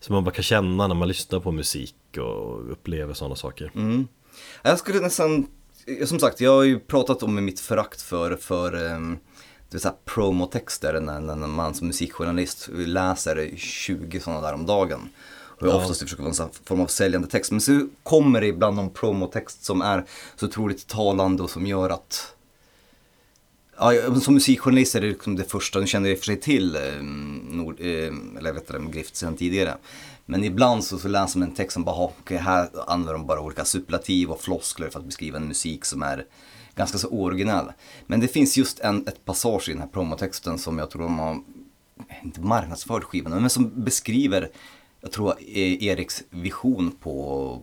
[0.00, 3.72] som man bara kan känna när man lyssnar på musik och upplever sådana saker.
[3.74, 4.08] Mm.
[4.62, 5.46] Jag skulle nästan,
[6.04, 9.18] som sagt, jag har ju pratat om mitt förakt för, för um,
[9.68, 14.66] det vill säga promotexter när, när när man som musikjournalist läser 20 sådana där om
[14.66, 15.08] dagen.
[15.62, 15.80] Och jag Ja.
[15.82, 17.50] oftast försöker vara en form av säljande text.
[17.50, 20.04] Men så kommer det ibland någon promotext som är
[20.36, 22.34] så otroligt talande och som gör att
[23.78, 26.40] Ja, som musikjournalist är det liksom det första, nu känner jag i och för sig
[26.40, 27.02] till eh,
[27.50, 27.86] Nord, eh,
[28.38, 29.76] eller vet inte, Grift sen tidigare.
[30.26, 33.26] Men ibland så, så läser man en text som bara, "Ha, okej här använder de
[33.26, 36.26] bara olika superlativ och floskler för att beskriva en musik som är
[36.74, 37.66] ganska så originell.
[38.06, 41.18] Men det finns just en, ett passage i den här promotexten som jag tror de
[41.18, 41.38] har,
[42.22, 44.50] inte marknadsfört skivan, men som beskriver,
[45.02, 47.62] jag tror, eh, Eriks vision på,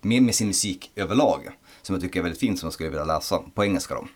[0.00, 1.48] med, med sin musik överlag.
[1.82, 4.08] som jag tycker är väldigt fint som jag skulle vilja läsa på engelska då.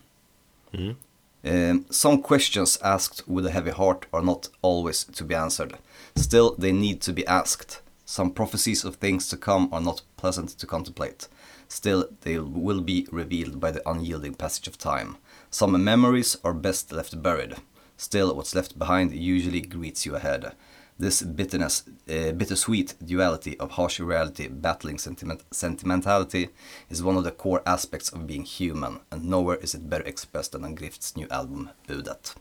[1.43, 5.75] Eh, some questions asked with a heavy heart are not always to be answered.
[6.15, 7.83] Still, they need to be asked.
[8.05, 11.29] Some prophecies of things to come are not pleasant to contemplate.
[11.69, 15.17] Still, they will be revealed by the unyielding passage of time.
[15.51, 17.55] Some memories are best left buried.
[17.97, 20.53] Still, what's left behind usually greets you ahead.
[20.99, 26.49] This bitterness, uh, bittersweet duality of harsh reality battling sentiment, sentimentality
[26.89, 30.53] is one of the core aspects of being human, and nowhere is it better expressed
[30.53, 32.37] than on Grifts new album, Budet.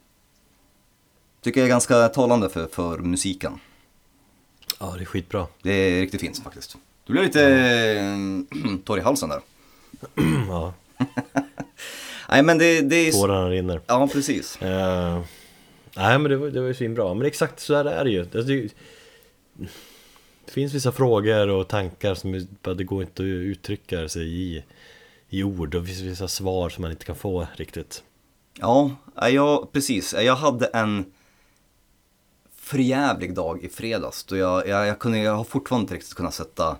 [1.41, 3.59] Tycker jag är ganska talande för, för musiken.
[4.79, 5.47] Ja, det är skitbra.
[5.61, 6.77] Det är riktigt fint faktiskt.
[7.05, 9.41] Du blev lite eh, torr i halsen där.
[10.47, 10.73] Ja,
[12.29, 13.11] Nej men det, det är...
[13.11, 13.81] tårarna rinner.
[13.87, 14.61] Ja, precis.
[14.61, 15.21] Eh,
[15.95, 18.19] nej men det var, det var ju svinbra, men exakt så här är det ju.
[18.21, 18.69] Alltså, det,
[20.45, 24.63] det finns vissa frågor och tankar som bara det går inte att uttrycka sig i,
[25.29, 28.03] i ord och det finns vissa svar som man inte kan få riktigt.
[28.53, 30.13] Ja, jag, precis.
[30.13, 31.05] Jag hade en
[32.55, 34.23] förjävlig dag i fredags.
[34.23, 36.77] Då jag, jag, jag, kunde, jag har fortfarande inte riktigt kunnat sätta...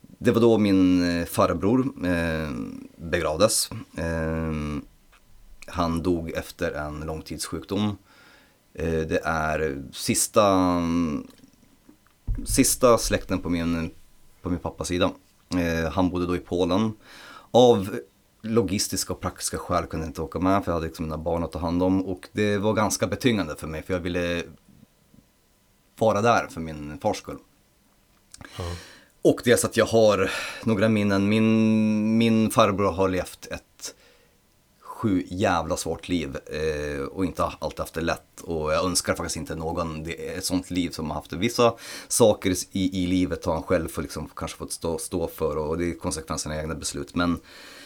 [0.00, 2.50] Det var då min eh, farbror eh,
[2.96, 3.70] begravdes.
[3.96, 4.52] Eh,
[5.66, 7.96] han dog efter en långtidssjukdom.
[8.74, 10.80] Eh, det är sista,
[12.44, 13.90] sista släkten på min,
[14.42, 15.10] på min pappas sida.
[15.54, 16.92] Eh, han bodde då i Polen.
[17.50, 17.98] Av
[18.42, 21.44] logistiska och praktiska skäl kunde jag inte åka med för jag hade liksom mina barn
[21.44, 22.06] att ta hand om.
[22.06, 24.42] Och det var ganska betyngande för mig för jag ville
[25.98, 27.38] vara där för min fars skull.
[29.22, 30.30] Och dels att jag har
[30.64, 31.28] några minnen.
[31.28, 33.94] Min, min farbror har levt ett
[35.02, 38.40] sju jävla svårt liv eh, och inte alltid haft det lätt.
[38.40, 41.36] Och jag önskar faktiskt inte någon det är ett sånt liv som har haft det.
[41.36, 41.74] Vissa
[42.08, 45.78] saker i, i livet har han själv för liksom, kanske fått stå, stå för och
[45.78, 47.14] det är konsekvenserna av egna beslut.
[47.14, 47.40] Men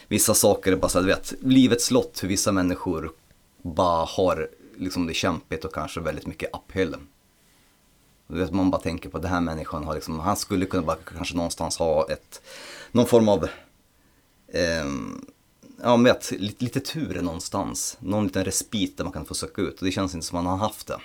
[0.07, 3.11] vissa saker är bara så här, du vet, livets lott hur vissa människor
[3.61, 6.95] bara har liksom det kämpigt och kanske väldigt mycket uphill.
[8.27, 10.97] Du vet, man bara tänker på den här människan har liksom, han skulle kunna bara
[11.15, 12.41] kanske någonstans ha ett,
[12.91, 13.43] någon form av,
[14.47, 14.85] eh,
[15.83, 17.97] ja vet, lite, lite tur någonstans.
[17.99, 20.45] Någon liten respit där man kan få söka ut och det känns inte som att
[20.45, 20.99] han har haft det.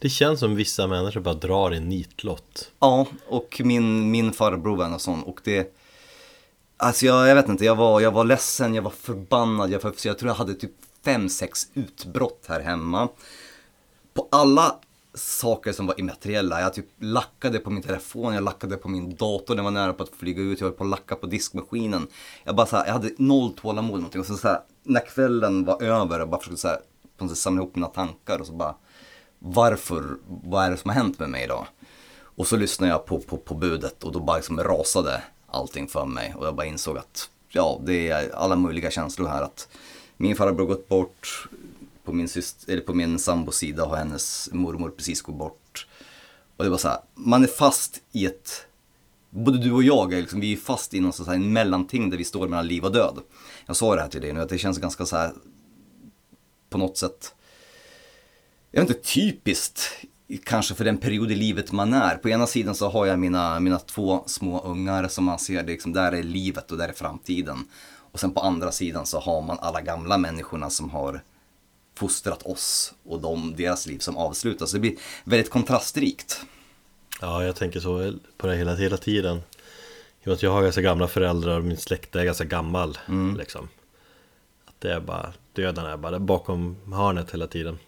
[0.00, 2.70] Det känns som vissa människor bara drar en nitlott.
[2.78, 5.76] Ja, och min, min farbror var en sån och det
[6.82, 10.18] Alltså jag, jag vet inte, jag var, jag var ledsen, jag var förbannad, jag, jag
[10.18, 10.72] tror jag hade typ
[11.04, 13.08] fem, sex utbrott här hemma.
[14.14, 14.76] På alla
[15.14, 19.54] saker som var immateriella, jag typ lackade på min telefon, jag lackade på min dator,
[19.54, 22.06] den var nära på att flyga ut, jag höll på att lacka på diskmaskinen.
[22.44, 24.20] Jag bara så här, jag hade noll tålamod eller någonting.
[24.20, 26.80] Och så, så här, när kvällen var över, jag bara försökte så här,
[27.16, 28.74] på något sätt samla ihop mina tankar och så bara
[29.38, 31.66] varför, vad är det som har hänt med mig idag?
[32.22, 36.04] Och så lyssnade jag på, på, på budet och då bara liksom rasade allting för
[36.04, 36.34] mig.
[36.38, 39.42] Och jag bara insåg att ja, det är alla möjliga känslor här.
[39.42, 39.68] Att
[40.16, 41.48] min farbror gått bort,
[42.10, 45.86] på min, syster, eller på min sambos sida har hennes mormor precis gått bort.
[46.56, 48.66] Och det var så här, man är fast i ett,
[49.30, 52.18] både du och jag är liksom, vi är fast i någon sån här mellanting där
[52.18, 53.18] vi står mellan liv och död.
[53.66, 55.32] Jag sa det här till dig nu, att det känns ganska så här
[56.70, 57.34] på något sätt
[58.70, 59.80] jag vet inte, typiskt
[60.44, 62.16] kanske för den period i livet man är.
[62.16, 65.72] På ena sidan så har jag mina, mina två små ungar som man ser, det
[65.72, 67.58] liksom, där är livet och där är framtiden.
[68.12, 71.22] Och sen på andra sidan så har man alla gamla människorna som har
[71.94, 74.72] fostrat oss och de, deras liv som avslutas.
[74.72, 76.40] Det blir väldigt kontrastrikt.
[77.20, 79.40] Ja, jag tänker så på det hela, hela tiden.
[80.24, 82.98] I att jag har ganska gamla föräldrar och min släkt är ganska gammal.
[83.38, 83.68] Liksom.
[84.64, 87.78] Att det är bara, döden är bara bakom hörnet hela tiden.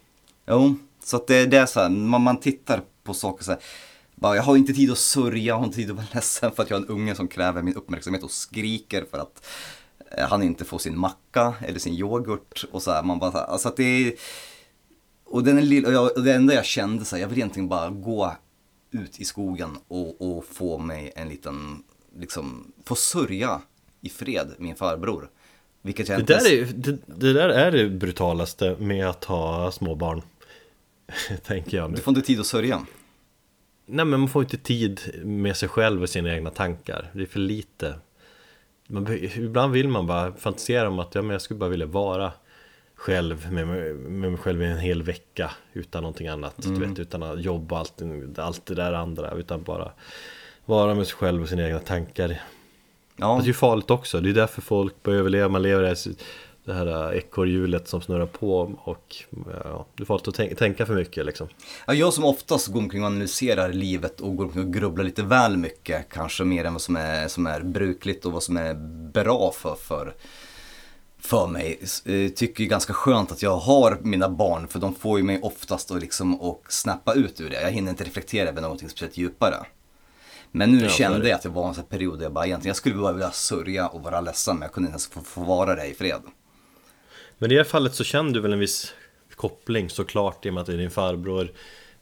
[0.46, 3.60] Jo, så att det, det är så här, man, man tittar på saker så här.
[4.14, 6.62] Bara, jag har inte tid att sörja, jag har inte tid att vara ledsen för
[6.62, 9.46] att jag har en unge som kräver min uppmärksamhet och skriker för att
[10.18, 13.02] han inte får sin macka eller sin yoghurt och så här.
[13.02, 14.14] Man bara, alltså att det är,
[15.24, 17.38] och, den är lill, och, jag, och det enda jag kände så här, jag vill
[17.38, 18.36] egentligen bara gå
[18.90, 21.82] ut i skogen och, och få mig en liten,
[22.18, 23.60] liksom, få sörja
[24.00, 25.28] i fred min farbror.
[25.82, 29.94] Vilket jag Det där, är, det, det där är det brutalaste med att ha små
[29.94, 30.22] barn.
[31.42, 31.96] Tänker jag nu.
[31.96, 32.86] Du får inte tid att sörja.
[33.86, 37.10] Nej men man får inte tid med sig själv och sina egna tankar.
[37.12, 37.94] Det är för lite.
[38.92, 42.32] Man, ibland vill man bara fantisera om att ja, men jag skulle bara vilja vara
[42.94, 46.54] själv med med mig själv i en hel vecka utan någonting annat.
[46.56, 48.02] Du vet, utan att jobba allt,
[48.36, 49.30] allt det där andra.
[49.30, 49.92] Utan bara
[50.64, 52.40] vara med sig själv och sina egna tankar.
[53.16, 53.36] Ja.
[53.36, 55.94] Fast det är ju farligt också, det är därför folk börjar överleva, man lever här
[56.64, 59.16] Det här ekorrhjulet som snurrar på och
[59.64, 61.48] ja, du får alltid tänka, tänka för mycket liksom.
[61.86, 65.22] Ja, jag som oftast går omkring och analyserar livet och går omkring och grubblar lite
[65.22, 68.74] väl mycket, kanske mer än vad som är, som är brukligt och vad som är
[69.12, 70.14] bra för, för,
[71.20, 71.80] för mig.
[72.04, 75.90] Eh, Tycker ganska skönt att jag har mina barn, för de får ju mig oftast
[75.90, 77.60] att liksom och snappa ut ur det.
[77.62, 79.56] Jag hinner inte reflektera över någonting speciellt djupare.
[80.50, 82.68] Men nu Ja, kände jag att det var en sån period där jag bara egentligen,
[82.70, 85.40] jag skulle bara vilja sörja och vara ledsen, men jag kunde inte ens få, få
[85.40, 86.22] vara det i fred.
[87.42, 88.94] Men i det här fallet så känner du väl en viss
[89.34, 91.52] koppling såklart i och med att det är din farbror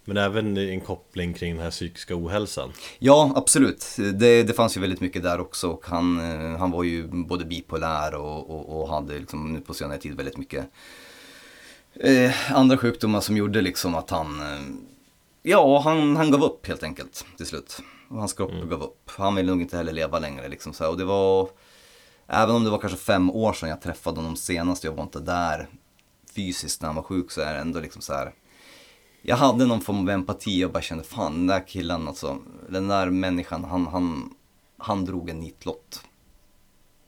[0.05, 3.97] Men även en koppling kring den här psykiska ohälsan Ja, absolut.
[4.15, 7.45] Det, det fanns ju väldigt mycket där också och han, eh, han var ju både
[7.45, 10.67] bipolär och, och, och hade liksom nu på senare tid väldigt mycket
[11.95, 14.61] eh, andra sjukdomar som gjorde liksom att han, eh,
[15.43, 17.83] ja, han, han gav upp helt enkelt till slut.
[18.09, 19.11] Och hans kropp gav upp.
[19.11, 20.91] Han ville nog inte heller leva längre liksom så här.
[20.91, 21.49] Och det var,
[22.31, 25.21] även om det var kanske fem år sedan jag träffade honom senast, jag var inte
[25.21, 25.69] där
[26.35, 28.33] fysiskt när han var sjuk så är det ändå liksom så här
[29.23, 32.39] jag hade någon form av empati och bara kände fan den där killen alltså,
[32.69, 34.35] den där människan, han, han,
[34.79, 36.03] han drog en nitlott.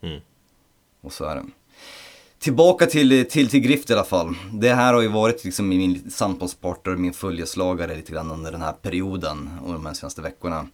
[0.01, 0.21] Mm.
[1.01, 1.45] Och så är det.
[2.39, 4.35] Tillbaka till, till, till Grift i alla fall.
[4.53, 8.73] Det här har ju varit liksom min samtalspartner, min följeslagare lite grann under den här
[8.73, 10.67] perioden och de här senaste veckorna.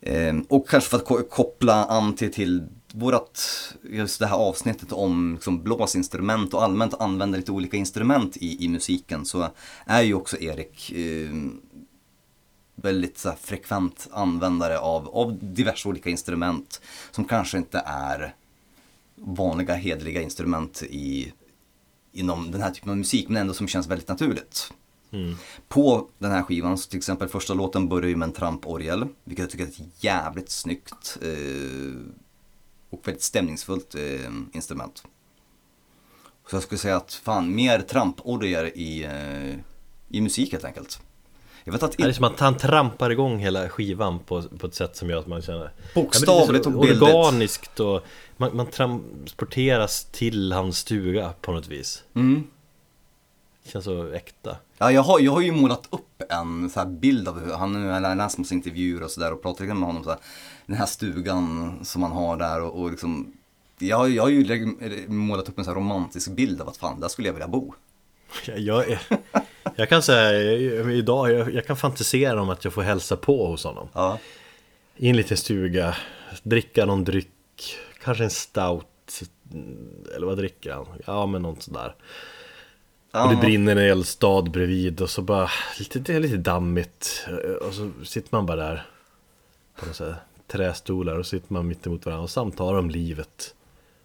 [0.00, 3.40] Eh, och kanske för att ko- koppla an till, till vårat,
[3.82, 8.68] just det här avsnittet om liksom blåsinstrument och allmänt använda lite olika instrument i, i
[8.68, 9.48] musiken så
[9.86, 11.30] är ju också Erik eh,
[12.74, 18.34] väldigt så här, frekvent användare av, av diverse olika instrument som kanske inte är
[19.14, 21.32] vanliga hederliga instrument i,
[22.12, 24.72] inom den här typen av musik men ändå som känns väldigt naturligt.
[25.68, 29.42] På den här skivan, så till exempel första låten börjar ju med en tramporgel, vilket
[29.42, 32.12] jag tycker är ett jävligt snyggt eh,
[32.90, 35.04] och väldigt stämningsfullt eh, instrument.
[36.50, 39.58] Så jag skulle säga att fan, mer tramporgel i, eh,
[40.08, 41.00] i musik helt enkelt.
[41.64, 44.74] Jag vet att Det är som att han trampar igång hela skivan på, på ett
[44.74, 47.02] sätt som gör att man känner Bokstavligt och bildligt.
[47.02, 48.02] Organiskt och
[48.36, 52.44] man, man transporteras till hans stuga på något vis Mm.
[53.64, 57.28] Det känns så äkta Ja, jag har, jag har ju målat upp en så bild
[57.28, 60.10] av hur han, jag har läst massa intervjuer och sådär och pratat med honom så
[60.10, 60.18] här,
[60.66, 63.32] Den här stugan som han har där och, och liksom
[63.78, 67.08] jag, jag har ju målat upp en så här romantisk bild av att fan, där
[67.08, 67.74] skulle jag vilja bo.
[68.46, 68.98] Jag, jag,
[69.76, 73.46] jag kan säga jag- idag, jag, jag kan fantisera om att jag får hälsa på
[73.46, 74.18] hos honom Ja.
[74.96, 75.96] I en liten stuga,
[76.42, 79.22] dricka någon dryck, kanske en stout
[80.16, 80.86] Eller vad dricker han?
[81.06, 81.94] Ja men något sådär
[83.12, 87.26] Och det brinner en eldstad bredvid och så bara, lite, det är lite dammigt
[87.60, 88.86] Och så sitter man bara där
[89.80, 90.16] På så här
[90.46, 93.54] trästolar och sitter man mitt emot varandra och samtalar om livet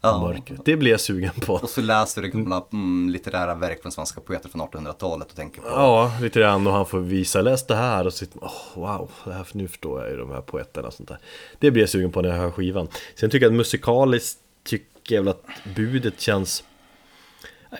[0.04, 0.20] Ja.
[0.20, 1.54] mörkret Det blir jag sugen på.
[1.54, 5.60] Och så läser du gamla mm, litterära verk från svenska poeter från 1800-talet och tänker
[5.60, 6.66] på Ja, lite grann.
[6.66, 10.00] Och han får visa, läs det här och sitter åh wow, det här, nu förstår
[10.02, 11.18] jag ju de här poeterna och sånt där.
[11.58, 12.88] Det blir jag sugen på när jag hör skivan.
[13.14, 15.44] Sen tycker jag att musikaliskt tycker jag väl att
[15.76, 16.64] budet känns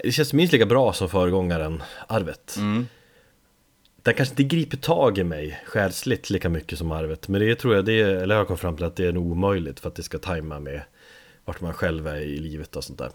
[0.05, 2.57] Det känns minst lika bra som föregångaren Arvet
[4.03, 7.75] Den kanske inte griper tag i mig själsligt lika mycket som Arvet Men det tror
[7.75, 9.89] jag, det är, eller jag har kommit fram till att det är nog omöjligt för
[9.89, 10.83] att det ska tajma med
[11.45, 13.11] vart man själv är i livet och sånt där.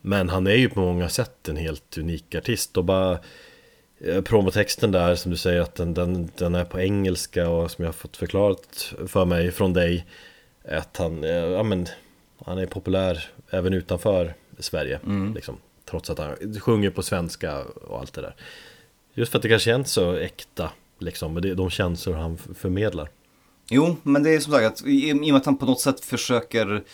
[0.00, 3.18] Men han är ju på många sätt en helt unik artist och bara
[4.00, 7.84] eh, Promotexten där som du säger att den, den, den är på engelska och som
[7.84, 10.06] jag har fått förklarat för mig från dig
[10.64, 11.86] Att han, eh, ja men
[12.44, 15.00] Han är populär även utanför Sverige
[15.34, 18.34] liksom, Trots att han sjunger på svenska och allt det där
[19.18, 23.08] Just för att det kanske känns så äkta liksom, med de känslor han förmedlar
[23.70, 25.80] Jo, men det är som sagt att i, i och med att han på något
[25.80, 26.84] sätt försöker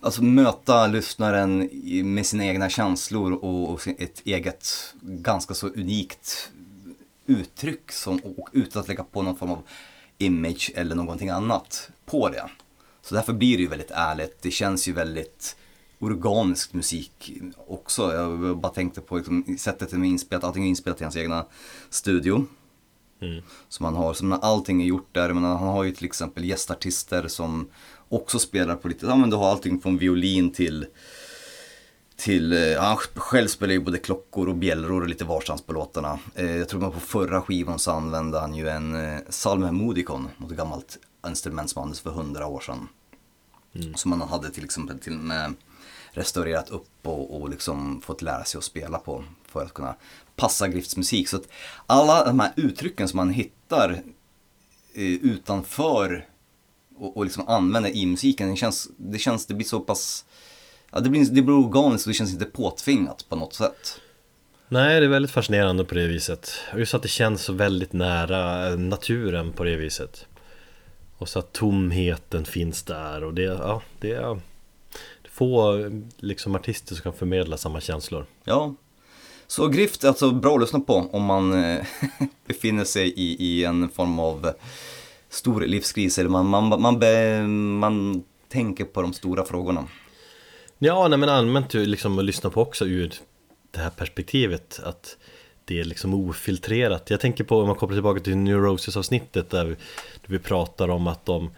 [0.00, 1.70] Alltså möta lyssnaren
[2.14, 6.50] med sina egna känslor och, och ett eget ganska så unikt
[7.26, 9.62] uttryck som, och utan att lägga på någon form av
[10.18, 12.50] image eller någonting annat på det.
[13.02, 14.42] Så därför blir det ju väldigt ärligt.
[14.42, 15.56] Det känns ju väldigt
[15.98, 17.32] organisk musik
[17.66, 18.14] också.
[18.14, 21.46] Jag bara tänkte på liksom, sättet det är inspelat, allting är inspelat i hans egna
[21.90, 22.46] studio.
[23.68, 25.32] Som han har, som allting är gjort där.
[25.32, 27.68] Men han har ju till exempel gästartister som
[28.08, 30.86] också spelar på lite, ja men du har allting från violin till
[32.18, 36.18] till, eh, han själv spelar ju både klockor och bjällror och lite varstans på låtarna.
[36.34, 40.56] Eh, jag tror att på förra skivan så använde han ju en eh, Salmemodikon, något
[40.56, 42.88] gammalt instrument som användes för hundra år sedan.
[43.94, 45.54] Som han hade till exempel till med
[46.10, 49.94] restaurerat upp och, och liksom fått lära sig att spela på för att kunna
[50.36, 51.28] passa Grifts musik.
[51.28, 51.48] Så att
[51.86, 53.90] alla de här uttrycken som man hittar
[54.94, 56.26] eh, utanför
[56.96, 60.24] och, och liksom använder i musiken, det känns, det känns, det blir så pass
[60.90, 64.00] ja, det, blir, det blir organiskt och det känns inte påtvingat på något sätt.
[64.68, 66.50] Nej, det är väldigt fascinerande på det viset.
[66.76, 70.26] Just att det känns så väldigt nära eh, naturen på det viset.
[71.18, 74.40] Och så att tomheten finns där och det, ja, det det är
[75.38, 78.26] få liksom artister som kan förmedla samma känslor.
[78.44, 78.74] Ja.
[79.46, 81.84] Så Grift är alltså bra att lyssna på om man eh,
[82.46, 84.52] befinner sig i, i en form av
[85.28, 89.84] stor livskris eller man, man, man, be, man tänker på de stora frågorna.
[90.78, 93.14] Ja, nej men allmänt liksom att lyssna på också ur
[93.70, 95.16] det här perspektivet att
[95.64, 97.10] det är liksom ofiltrerat.
[97.10, 100.88] Jag tänker på om man kopplar tillbaka till Neurosis avsnittet där vi, där vi pratar
[100.88, 101.50] om att de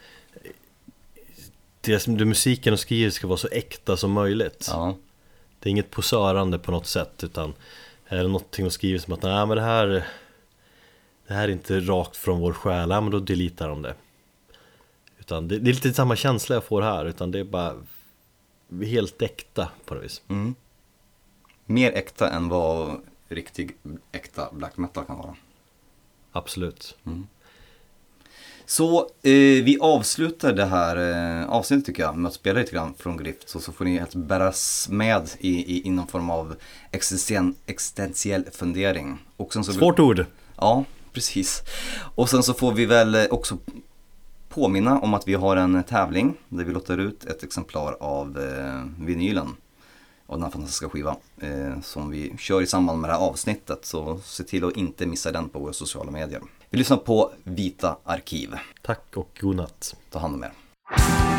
[1.91, 4.67] det, det musiken och skriver ska vara så äkta som möjligt.
[4.71, 4.97] Ja.
[5.59, 7.55] Det är inget posörande på något sätt utan
[8.07, 10.07] är det någonting de skriver som att nej men det här
[11.27, 13.95] Det här är inte rakt från vår själ, ja men då deletar de det
[15.19, 17.75] Utan det, det är lite samma känsla jag får här utan det är bara
[18.83, 20.23] Helt äkta på något vis
[21.65, 23.77] Mer äkta än vad riktig
[24.13, 25.37] äkta black metal kan vara.
[26.33, 26.97] Absolut
[28.71, 30.97] Så eh, vi avslutar det här
[31.41, 33.49] eh, avsnittet tycker jag med att spela lite grann från Grift.
[33.49, 36.57] Så, så får ni helt bäras med i, i, i någon form av
[36.91, 39.19] existen, existentiell fundering.
[39.37, 40.25] Och sen så Svårt ord!
[40.57, 41.63] Ja, precis.
[42.15, 43.59] Och sen så får vi väl eh, också
[44.49, 49.05] påminna om att vi har en tävling där vi lottar ut ett exemplar av eh,
[49.05, 49.49] vinylen
[50.27, 53.85] av den här fantastiska skivan eh, som vi kör i samband med det här avsnittet.
[53.85, 56.41] Så se till att inte missa den på våra sociala medier.
[56.73, 58.55] Vi lyssnar på Vita Arkiv.
[58.83, 61.30] Tack och godnatt Ta hand om er.